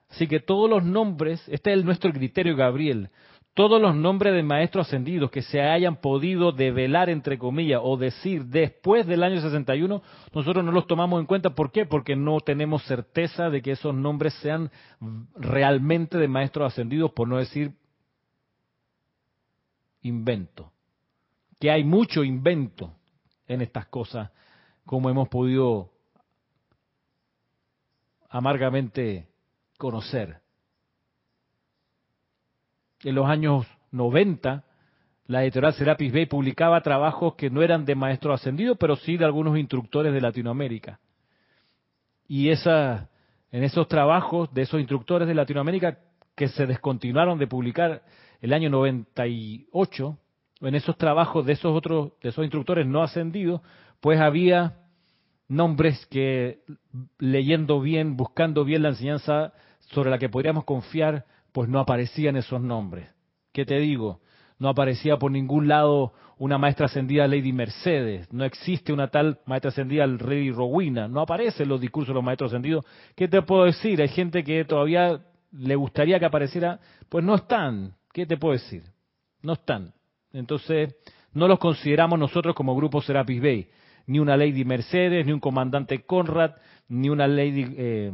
Así 0.10 0.26
que 0.26 0.39
todos 0.39 0.68
los 0.68 0.84
nombres, 0.84 1.48
este 1.48 1.72
es 1.72 1.86
nuestro 1.86 2.12
criterio, 2.12 2.56
Gabriel, 2.56 3.12
todos 3.54 3.80
los 3.80 3.95
nombres 3.95 4.34
de 4.34 4.41
maestros 4.41 4.88
ascendidos 4.88 5.30
que 5.30 5.43
se 5.43 5.62
hayan 5.62 5.98
podido 5.98 6.52
develar, 6.52 7.12
entre 7.12 7.38
comillas, 7.38 7.82
o 7.84 7.98
decir 7.98 8.45
después 8.45 9.06
del 9.06 9.22
año 9.22 9.41
61, 9.41 10.02
nosotros 10.34 10.66
no 10.66 10.72
los 10.72 10.88
tomamos 10.88 11.20
en 11.20 11.28
cuenta. 11.28 11.52
¿Por 11.52 11.72
qué? 11.72 11.86
Porque 11.86 12.16
no 12.16 12.39
tenemos 12.39 12.82
certeza 12.86 13.52
de 13.52 13.62
que 13.62 13.74
esos 13.74 13.93
nombres 13.93 14.34
sean 14.41 14.72
realmente 15.36 16.18
de 16.18 16.28
maestros 16.28 16.74
ascendidos, 16.74 17.12
por 17.12 17.28
no 17.28 17.38
decir 17.38 17.74
invento. 20.02 20.72
Que 21.60 21.72
hay 21.72 21.84
mucho 21.84 22.24
invento 22.24 22.93
en 23.47 23.62
estas 23.62 23.88
cosas, 23.88 24.32
como 24.86 25.10
hemos 25.10 25.28
podido 25.30 25.91
amargamente 28.30 29.28
conocer. 29.78 30.41
En 33.03 33.16
los 33.16 33.28
años 33.28 33.66
90, 33.91 34.64
la 35.28 35.43
editorial 35.43 35.74
Serapis 35.74 36.12
Bay 36.12 36.26
publicaba 36.26 36.82
trabajos 36.82 37.36
que 37.36 37.49
no 37.49 37.62
eran 37.62 37.86
de 37.86 37.95
maestros 37.95 38.39
ascendidos, 38.39 38.78
pero 38.80 38.95
sí 38.95 39.18
de 39.18 39.26
algunos 39.26 39.58
instructores 39.58 40.14
de 40.14 40.22
Latinoamérica. 40.22 40.99
Y 42.28 42.49
esa, 42.49 43.10
en 43.51 43.64
esos 43.64 43.88
trabajos 43.88 44.53
de 44.53 44.64
esos 44.64 44.80
instructores 44.80 45.28
de 45.28 45.36
Latinoamérica 45.36 45.99
que 46.36 46.47
se 46.49 46.66
descontinuaron 46.66 47.39
de 47.39 47.47
publicar 47.47 48.03
el 48.41 48.53
año 48.53 48.70
98, 48.70 50.18
en 50.62 50.76
esos 50.76 50.97
trabajos 50.97 51.45
de 51.45 51.53
esos 51.53 51.76
otros, 51.76 52.14
de 52.22 52.30
esos 52.30 52.43
instructores 52.43 52.86
no 52.86 53.03
ascendidos, 53.03 53.62
pues 53.99 54.20
había 54.20 54.78
nombres 55.47 56.05
que 56.08 56.60
leyendo 57.20 57.80
bien, 57.80 58.18
buscando 58.18 58.66
bien 58.66 58.84
la 58.84 58.89
enseñanza 58.89 59.53
sobre 59.91 60.10
la 60.10 60.18
que 60.18 60.30
podríamos 60.30 60.66
confiar, 60.66 61.26
pues 61.51 61.70
no 61.70 61.80
aparecían 61.80 62.36
esos 62.36 62.62
nombres. 62.62 63.10
¿Qué 63.53 63.66
te 63.66 63.80
digo? 63.80 64.22
No 64.60 64.70
aparecía 64.70 65.18
por 65.18 65.32
ningún 65.32 65.68
lado 65.68 66.14
una 66.38 66.58
maestra 66.58 66.88
ascendida 66.88 67.28
Lady 67.28 67.53
Mercedes, 67.53 68.32
no 68.32 68.43
existe 68.43 68.93
una 68.93 69.08
tal 69.08 69.39
maestra 69.45 69.70
ascendida 69.70 70.05
Lady 70.05 70.51
Rowena, 70.51 71.08
no 71.08 71.22
aparece 71.22 71.64
en 71.64 71.70
los 71.70 71.82
discursos 71.82 72.10
de 72.10 72.16
los 72.16 72.24
maestros 72.24 72.51
ascendidos. 72.51 72.86
¿Qué 73.16 73.28
te 73.28 73.41
puedo 73.41 73.66
decir? 73.66 74.01
Hay 74.01 74.10
gente 74.10 74.43
que 74.43 74.66
todavía 74.66 75.22
le 75.51 75.76
gustaría 75.76 76.20
que 76.20 76.26
apareciera, 76.26 76.80
pues 77.10 77.24
no 77.24 77.36
están, 77.36 77.95
¿Qué 78.18 78.26
te 78.26 78.36
puedo 78.36 78.53
decir? 78.53 78.82
No 79.43 79.53
están. 79.53 79.93
Entonces, 80.38 80.96
no 81.34 81.48
los 81.48 81.60
consideramos 81.60 82.20
nosotros 82.20 82.56
como 82.56 82.76
grupo 82.76 83.02
Serapis 83.02 83.42
Bay. 83.42 83.68
Ni 84.06 84.20
una 84.20 84.38
Lady 84.38 84.64
Mercedes, 84.64 85.26
ni 85.26 85.32
un 85.32 85.40
comandante 85.40 86.04
Conrad, 86.06 86.52
ni 86.88 87.10
una 87.10 87.28
Lady, 87.28 87.66
eh, 87.78 88.12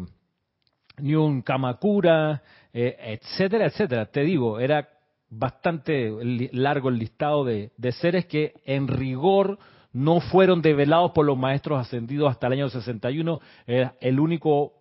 ni 0.97 1.15
un 1.15 1.41
Kamakura, 1.41 2.41
eh, 2.73 3.19
etcétera, 3.21 3.67
etcétera. 3.67 4.05
Te 4.07 4.21
digo, 4.21 4.59
era 4.59 4.87
bastante 5.29 6.11
largo 6.51 6.89
el 6.89 6.97
listado 6.97 7.43
de, 7.43 7.71
seres 7.99 8.25
que 8.25 8.53
en 8.65 8.87
rigor 8.87 9.59
no 9.91 10.19
fueron 10.19 10.61
develados 10.61 11.11
por 11.11 11.25
los 11.25 11.37
maestros 11.37 11.79
ascendidos 11.79 12.31
hasta 12.31 12.47
el 12.47 12.53
año 12.53 12.69
61. 12.69 13.39
Era 13.67 13.95
el 13.99 14.19
único 14.19 14.73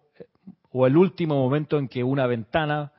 o 0.71 0.87
el 0.87 0.97
último 0.97 1.35
momento 1.35 1.79
en 1.79 1.89
que 1.89 2.03
una 2.03 2.27
ventana 2.27 2.93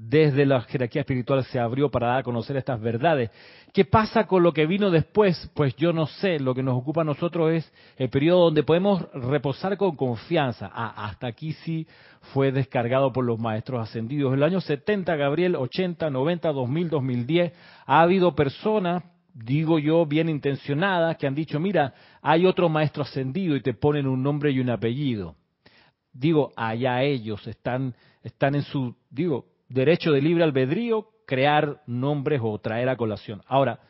desde 0.00 0.46
la 0.46 0.60
jerarquía 0.60 1.00
espiritual 1.00 1.44
se 1.44 1.58
abrió 1.58 1.90
para 1.90 2.06
dar 2.06 2.18
a 2.18 2.22
conocer 2.22 2.56
estas 2.56 2.80
verdades. 2.80 3.30
¿Qué 3.72 3.84
pasa 3.84 4.28
con 4.28 4.44
lo 4.44 4.52
que 4.52 4.64
vino 4.64 4.92
después? 4.92 5.50
Pues 5.54 5.74
yo 5.74 5.92
no 5.92 6.06
sé, 6.06 6.38
lo 6.38 6.54
que 6.54 6.62
nos 6.62 6.78
ocupa 6.78 7.00
a 7.00 7.04
nosotros 7.04 7.52
es 7.52 7.72
el 7.96 8.08
periodo 8.08 8.44
donde 8.44 8.62
podemos 8.62 9.10
reposar 9.12 9.76
con 9.76 9.96
confianza. 9.96 10.70
Ah, 10.72 11.06
hasta 11.08 11.26
aquí 11.26 11.52
sí 11.64 11.88
fue 12.32 12.52
descargado 12.52 13.12
por 13.12 13.24
los 13.24 13.40
maestros 13.40 13.80
ascendidos. 13.82 14.32
En 14.32 14.38
el 14.38 14.44
año 14.44 14.60
70, 14.60 15.16
Gabriel, 15.16 15.56
80, 15.56 16.10
90, 16.10 16.52
2000, 16.52 16.90
2010, 16.90 17.52
ha 17.84 18.00
habido 18.00 18.36
personas, 18.36 19.02
digo 19.34 19.80
yo, 19.80 20.06
bien 20.06 20.28
intencionadas, 20.28 21.16
que 21.16 21.26
han 21.26 21.34
dicho, 21.34 21.58
mira, 21.58 21.92
hay 22.22 22.46
otro 22.46 22.68
maestro 22.68 23.02
ascendido 23.02 23.56
y 23.56 23.62
te 23.62 23.74
ponen 23.74 24.06
un 24.06 24.22
nombre 24.22 24.52
y 24.52 24.60
un 24.60 24.70
apellido. 24.70 25.34
Digo, 26.12 26.52
allá 26.56 27.02
ellos 27.02 27.44
están, 27.48 27.94
están 28.22 28.54
en 28.54 28.62
su, 28.62 28.94
digo, 29.10 29.57
derecho 29.68 30.12
de 30.12 30.22
libre 30.22 30.44
albedrío 30.44 31.08
crear 31.26 31.82
nombres 31.86 32.40
o 32.42 32.58
traer 32.58 32.88
a 32.88 32.96
colación. 32.96 33.42
Ahora, 33.46 33.80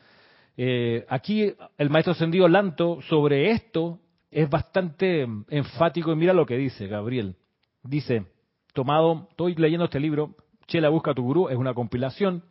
eh, 0.57 1.05
aquí 1.07 1.53
el 1.77 1.89
maestro 1.89 2.11
ascendido 2.11 2.47
Lanto 2.47 3.01
sobre 3.03 3.51
esto 3.51 3.99
es 4.29 4.49
bastante 4.49 5.25
enfático 5.49 6.11
y 6.11 6.15
mira 6.15 6.33
lo 6.33 6.45
que 6.45 6.57
dice 6.57 6.87
Gabriel. 6.87 7.35
Dice, 7.81 8.25
tomado, 8.73 9.27
estoy 9.31 9.55
leyendo 9.55 9.85
este 9.85 9.99
libro, 9.99 10.35
Chela 10.67 10.89
Busca 10.89 11.13
tu 11.13 11.23
Gurú, 11.23 11.49
es 11.49 11.55
una 11.55 11.73
compilación. 11.73 12.43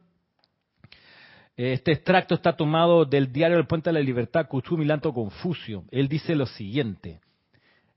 Este 1.55 1.93
extracto 1.93 2.35
está 2.35 2.57
tomado 2.57 3.05
del 3.05 3.33
diario 3.33 3.57
del 3.57 3.67
Puente 3.67 3.91
de 3.91 3.95
la 3.95 4.01
Libertad, 4.01 4.47
Kutsumi 4.49 4.85
Lanto 4.85 5.13
Confucio. 5.13 5.85
Él 5.91 6.09
dice 6.09 6.35
lo 6.35 6.47
siguiente, 6.47 7.21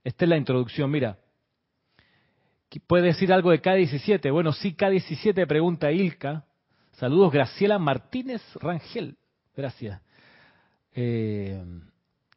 Esta 0.04 0.24
es 0.24 0.28
la 0.28 0.36
introducción, 0.36 0.90
mira. 0.90 1.16
¿Puede 2.80 3.08
decir 3.08 3.32
algo 3.32 3.50
de 3.50 3.60
K17? 3.60 4.32
Bueno, 4.32 4.52
sí, 4.52 4.74
K17, 4.74 5.46
pregunta 5.46 5.92
Ilka. 5.92 6.44
Saludos, 6.92 7.32
Graciela 7.32 7.78
Martínez 7.78 8.42
Rangel. 8.56 9.16
Gracias. 9.54 10.00
Eh, 10.94 11.62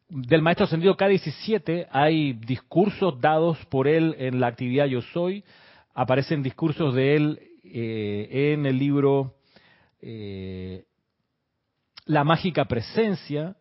del 0.09 0.41
maestro 0.41 0.65
ascendido 0.65 0.95
K17 0.95 1.88
hay 1.91 2.33
discursos 2.33 3.19
dados 3.19 3.57
por 3.67 3.88
él 3.88 4.15
en 4.17 4.39
la 4.39 4.47
actividad 4.47 4.86
Yo 4.86 5.01
Soy. 5.01 5.43
Aparecen 5.93 6.43
discursos 6.43 6.93
de 6.93 7.15
él 7.15 7.39
eh, 7.63 8.53
en 8.53 8.65
el 8.65 8.77
libro 8.77 9.36
eh, 10.01 10.86
La 12.05 12.23
mágica 12.23 12.65
presencia. 12.65 13.55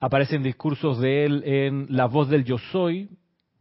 Aparecen 0.00 0.42
discursos 0.42 0.98
de 0.98 1.24
él 1.24 1.42
en 1.46 1.86
La 1.88 2.06
voz 2.06 2.28
del 2.28 2.44
Yo 2.44 2.58
Soy, 2.58 3.08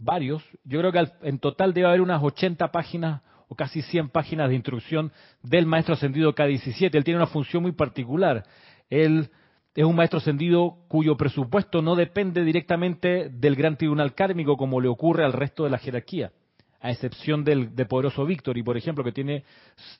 varios. 0.04 0.44
Yo 0.64 0.80
creo 0.80 0.92
que 0.92 1.08
en 1.22 1.40
total 1.40 1.74
debe 1.74 1.88
haber 1.88 2.02
unas 2.02 2.22
80 2.22 2.72
páginas 2.72 3.22
o 3.48 3.56
casi 3.56 3.82
100 3.82 4.10
páginas 4.10 4.50
de 4.50 4.56
instrucción 4.56 5.12
del 5.42 5.66
maestro 5.66 5.94
ascendido 5.94 6.34
K17. 6.34 6.96
Él 6.96 7.04
tiene 7.04 7.20
una 7.20 7.28
función 7.28 7.64
muy 7.64 7.72
particular. 7.72 8.44
Él 8.90 9.30
es 9.76 9.86
un 9.86 9.96
maestro 9.96 10.20
ascendido 10.20 10.78
cuyo 10.88 11.18
presupuesto 11.18 11.82
no 11.82 11.96
depende 11.96 12.44
directamente 12.44 13.30
del 13.30 13.56
gran 13.56 13.78
tribunal 13.78 14.14
kármico 14.14 14.56
como 14.56 14.80
le 14.80 14.88
ocurre 14.88 15.26
al 15.26 15.34
resto 15.34 15.64
de 15.64 15.72
la 15.72 15.80
jerarquía, 15.80 16.32
a 16.80 16.92
excepción 16.92 17.44
del, 17.44 17.76
de 17.76 17.86
poderoso 17.86 18.26
Víctor, 18.26 18.58
y 18.58 18.64
por 18.64 18.78
ejemplo, 18.78 19.04
que 19.04 19.12
tiene, 19.12 19.44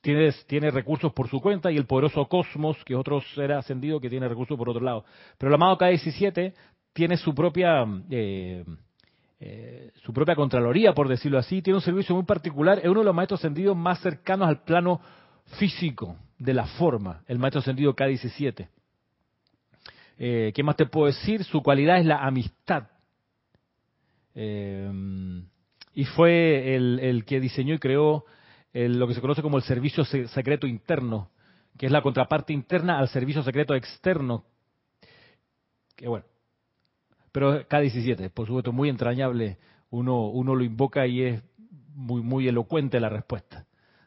tiene, 0.02 0.32
tiene 0.48 0.70
recursos 0.70 1.12
por 1.14 1.28
su 1.28 1.40
cuenta, 1.42 1.72
y 1.72 1.78
el 1.78 1.86
poderoso 1.86 2.26
Cosmos, 2.26 2.78
que 2.86 2.94
es 2.94 3.00
otro 3.00 3.20
ser 3.34 3.54
ascendido 3.54 4.00
que 4.00 4.10
tiene 4.10 4.28
recursos 4.28 4.58
por 4.58 4.70
otro 4.70 4.84
lado. 4.84 5.06
Pero 5.40 5.50
el 5.50 5.56
amado 5.56 5.78
K17 5.78 6.54
tiene 6.94 7.18
su 7.18 7.34
propia... 7.34 7.86
Eh, 8.10 8.64
eh, 9.40 9.92
su 10.04 10.14
propia 10.14 10.36
Contraloría, 10.36 10.94
por 10.94 11.08
decirlo 11.08 11.38
así, 11.38 11.62
tiene 11.62 11.76
un 11.76 11.82
servicio 11.82 12.16
muy 12.16 12.24
particular, 12.24 12.80
es 12.80 12.86
uno 12.86 13.00
de 13.02 13.06
los 13.06 13.16
maestros 13.16 13.40
ascendidos 13.40 13.76
más 13.76 14.00
cercanos 14.00 14.48
al 14.48 14.64
plano 14.64 15.02
físico 15.58 16.16
de 16.38 16.54
la 16.54 16.66
forma, 16.66 17.24
el 17.28 17.40
maestro 17.40 17.60
ascendido 17.60 17.96
K17. 17.96 18.68
Eh, 20.18 20.52
¿Qué 20.56 20.64
más 20.64 20.76
te 20.76 20.86
puedo 20.86 21.08
decir? 21.08 21.44
Su 21.44 21.62
cualidad 21.62 22.00
es 22.00 22.06
la 22.06 22.26
amistad. 22.26 22.88
Eh, 24.36 24.90
y 25.94 26.06
fue 26.06 26.76
el, 26.76 27.24
que 27.26 27.40
diseñó 27.40 27.76
y 27.76 27.80
creó 27.80 28.26
lo 28.74 29.08
que 29.08 29.14
se 29.14 29.22
conoce 29.22 29.42
como 29.42 29.58
el 29.58 29.64
servicio 29.64 30.06
secreto 30.06 30.66
interno, 30.66 31.30
que 31.78 31.86
es 31.86 31.92
la 31.92 32.02
contraparte 32.02 32.54
interna 32.54 32.98
al 32.98 33.10
servicio 33.10 33.44
secreto 33.44 33.76
externo. 33.76 34.46
Que 35.96 36.08
bueno. 36.08 36.26
Pero 37.34 37.68
K17, 37.68 38.30
por 38.30 38.48
supuesto, 38.48 38.72
muy 38.72 38.88
entrañable. 38.88 39.58
Uno, 39.90 40.28
uno 40.28 40.56
lo 40.56 40.64
invoca 40.64 41.06
y 41.06 41.24
es 41.24 41.44
muy, 41.96 42.22
muy 42.22 42.48
elocuente 42.48 43.00
la 43.00 43.10
respuesta 43.10 43.66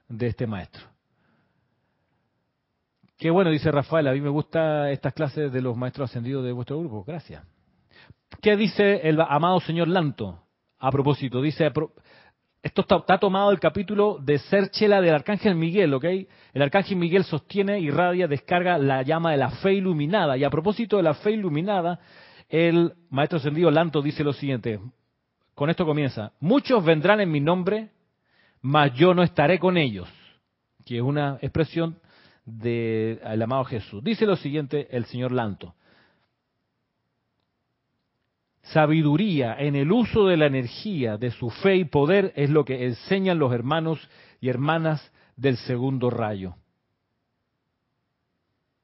de 0.09 0.29
este 0.29 0.47
maestro. 0.47 0.83
Qué 3.19 3.31
bueno, 3.31 3.51
dice 3.51 3.71
Rafael, 3.71 4.07
a 4.07 4.13
mí 4.13 4.21
me 4.21 4.29
gustan 4.29 4.89
estas 4.89 5.13
clases 5.13 5.53
de 5.53 5.61
los 5.61 5.77
maestros 5.77 6.09
ascendidos 6.09 6.45
de 6.45 6.53
vuestro 6.53 6.79
grupo. 6.79 7.05
Gracias. 7.05 7.45
¿Qué 8.41 8.57
dice 8.57 9.01
el 9.09 9.21
amado 9.21 9.59
señor 9.61 9.89
Lanto? 9.89 10.43
A 10.79 10.91
propósito, 10.93 11.41
dice, 11.41 11.73
esto 12.63 12.83
está, 12.83 13.19
tomado 13.19 13.51
del 13.51 13.59
capítulo 13.59 14.19
de 14.21 14.39
Serchela 14.39 15.01
del 15.01 15.15
Arcángel 15.15 15.55
Miguel, 15.55 15.95
¿ok? 15.95 16.05
El 16.53 16.63
Arcángel 16.63 16.97
Miguel 16.97 17.25
sostiene, 17.25 17.81
irradia, 17.81 18.29
descarga 18.29 18.77
la 18.77 19.03
llama 19.03 19.33
de 19.33 19.39
la 19.39 19.51
fe 19.51 19.75
iluminada. 19.75 20.37
Y 20.37 20.45
a 20.45 20.51
propósito 20.51 20.99
de 20.99 21.03
la 21.03 21.15
fe 21.15 21.33
iluminada, 21.33 21.99
el 22.49 22.95
maestro 23.11 23.39
ascendido 23.39 23.71
Lanto 23.71 24.03
dice 24.03 24.23
lo 24.23 24.33
siguiente. 24.33 24.81
Con 25.55 25.71
esto 25.71 25.85
comienza. 25.85 26.33
Muchos 26.41 26.85
vendrán 26.85 27.21
en 27.21 27.31
mi 27.31 27.41
nombre, 27.41 27.91
mas 28.61 28.93
yo 28.95 29.15
no 29.15 29.23
estaré 29.23 29.59
con 29.59 29.77
ellos. 29.77 30.09
Que 30.85 30.97
es 30.97 31.03
una 31.03 31.39
expresión 31.41 31.99
del 32.45 33.43
amado 33.43 33.65
Jesús. 33.65 34.03
Dice 34.05 34.27
lo 34.27 34.37
siguiente 34.37 34.87
el 34.91 35.07
señor 35.07 35.33
Lanto. 35.33 35.75
Sabiduría 38.63 39.55
en 39.59 39.77
el 39.77 39.93
uso 39.93 40.27
de 40.27 40.37
la 40.37 40.47
energía 40.47 41.17
de 41.17 41.31
su 41.31 41.51
fe 41.51 41.77
y 41.77 41.85
poder 41.85 42.33
es 42.37 42.51
lo 42.51 42.65
que 42.65 42.85
enseñan 42.85 43.39
los 43.39 43.53
hermanos 43.53 44.09
y 44.41 44.49
hermanas 44.49 45.13
del 45.37 45.57
segundo 45.57 46.11
rayo. 46.11 46.57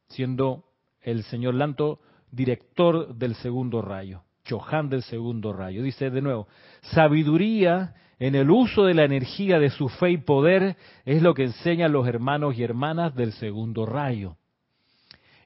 Siendo 0.09 0.65
el 1.01 1.25
señor 1.25 1.55
Lanto 1.55 2.01
director 2.33 3.15
del 3.15 3.37
segundo 3.37 3.83
rayo, 3.83 4.25
Chohan 4.45 4.89
del 4.89 5.05
segundo 5.05 5.53
rayo. 5.53 5.83
Dice 5.83 6.11
de 6.11 6.21
nuevo, 6.21 6.49
sabiduría 6.81 7.95
en 8.19 8.35
el 8.35 8.51
uso 8.51 8.85
de 8.85 8.95
la 8.95 9.05
energía 9.05 9.59
de 9.59 9.71
su 9.71 9.89
fe 9.89 10.13
y 10.13 10.17
poder 10.17 10.77
es 11.05 11.23
lo 11.23 11.35
que 11.35 11.45
enseñan 11.45 11.93
los 11.93 12.09
hermanos 12.09 12.57
y 12.57 12.65
hermanas 12.65 13.15
del 13.15 13.33
segundo 13.33 13.87
rayo. 13.87 14.37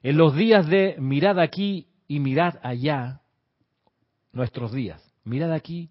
En 0.01 0.17
los 0.17 0.35
días 0.35 0.67
de 0.67 0.95
mirad 0.99 1.39
aquí 1.39 1.87
y 2.07 2.19
mirad 2.19 2.55
allá, 2.63 3.21
nuestros 4.31 4.71
días, 4.71 5.03
mirad 5.23 5.51
aquí, 5.51 5.89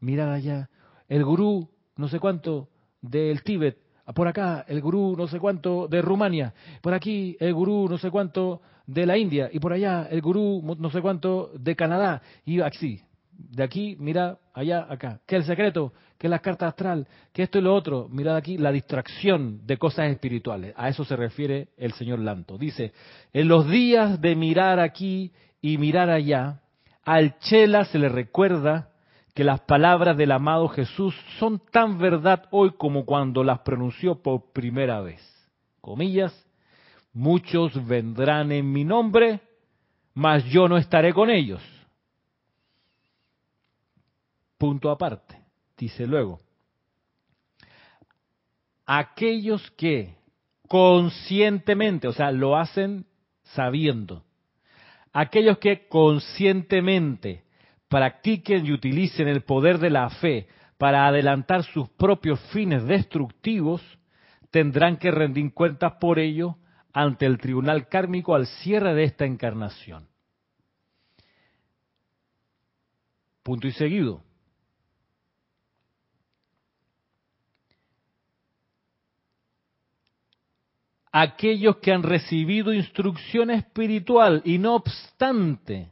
mirad 0.00 0.32
allá, 0.32 0.70
el 1.08 1.24
gurú 1.24 1.68
no 1.96 2.08
sé 2.08 2.18
cuánto 2.20 2.68
del 3.02 3.42
Tíbet, 3.42 3.78
por 4.14 4.28
acá 4.28 4.64
el 4.68 4.80
gurú 4.80 5.16
no 5.16 5.28
sé 5.28 5.38
cuánto 5.38 5.88
de 5.88 6.00
Rumania, 6.00 6.54
por 6.80 6.94
aquí 6.94 7.36
el 7.40 7.52
gurú 7.52 7.88
no 7.88 7.98
sé 7.98 8.10
cuánto 8.10 8.62
de 8.88 9.06
la 9.06 9.16
India 9.16 9.50
y 9.52 9.60
por 9.60 9.72
allá 9.72 10.08
el 10.10 10.20
gurú 10.20 10.62
no 10.78 10.90
sé 10.90 11.00
cuánto 11.00 11.52
de 11.54 11.76
Canadá 11.76 12.22
y 12.44 12.60
así, 12.60 13.02
de 13.38 13.62
aquí, 13.62 13.96
mira 14.00 14.38
allá, 14.52 14.86
acá. 14.90 15.20
¿Qué 15.24 15.36
es 15.36 15.42
el 15.42 15.46
secreto? 15.46 15.92
¿Qué 16.18 16.26
es 16.26 16.30
la 16.30 16.40
carta 16.40 16.66
astral? 16.66 17.06
¿Qué 17.32 17.44
esto 17.44 17.58
y 17.58 17.62
lo 17.62 17.72
otro? 17.72 18.08
Mirad 18.10 18.34
aquí 18.34 18.58
la 18.58 18.72
distracción 18.72 19.64
de 19.64 19.76
cosas 19.76 20.10
espirituales. 20.10 20.74
A 20.76 20.88
eso 20.88 21.04
se 21.04 21.14
refiere 21.14 21.68
el 21.76 21.92
señor 21.92 22.18
Lanto. 22.18 22.58
Dice, 22.58 22.92
en 23.32 23.46
los 23.46 23.68
días 23.70 24.20
de 24.20 24.34
mirar 24.34 24.80
aquí 24.80 25.32
y 25.62 25.78
mirar 25.78 26.10
allá, 26.10 26.62
al 27.04 27.38
Chela 27.38 27.84
se 27.84 28.00
le 28.00 28.08
recuerda 28.08 28.90
que 29.34 29.44
las 29.44 29.60
palabras 29.60 30.16
del 30.16 30.32
amado 30.32 30.66
Jesús 30.68 31.14
son 31.38 31.62
tan 31.70 31.98
verdad 31.98 32.46
hoy 32.50 32.72
como 32.76 33.04
cuando 33.04 33.44
las 33.44 33.60
pronunció 33.60 34.20
por 34.20 34.52
primera 34.52 35.00
vez. 35.00 35.22
Comillas, 35.80 36.34
muchos 37.12 37.86
vendrán 37.86 38.52
en 38.52 38.70
mi 38.70 38.84
nombre, 38.84 39.40
mas 40.14 40.44
yo 40.44 40.68
no 40.68 40.76
estaré 40.76 41.12
con 41.12 41.30
ellos 41.30 41.62
Punto 44.58 44.90
aparte. 44.90 45.36
Dice 45.76 46.04
luego, 46.08 46.40
aquellos 48.84 49.70
que 49.72 50.16
conscientemente, 50.66 52.08
o 52.08 52.12
sea, 52.12 52.32
lo 52.32 52.56
hacen 52.56 53.06
sabiendo, 53.54 54.24
aquellos 55.12 55.58
que 55.58 55.86
conscientemente 55.86 57.44
practiquen 57.88 58.66
y 58.66 58.72
utilicen 58.72 59.28
el 59.28 59.42
poder 59.42 59.78
de 59.78 59.90
la 59.90 60.10
fe 60.10 60.48
para 60.76 61.06
adelantar 61.06 61.62
sus 61.62 61.88
propios 61.90 62.40
fines 62.52 62.84
destructivos, 62.84 63.80
tendrán 64.50 64.96
que 64.96 65.12
rendir 65.12 65.54
cuentas 65.54 65.92
por 66.00 66.18
ello 66.18 66.56
ante 66.92 67.26
el 67.26 67.38
tribunal 67.38 67.88
kármico 67.88 68.34
al 68.34 68.46
cierre 68.46 68.94
de 68.94 69.04
esta 69.04 69.24
encarnación. 69.24 70.08
Punto 73.42 73.66
y 73.66 73.72
seguido. 73.72 74.22
aquellos 81.12 81.78
que 81.78 81.92
han 81.92 82.02
recibido 82.02 82.72
instrucción 82.72 83.50
espiritual 83.50 84.42
y 84.44 84.58
no 84.58 84.76
obstante 84.76 85.90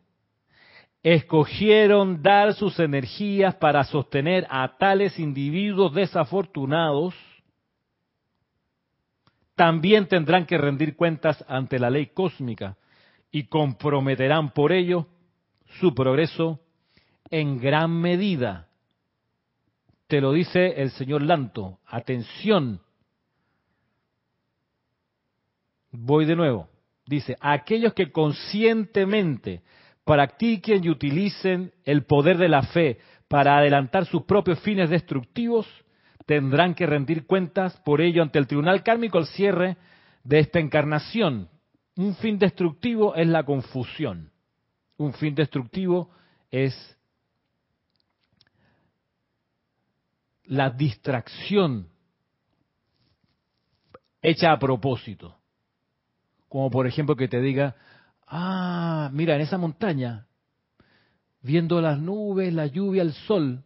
escogieron 1.02 2.22
dar 2.22 2.54
sus 2.54 2.78
energías 2.80 3.54
para 3.56 3.84
sostener 3.84 4.46
a 4.50 4.76
tales 4.76 5.18
individuos 5.18 5.94
desafortunados, 5.94 7.14
también 9.56 10.06
tendrán 10.06 10.46
que 10.46 10.58
rendir 10.58 10.94
cuentas 10.94 11.44
ante 11.48 11.78
la 11.78 11.90
ley 11.90 12.06
cósmica 12.06 12.76
y 13.32 13.48
comprometerán 13.48 14.50
por 14.52 14.70
ello 14.72 15.08
su 15.80 15.94
progreso 15.94 16.60
en 17.30 17.58
gran 17.58 17.90
medida. 17.90 18.68
Te 20.06 20.20
lo 20.20 20.32
dice 20.32 20.80
el 20.80 20.90
señor 20.92 21.22
Lanto. 21.22 21.80
Atención, 21.86 22.80
Voy 25.98 26.26
de 26.26 26.36
nuevo. 26.36 26.68
Dice, 27.06 27.36
aquellos 27.40 27.94
que 27.94 28.10
conscientemente 28.10 29.62
practiquen 30.04 30.84
y 30.84 30.90
utilicen 30.90 31.72
el 31.84 32.04
poder 32.04 32.36
de 32.36 32.48
la 32.48 32.62
fe 32.62 32.98
para 33.28 33.58
adelantar 33.58 34.06
sus 34.06 34.24
propios 34.24 34.60
fines 34.60 34.90
destructivos, 34.90 35.66
tendrán 36.26 36.74
que 36.74 36.86
rendir 36.86 37.26
cuentas 37.26 37.76
por 37.84 38.00
ello 38.00 38.22
ante 38.22 38.38
el 38.38 38.46
tribunal 38.46 38.82
kármico 38.82 39.18
al 39.18 39.26
cierre 39.26 39.76
de 40.24 40.40
esta 40.40 40.58
encarnación. 40.58 41.48
Un 41.96 42.14
fin 42.16 42.38
destructivo 42.38 43.14
es 43.14 43.26
la 43.28 43.44
confusión. 43.44 44.30
Un 44.98 45.14
fin 45.14 45.34
destructivo 45.34 46.10
es 46.50 46.74
la 50.44 50.70
distracción 50.70 51.88
hecha 54.20 54.52
a 54.52 54.58
propósito. 54.58 55.36
Como 56.48 56.70
por 56.70 56.86
ejemplo 56.86 57.16
que 57.16 57.28
te 57.28 57.40
diga, 57.40 57.76
ah, 58.26 59.10
mira, 59.12 59.36
en 59.36 59.42
esa 59.42 59.58
montaña, 59.58 60.26
viendo 61.40 61.80
las 61.80 61.98
nubes, 61.98 62.52
la 62.52 62.66
lluvia, 62.66 63.02
el 63.02 63.12
sol, 63.12 63.64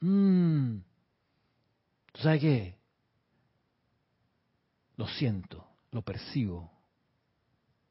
mmm, 0.00 0.78
¿tú 2.14 2.22
sabes 2.22 2.40
qué? 2.40 2.78
Lo 4.96 5.08
siento, 5.08 5.66
lo 5.90 6.02
percibo. 6.02 6.70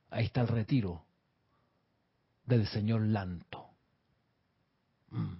Ahí 0.10 0.26
está 0.26 0.42
el 0.42 0.48
retiro 0.48 1.06
del 2.46 2.66
señor 2.68 3.02
Lanto. 3.02 3.66
Mm. 5.10 5.34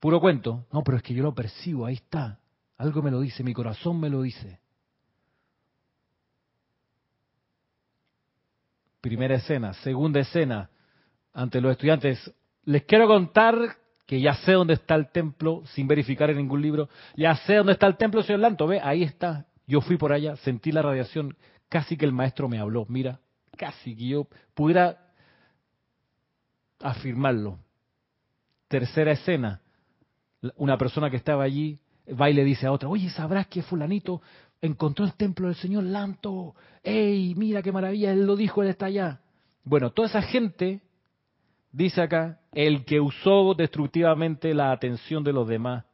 Puro 0.00 0.20
cuento. 0.20 0.66
No, 0.72 0.82
pero 0.82 0.96
es 0.96 1.02
que 1.02 1.14
yo 1.14 1.22
lo 1.22 1.34
percibo, 1.34 1.84
ahí 1.84 1.94
está. 1.94 2.38
Algo 2.78 3.02
me 3.02 3.10
lo 3.10 3.20
dice, 3.20 3.44
mi 3.44 3.52
corazón 3.52 4.00
me 4.00 4.08
lo 4.08 4.22
dice. 4.22 4.60
Primera 9.00 9.36
escena. 9.36 9.74
Segunda 9.74 10.20
escena. 10.20 10.70
Ante 11.34 11.60
los 11.60 11.72
estudiantes. 11.72 12.32
Les 12.64 12.84
quiero 12.84 13.06
contar 13.06 13.76
que 14.08 14.20
ya 14.20 14.34
sé 14.34 14.52
dónde 14.52 14.74
está 14.74 14.96
el 14.96 15.12
templo, 15.12 15.62
sin 15.74 15.86
verificar 15.86 16.30
en 16.30 16.38
ningún 16.38 16.60
libro. 16.60 16.88
Ya 17.14 17.36
sé 17.36 17.54
dónde 17.54 17.74
está 17.74 17.86
el 17.86 17.96
templo, 17.96 18.24
señor 18.24 18.40
Lanto. 18.40 18.66
Ve, 18.66 18.80
ahí 18.82 19.04
está. 19.04 19.46
Yo 19.68 19.80
fui 19.80 19.96
por 19.96 20.12
allá, 20.12 20.34
sentí 20.36 20.72
la 20.72 20.82
radiación. 20.82 21.36
Casi 21.68 21.96
que 21.96 22.06
el 22.06 22.12
maestro 22.12 22.48
me 22.48 22.58
habló. 22.58 22.86
Mira, 22.88 23.20
casi 23.56 23.94
que 23.94 24.08
yo 24.08 24.26
pudiera 24.54 24.98
afirmarlo. 26.80 27.60
Tercera 28.66 29.12
escena 29.12 29.60
una 30.56 30.78
persona 30.78 31.10
que 31.10 31.16
estaba 31.16 31.44
allí 31.44 31.78
va 32.08 32.30
y 32.30 32.34
le 32.34 32.44
dice 32.44 32.66
a 32.66 32.72
otra, 32.72 32.88
oye, 32.88 33.10
¿sabrás 33.10 33.46
que 33.48 33.62
fulanito 33.62 34.22
encontró 34.60 35.04
el 35.04 35.14
templo 35.14 35.48
del 35.48 35.56
Señor 35.56 35.84
Lanto? 35.84 36.54
¡Ey, 36.82 37.34
mira 37.34 37.62
qué 37.62 37.72
maravilla! 37.72 38.12
Él 38.12 38.26
lo 38.26 38.36
dijo, 38.36 38.62
él 38.62 38.68
está 38.70 38.86
allá. 38.86 39.20
Bueno, 39.64 39.90
toda 39.90 40.08
esa 40.08 40.22
gente, 40.22 40.80
dice 41.72 42.02
acá, 42.02 42.40
el 42.52 42.84
que 42.84 43.00
usó 43.00 43.54
destructivamente 43.54 44.54
la 44.54 44.72
atención 44.72 45.24
de 45.24 45.32
los 45.32 45.48
demás 45.48 45.84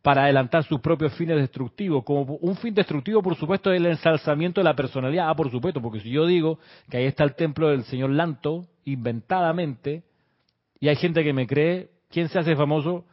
para 0.00 0.24
adelantar 0.24 0.64
sus 0.64 0.80
propios 0.80 1.14
fines 1.14 1.36
destructivos. 1.36 2.04
Como 2.04 2.36
un 2.36 2.56
fin 2.56 2.74
destructivo, 2.74 3.22
por 3.22 3.36
supuesto, 3.36 3.72
es 3.72 3.80
el 3.80 3.86
ensalzamiento 3.86 4.60
de 4.60 4.64
la 4.64 4.74
personalidad. 4.74 5.28
Ah, 5.28 5.34
por 5.34 5.50
supuesto, 5.50 5.80
porque 5.80 6.00
si 6.00 6.10
yo 6.10 6.26
digo 6.26 6.58
que 6.88 6.96
ahí 6.96 7.04
está 7.04 7.24
el 7.24 7.34
templo 7.34 7.68
del 7.68 7.84
Señor 7.84 8.10
Lanto, 8.10 8.66
inventadamente, 8.84 10.02
y 10.80 10.88
hay 10.88 10.96
gente 10.96 11.22
que 11.22 11.32
me 11.32 11.46
cree, 11.46 11.90
¿quién 12.10 12.28
se 12.28 12.38
hace 12.38 12.56
famoso? 12.56 13.04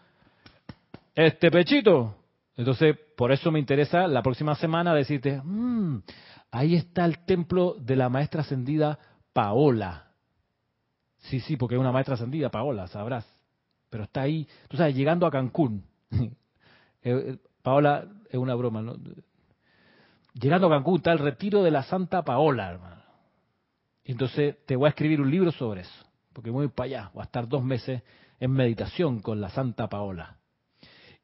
este 1.25 1.51
pechito. 1.51 2.15
Entonces, 2.55 2.97
por 3.17 3.32
eso 3.32 3.51
me 3.51 3.59
interesa 3.59 4.07
la 4.07 4.21
próxima 4.21 4.55
semana 4.55 4.93
decirte, 4.93 5.41
mmm, 5.43 5.99
ahí 6.51 6.75
está 6.75 7.05
el 7.05 7.25
templo 7.25 7.75
de 7.80 7.95
la 7.95 8.09
maestra 8.09 8.41
ascendida 8.41 8.99
Paola. 9.34 10.09
Sí, 11.20 11.39
sí, 11.41 11.57
porque 11.57 11.76
es 11.76 11.82
una 11.82 11.91
maestra 11.91 12.15
ascendida, 12.15 12.49
Paola, 12.49 12.88
sabrás. 12.88 13.26
Pero 13.89 14.03
está 14.03 14.22
ahí, 14.22 14.47
tú 14.67 14.78
sabes, 14.78 14.95
llegando 14.95 15.26
a 15.26 15.32
Cancún. 15.32 15.84
Eh, 17.01 17.13
eh, 17.13 17.38
Paola 17.61 18.05
es 18.30 18.38
una 18.38 18.55
broma, 18.55 18.82
¿no? 18.82 18.97
Llegando 20.34 20.67
a 20.67 20.70
Cancún 20.70 20.97
está 20.97 21.13
el 21.13 21.20
retiro 21.20 21.63
de 21.63 21.72
la 21.72 21.84
Santa 21.84 22.24
Paola, 22.24 22.72
hermano. 22.72 23.01
Entonces 24.03 24.57
te 24.65 24.76
voy 24.76 24.88
a 24.88 24.89
escribir 24.89 25.22
un 25.22 25.32
libro 25.32 25.49
sobre 25.53 25.82
eso, 25.82 26.05
porque 26.34 26.49
voy 26.49 26.67
para 26.67 26.86
allá, 26.88 27.11
voy 27.13 27.22
a 27.22 27.24
estar 27.24 27.47
dos 27.47 27.63
meses 27.63 28.03
en 28.38 28.51
meditación 28.51 29.22
con 29.22 29.39
la 29.39 29.49
Santa 29.49 29.88
Paola. 29.88 30.39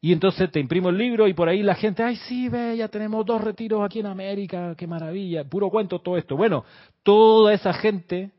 Y 0.01 0.13
entonces 0.13 0.51
te 0.51 0.59
imprimo 0.59 0.89
el 0.89 0.97
libro 0.97 1.27
y 1.27 1.33
por 1.33 1.49
ahí 1.49 1.63
la 1.63 1.73
gente, 1.73 2.03
ay, 2.03 2.15
sí, 2.15 2.47
ve, 2.47 2.77
ya 2.77 2.87
tenemos 2.89 3.25
dos 3.25 3.41
retiros 3.41 3.83
aquí 3.83 4.01
en 4.01 4.05
América, 4.05 4.75
qué 4.77 4.85
maravilla, 4.85 5.43
puro 5.45 5.69
cuento 5.71 5.99
todo 5.99 6.15
esto. 6.15 6.37
Bueno, 6.37 6.63
toda 7.01 7.53
esa 7.53 7.73
gente, 7.73 8.31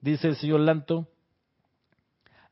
dice 0.00 0.28
el 0.28 0.36
señor 0.36 0.60
Lanto, 0.60 1.08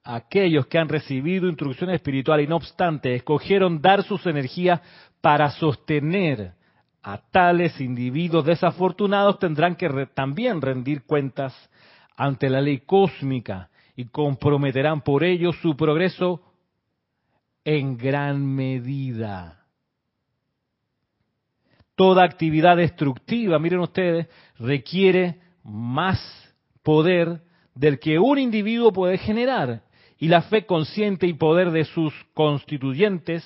aquellos 0.05 0.67
que 0.67 0.79
han 0.79 0.89
recibido 0.89 1.49
instrucción 1.49 1.91
espiritual 1.91 2.41
y 2.41 2.47
no 2.47 2.57
obstante 2.57 3.15
escogieron 3.15 3.81
dar 3.81 4.03
sus 4.03 4.25
energías 4.27 4.81
para 5.21 5.51
sostener 5.51 6.55
a 7.03 7.19
tales 7.31 7.81
individuos 7.81 8.45
desafortunados 8.45 9.39
tendrán 9.39 9.77
que 9.77 9.89
también 10.15 10.61
rendir 10.61 11.05
cuentas 11.05 11.55
ante 12.17 12.51
la 12.51 12.61
ley 12.61 12.81
cósmica 12.81 13.71
y 13.97 14.07
comprometerán 14.07 15.03
por 15.03 15.25
ello 15.25 15.53
su 15.53 15.77
progreso 15.77 16.43
en 17.65 17.97
gran 17.97 18.45
medida. 18.45 19.67
Toda 21.95 22.25
actividad 22.25 22.77
destructiva, 22.77 23.59
miren 23.59 23.81
ustedes, 23.81 24.29
requiere 24.59 25.41
más 25.65 26.48
poder 26.89 27.43
del 27.75 27.99
que 27.99 28.19
un 28.19 28.39
individuo 28.39 28.95
puede 28.95 29.19
generar. 29.19 29.83
Y 30.17 30.29
la 30.29 30.41
fe 30.41 30.65
consciente 30.65 31.27
y 31.27 31.35
poder 31.35 31.71
de 31.71 31.85
sus 31.85 32.15
constituyentes, 32.33 33.45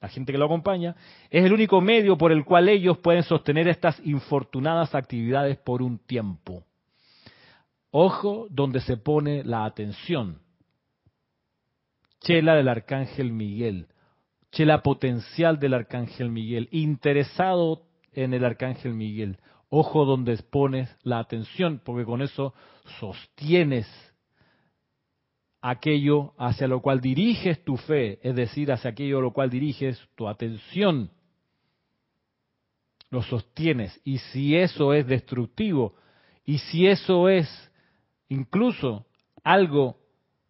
la 0.00 0.08
gente 0.08 0.30
que 0.30 0.38
lo 0.38 0.44
acompaña, 0.44 0.94
es 1.28 1.44
el 1.44 1.52
único 1.52 1.80
medio 1.80 2.16
por 2.16 2.30
el 2.30 2.44
cual 2.44 2.68
ellos 2.68 2.98
pueden 2.98 3.24
sostener 3.24 3.66
estas 3.66 3.98
infortunadas 4.06 4.94
actividades 4.94 5.58
por 5.58 5.82
un 5.82 5.98
tiempo. 5.98 6.62
Ojo 7.90 8.46
donde 8.50 8.80
se 8.80 8.96
pone 8.96 9.42
la 9.42 9.64
atención 9.64 10.38
chela 12.20 12.54
del 12.54 12.68
arcángel 12.68 13.32
Miguel, 13.32 13.88
chela 14.52 14.84
potencial 14.84 15.58
del 15.58 15.74
arcángel 15.74 16.30
Miguel, 16.30 16.68
interesado 16.70 17.82
en 18.12 18.32
el 18.32 18.44
arcángel 18.44 18.94
Miguel. 18.94 19.38
Ojo 19.68 20.04
donde 20.04 20.36
pones 20.38 20.88
la 21.02 21.18
atención, 21.18 21.80
porque 21.84 22.04
con 22.04 22.22
eso 22.22 22.54
sostienes 23.00 23.86
aquello 25.60 26.34
hacia 26.38 26.68
lo 26.68 26.80
cual 26.80 27.00
diriges 27.00 27.64
tu 27.64 27.76
fe, 27.76 28.20
es 28.22 28.36
decir, 28.36 28.70
hacia 28.70 28.90
aquello 28.90 29.18
a 29.18 29.22
lo 29.22 29.32
cual 29.32 29.50
diriges 29.50 30.00
tu 30.14 30.28
atención. 30.28 31.10
Lo 33.10 33.22
sostienes. 33.22 34.00
Y 34.04 34.18
si 34.18 34.56
eso 34.56 34.94
es 34.94 35.06
destructivo, 35.06 35.94
y 36.44 36.58
si 36.58 36.86
eso 36.86 37.28
es 37.28 37.48
incluso 38.28 39.06
algo 39.42 39.98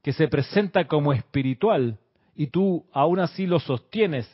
que 0.03 0.12
se 0.12 0.29
presenta 0.29 0.87
como 0.87 1.12
espiritual 1.12 1.99
y 2.35 2.49
tú 2.49 2.87
aún 2.93 3.19
así 3.19 3.47
lo 3.47 3.59
sostienes 3.59 4.31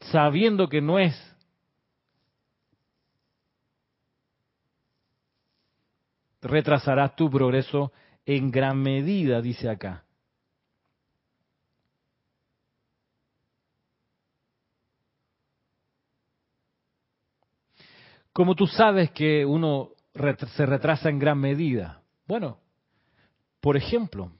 sabiendo 0.00 0.68
que 0.68 0.80
no 0.80 0.98
es, 0.98 1.14
retrasarás 6.44 7.16
tu 7.16 7.30
progreso 7.30 7.92
en 8.26 8.50
gran 8.50 8.80
medida, 8.80 9.40
dice 9.40 9.68
acá. 9.68 10.04
Como 18.32 18.54
tú 18.54 18.66
sabes 18.66 19.10
que 19.10 19.46
uno 19.46 19.90
se 20.56 20.66
retrasa 20.66 21.08
en 21.08 21.18
gran 21.18 21.38
medida? 21.38 22.02
Bueno, 22.26 22.58
por 23.60 23.76
ejemplo, 23.76 24.32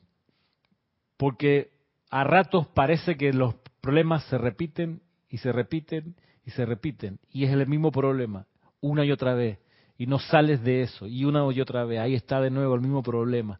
porque 1.16 1.70
a 2.10 2.24
ratos 2.24 2.66
parece 2.68 3.16
que 3.16 3.32
los 3.32 3.54
problemas 3.80 4.24
se 4.24 4.38
repiten 4.38 5.02
y 5.28 5.38
se 5.38 5.52
repiten 5.52 6.16
y 6.44 6.50
se 6.50 6.66
repiten 6.66 7.18
y 7.30 7.44
es 7.44 7.52
el 7.52 7.66
mismo 7.66 7.90
problema 7.90 8.46
una 8.80 9.04
y 9.04 9.12
otra 9.12 9.34
vez 9.34 9.58
y 10.04 10.06
no 10.06 10.18
sales 10.18 10.62
de 10.62 10.82
eso. 10.82 11.06
Y 11.06 11.24
una 11.24 11.50
y 11.52 11.60
otra 11.60 11.84
vez 11.84 11.98
ahí 11.98 12.14
está 12.14 12.40
de 12.40 12.50
nuevo 12.50 12.74
el 12.74 12.80
mismo 12.80 13.02
problema. 13.02 13.58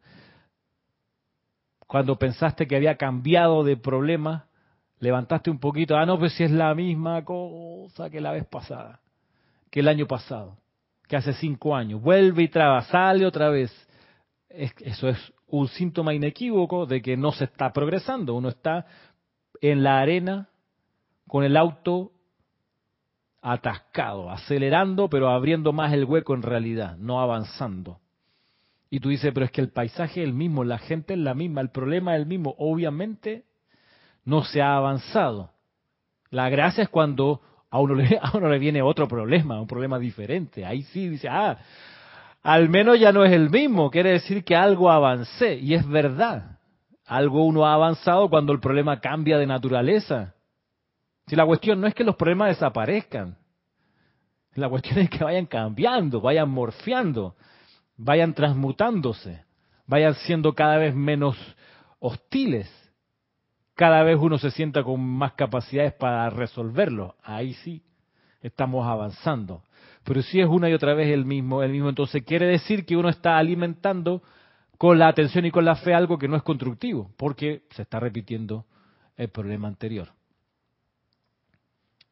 Cuando 1.87 2.19
pensaste 2.19 2.67
que 2.67 2.77
había 2.77 2.97
cambiado 2.97 3.65
de 3.65 3.77
problema 3.77 4.47
levantaste 5.01 5.51
un 5.51 5.59
poquito 5.59 5.97
ah 5.97 6.07
no 6.07 6.19
pues 6.19 6.33
si 6.35 6.45
es 6.45 6.51
la 6.51 6.75
misma 6.75 7.25
cosa 7.25 8.09
que 8.09 8.21
la 8.23 8.33
vez 8.33 8.47
pasada 8.47 9.01
que 9.71 9.81
el 9.81 9.89
año 9.89 10.07
pasado 10.07 10.57
que 11.07 11.17
hace 11.17 11.35
cinco 11.35 11.75
años. 11.75 12.01
Vuelve 12.01 12.45
y 12.45 12.49
traba 12.49 12.83
sale 12.83 13.27
otra 13.27 13.49
vez. 13.51 13.71
Eso 14.49 15.09
es 15.09 15.33
un 15.49 15.69
síntoma 15.69 16.15
inequívoco 16.15 16.87
de 16.87 17.03
que 17.03 17.17
no 17.17 17.33
se 17.33 17.45
está 17.45 17.73
progresando. 17.73 18.35
Uno 18.35 18.49
está 18.49 18.87
en 19.61 19.83
la 19.83 19.99
arena 19.99 20.49
con 21.27 21.45
el 21.45 21.57
auto 21.57 22.13
atascado, 23.47 24.31
acelerando, 24.31 25.11
pero 25.11 25.29
abriendo 25.29 25.75
más 25.75 25.93
el 25.93 26.07
hueco 26.07 26.35
en 26.35 26.41
realidad, 26.41 26.97
no 26.97 27.21
avanzando. 27.21 28.01
Y 28.89 29.01
tú 29.01 29.11
dices, 29.11 29.33
pero 29.35 29.45
es 29.45 29.53
que 29.53 29.61
el 29.61 29.69
paisaje 29.69 30.23
es 30.23 30.27
el 30.27 30.33
mismo, 30.33 30.65
la 30.65 30.79
gente 30.79 31.13
es 31.13 31.21
la 31.21 31.35
misma, 31.35 31.61
el 31.61 31.71
problema 31.71 32.15
es 32.15 32.23
el 32.23 32.27
mismo. 32.27 32.55
Obviamente 32.59 33.45
no 34.25 34.45
se 34.45 34.63
ha 34.63 34.77
avanzado. 34.77 35.51
La 36.31 36.49
gracia 36.49 36.85
es 36.85 36.89
cuando 36.89 37.43
a 37.71 37.81
uno 37.81 37.95
le, 37.95 38.19
a 38.23 38.35
uno 38.35 38.49
le 38.49 38.59
viene 38.59 38.81
otro 38.81 39.07
problema, 39.07 39.61
un 39.61 39.67
problema 39.67 39.99
diferente. 39.99 40.65
Ahí 40.65 40.83
sí 40.85 41.09
dice, 41.09 41.29
ah, 41.29 41.59
al 42.43 42.71
menos 42.71 42.99
ya 42.99 43.13
no 43.13 43.25
es 43.25 43.33
el 43.33 43.51
mismo, 43.51 43.91
quiere 43.91 44.13
decir 44.13 44.43
que 44.43 44.57
algo 44.57 44.91
avancé, 44.91 45.57
y 45.57 45.75
es 45.75 45.87
verdad. 45.87 46.59
Algo 47.05 47.45
uno 47.45 47.67
ha 47.67 47.75
avanzado 47.75 48.31
cuando 48.31 48.55
el 48.55 48.61
problema 48.61 49.01
cambia 49.01 49.37
de 49.37 49.47
naturaleza. 49.47 50.34
Si 51.27 51.37
la 51.37 51.47
cuestión 51.47 51.81
no 51.81 51.87
es 51.87 51.95
que 51.95 52.05
los 52.05 52.17
problemas 52.17 52.49
desaparezcan, 52.49 53.37
la 54.55 54.69
cuestión 54.69 54.99
es 55.01 55.11
que 55.11 55.25
vayan 55.25 55.47
cambiando, 55.47 56.21
vayan 56.21 56.51
morfeando, 56.51 57.37
vayan 57.97 58.35
transmutándose, 58.35 59.45
vayan 59.87 60.15
siendo 60.15 60.55
cada 60.55 60.77
vez 60.77 60.95
menos 60.95 61.37
hostiles. 61.99 62.71
Cada 63.75 64.05
vez 64.05 64.19
uno 64.21 64.39
se 64.39 64.53
sienta 64.53 64.85
con 64.85 65.01
más 65.01 65.33
capacidades 65.33 65.93
para 65.95 66.31
resolverlo. 66.31 67.17
Ahí 67.25 67.55
sí 67.55 67.83
estamos 68.41 68.87
avanzando. 68.87 69.65
Pero 70.05 70.23
si 70.23 70.41
es 70.41 70.47
una 70.47 70.69
y 70.71 70.75
otra 70.75 70.95
vez 70.95 71.09
el 71.09 71.25
mismo, 71.25 71.63
el 71.63 71.73
mismo, 71.73 71.89
entonces 71.89 72.23
quiere 72.23 72.47
decir 72.47 72.85
que 72.87 72.97
uno 72.97 73.09
está 73.09 73.37
alimentando 73.39 74.23
con 74.79 74.99
la 74.99 75.09
atención 75.09 75.47
y 75.47 75.51
con 75.51 75.65
la 75.65 75.77
fe 75.77 75.95
algo 75.95 76.19
que 76.19 76.29
no 76.29 76.37
es 76.37 76.43
constructivo, 76.43 77.11
porque 77.17 77.63
se 77.71 77.83
está 77.83 77.99
repitiendo 77.99 78.67
el 79.17 79.29
problema 79.31 79.67
anterior. 79.67 80.09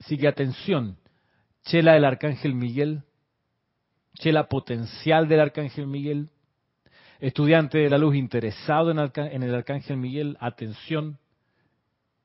Sigue 0.07 0.29
atención, 0.29 0.97
chela 1.63 1.93
del 1.93 2.05
arcángel 2.05 2.55
Miguel, 2.55 3.03
chela 4.15 4.49
potencial 4.49 5.29
del 5.29 5.41
arcángel 5.41 5.87
Miguel, 5.87 6.31
estudiante 7.21 7.79
de 7.79 7.89
la 7.89 7.99
luz 7.99 8.17
interesado 8.17 8.91
en, 8.91 9.43
el 9.43 9.55
arcángel 9.55 9.97
Miguel, 9.97 10.37
atención, 10.41 11.19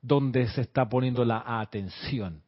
donde 0.01 0.47
se 0.47 0.61
está 0.61 0.89
poniendo 0.89 1.23
la 1.23 1.43
atención. 1.45 2.41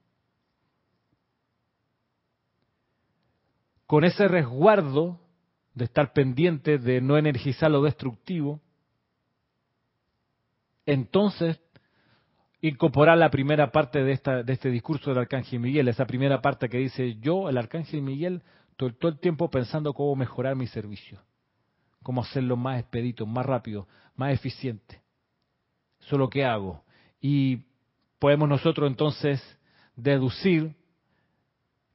Con 3.86 4.04
ese 4.04 4.28
resguardo 4.28 5.20
de 5.74 5.86
estar 5.86 6.14
pendiente 6.14 6.78
de 6.80 7.02
no 7.02 7.18
energizar 7.18 7.70
lo 7.70 7.84
destructivo, 7.84 8.62
entonces 10.86 11.60
incorporar 12.62 13.18
la 13.18 13.30
primera 13.30 13.72
parte 13.72 14.04
de, 14.04 14.12
esta, 14.12 14.44
de 14.44 14.54
este 14.54 14.70
discurso 14.70 15.10
del 15.10 15.20
Arcángel 15.20 15.60
Miguel, 15.60 15.88
esa 15.88 16.06
primera 16.06 16.42
parte 16.42 16.70
que 16.70 16.78
dice, 16.78 17.16
yo, 17.20 17.50
el 17.50 17.58
Arcángel 17.58 18.02
Miguel, 18.02 18.42
todo, 18.76 18.94
todo 18.94 19.12
el 19.12 19.20
tiempo 19.20 19.50
pensando 19.50 19.94
cómo 19.94 20.16
mejorar 20.16 20.56
mi 20.56 20.68
servicio, 20.68 21.20
cómo 22.04 22.22
hacerlo 22.22 22.58
más 22.58 22.80
expedito, 22.80 23.26
más 23.26 23.46
rápido, 23.46 23.88
más 24.16 24.34
eficiente. 24.34 25.02
Eso 26.02 26.16
es 26.16 26.20
lo 26.20 26.30
que 26.30 26.46
hago. 26.46 26.84
Y 27.22 27.64
podemos 28.20 28.50
nosotros 28.50 28.90
entonces 28.90 29.42
deducir 29.96 30.76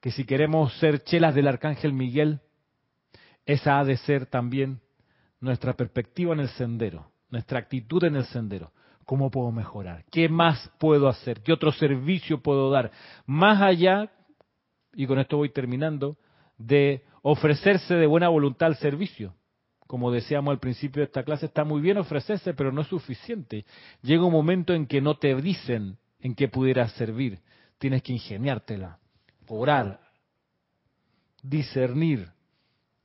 que 0.01 0.11
si 0.11 0.25
queremos 0.25 0.73
ser 0.79 1.03
chelas 1.03 1.33
del 1.33 1.47
Arcángel 1.47 1.93
Miguel, 1.93 2.39
esa 3.45 3.79
ha 3.79 3.83
de 3.83 3.97
ser 3.97 4.25
también 4.25 4.81
nuestra 5.39 5.73
perspectiva 5.73 6.33
en 6.33 6.41
el 6.41 6.49
sendero, 6.49 7.11
nuestra 7.29 7.59
actitud 7.59 8.03
en 8.03 8.15
el 8.15 8.25
sendero. 8.25 8.71
¿Cómo 9.05 9.29
puedo 9.29 9.51
mejorar? 9.51 10.03
¿Qué 10.11 10.27
más 10.29 10.71
puedo 10.79 11.07
hacer? 11.07 11.41
¿Qué 11.41 11.53
otro 11.53 11.71
servicio 11.71 12.41
puedo 12.41 12.71
dar? 12.71 12.91
Más 13.25 13.61
allá, 13.61 14.11
y 14.93 15.05
con 15.05 15.19
esto 15.19 15.37
voy 15.37 15.49
terminando, 15.49 16.17
de 16.57 17.03
ofrecerse 17.21 17.93
de 17.95 18.07
buena 18.07 18.29
voluntad 18.29 18.67
al 18.67 18.77
servicio. 18.77 19.35
Como 19.87 20.11
decíamos 20.11 20.51
al 20.51 20.59
principio 20.59 21.01
de 21.01 21.05
esta 21.05 21.23
clase, 21.23 21.45
está 21.45 21.63
muy 21.63 21.81
bien 21.81 21.97
ofrecerse, 21.97 22.55
pero 22.55 22.71
no 22.71 22.81
es 22.81 22.87
suficiente. 22.87 23.65
Llega 24.01 24.25
un 24.25 24.31
momento 24.31 24.73
en 24.73 24.87
que 24.87 25.01
no 25.01 25.17
te 25.17 25.35
dicen 25.35 25.97
en 26.19 26.33
qué 26.33 26.47
pudieras 26.47 26.91
servir. 26.93 27.39
Tienes 27.77 28.01
que 28.01 28.13
ingeniártela, 28.13 28.97
orar, 29.47 29.99
discernir, 31.43 32.29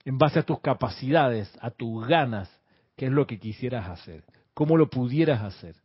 en 0.05 0.17
base 0.17 0.39
a 0.39 0.43
tus 0.43 0.61
capacidades, 0.61 1.53
a 1.61 1.71
tus 1.71 2.07
ganas, 2.07 2.51
qué 2.97 3.07
es 3.07 3.13
lo 3.13 3.27
que 3.27 3.39
quisieras 3.39 3.89
hacer, 3.89 4.25
cómo 4.55 4.79
lo 4.79 4.89
pudieras 4.89 5.43
hacer. 5.43 5.77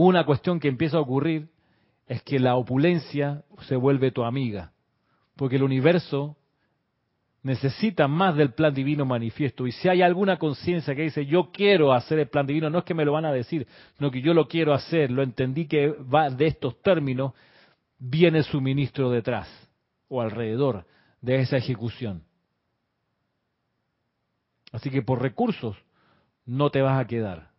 Una 0.00 0.24
cuestión 0.24 0.60
que 0.60 0.68
empieza 0.68 0.96
a 0.96 1.00
ocurrir 1.00 1.48
es 2.06 2.22
que 2.22 2.38
la 2.38 2.54
opulencia 2.54 3.42
se 3.62 3.74
vuelve 3.74 4.12
tu 4.12 4.22
amiga, 4.22 4.70
porque 5.34 5.56
el 5.56 5.64
universo 5.64 6.36
necesita 7.42 8.06
más 8.06 8.36
del 8.36 8.52
plan 8.52 8.72
divino 8.72 9.04
manifiesto. 9.04 9.66
Y 9.66 9.72
si 9.72 9.88
hay 9.88 10.02
alguna 10.02 10.36
conciencia 10.36 10.94
que 10.94 11.02
dice, 11.02 11.26
yo 11.26 11.50
quiero 11.50 11.92
hacer 11.92 12.20
el 12.20 12.28
plan 12.28 12.46
divino, 12.46 12.70
no 12.70 12.78
es 12.78 12.84
que 12.84 12.94
me 12.94 13.04
lo 13.04 13.10
van 13.10 13.24
a 13.24 13.32
decir, 13.32 13.66
sino 13.96 14.12
que 14.12 14.22
yo 14.22 14.34
lo 14.34 14.46
quiero 14.46 14.72
hacer, 14.72 15.10
lo 15.10 15.20
entendí 15.20 15.66
que 15.66 15.88
va 15.88 16.30
de 16.30 16.46
estos 16.46 16.80
términos, 16.80 17.32
viene 17.98 18.38
el 18.38 18.44
suministro 18.44 19.10
detrás 19.10 19.48
o 20.06 20.20
alrededor 20.20 20.86
de 21.20 21.40
esa 21.40 21.56
ejecución. 21.56 22.22
Así 24.70 24.90
que 24.90 25.02
por 25.02 25.20
recursos 25.20 25.76
no 26.46 26.70
te 26.70 26.82
vas 26.82 27.00
a 27.00 27.06
quedar. 27.08 27.57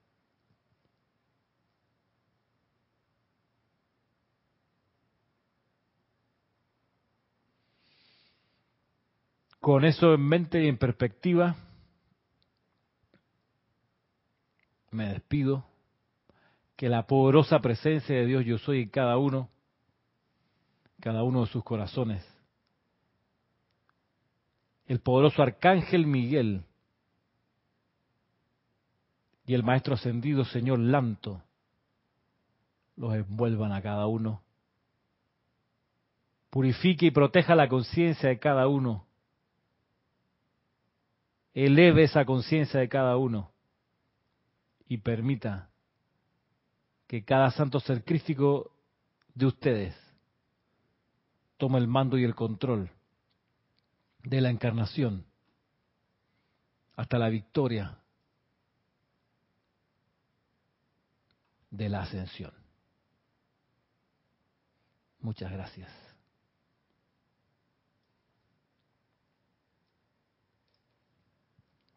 Con 9.70 9.86
eso 9.86 10.16
en 10.16 10.22
mente 10.22 10.64
y 10.64 10.68
en 10.68 10.80
perspectiva, 10.80 11.56
me 14.90 15.10
despido. 15.10 15.64
Que 16.76 16.90
la 16.90 17.06
poderosa 17.06 17.60
presencia 17.60 18.16
de 18.16 18.26
Dios 18.26 18.46
yo 18.46 18.58
soy 18.58 18.82
en 18.82 18.90
cada 18.90 19.20
uno, 19.20 19.48
cada 21.00 21.22
uno 21.22 21.42
de 21.42 21.52
sus 21.52 21.64
corazones, 21.64 22.28
el 24.88 25.02
poderoso 25.02 25.44
arcángel 25.44 26.08
Miguel 26.08 26.64
y 29.46 29.54
el 29.54 29.62
maestro 29.62 29.94
ascendido 29.94 30.46
Señor 30.46 30.80
Lanto 30.80 31.44
los 32.96 33.14
envuelvan 33.14 33.72
a 33.74 33.84
cada 33.84 34.08
uno. 34.08 34.42
Purifique 36.50 37.06
y 37.06 37.12
proteja 37.12 37.54
la 37.54 37.70
conciencia 37.70 38.30
de 38.30 38.40
cada 38.40 38.68
uno. 38.68 39.06
Eleve 41.66 42.04
esa 42.04 42.24
conciencia 42.24 42.80
de 42.80 42.88
cada 42.88 43.18
uno 43.18 43.52
y 44.88 45.00
permita 45.00 45.70
que 47.06 47.26
cada 47.26 47.52
santo 47.52 47.82
ser 47.82 48.06
crístico 48.06 48.72
de 49.36 49.46
ustedes 49.46 49.96
tome 51.58 51.80
el 51.80 51.88
mando 51.90 52.18
y 52.18 52.24
el 52.24 52.34
control 52.34 52.90
de 54.24 54.40
la 54.40 54.50
encarnación 54.50 55.26
hasta 56.96 57.18
la 57.18 57.28
victoria 57.28 57.98
de 61.72 61.90
la 61.90 62.04
ascensión. 62.04 62.54
Muchas 65.20 65.52
gracias. 65.52 66.09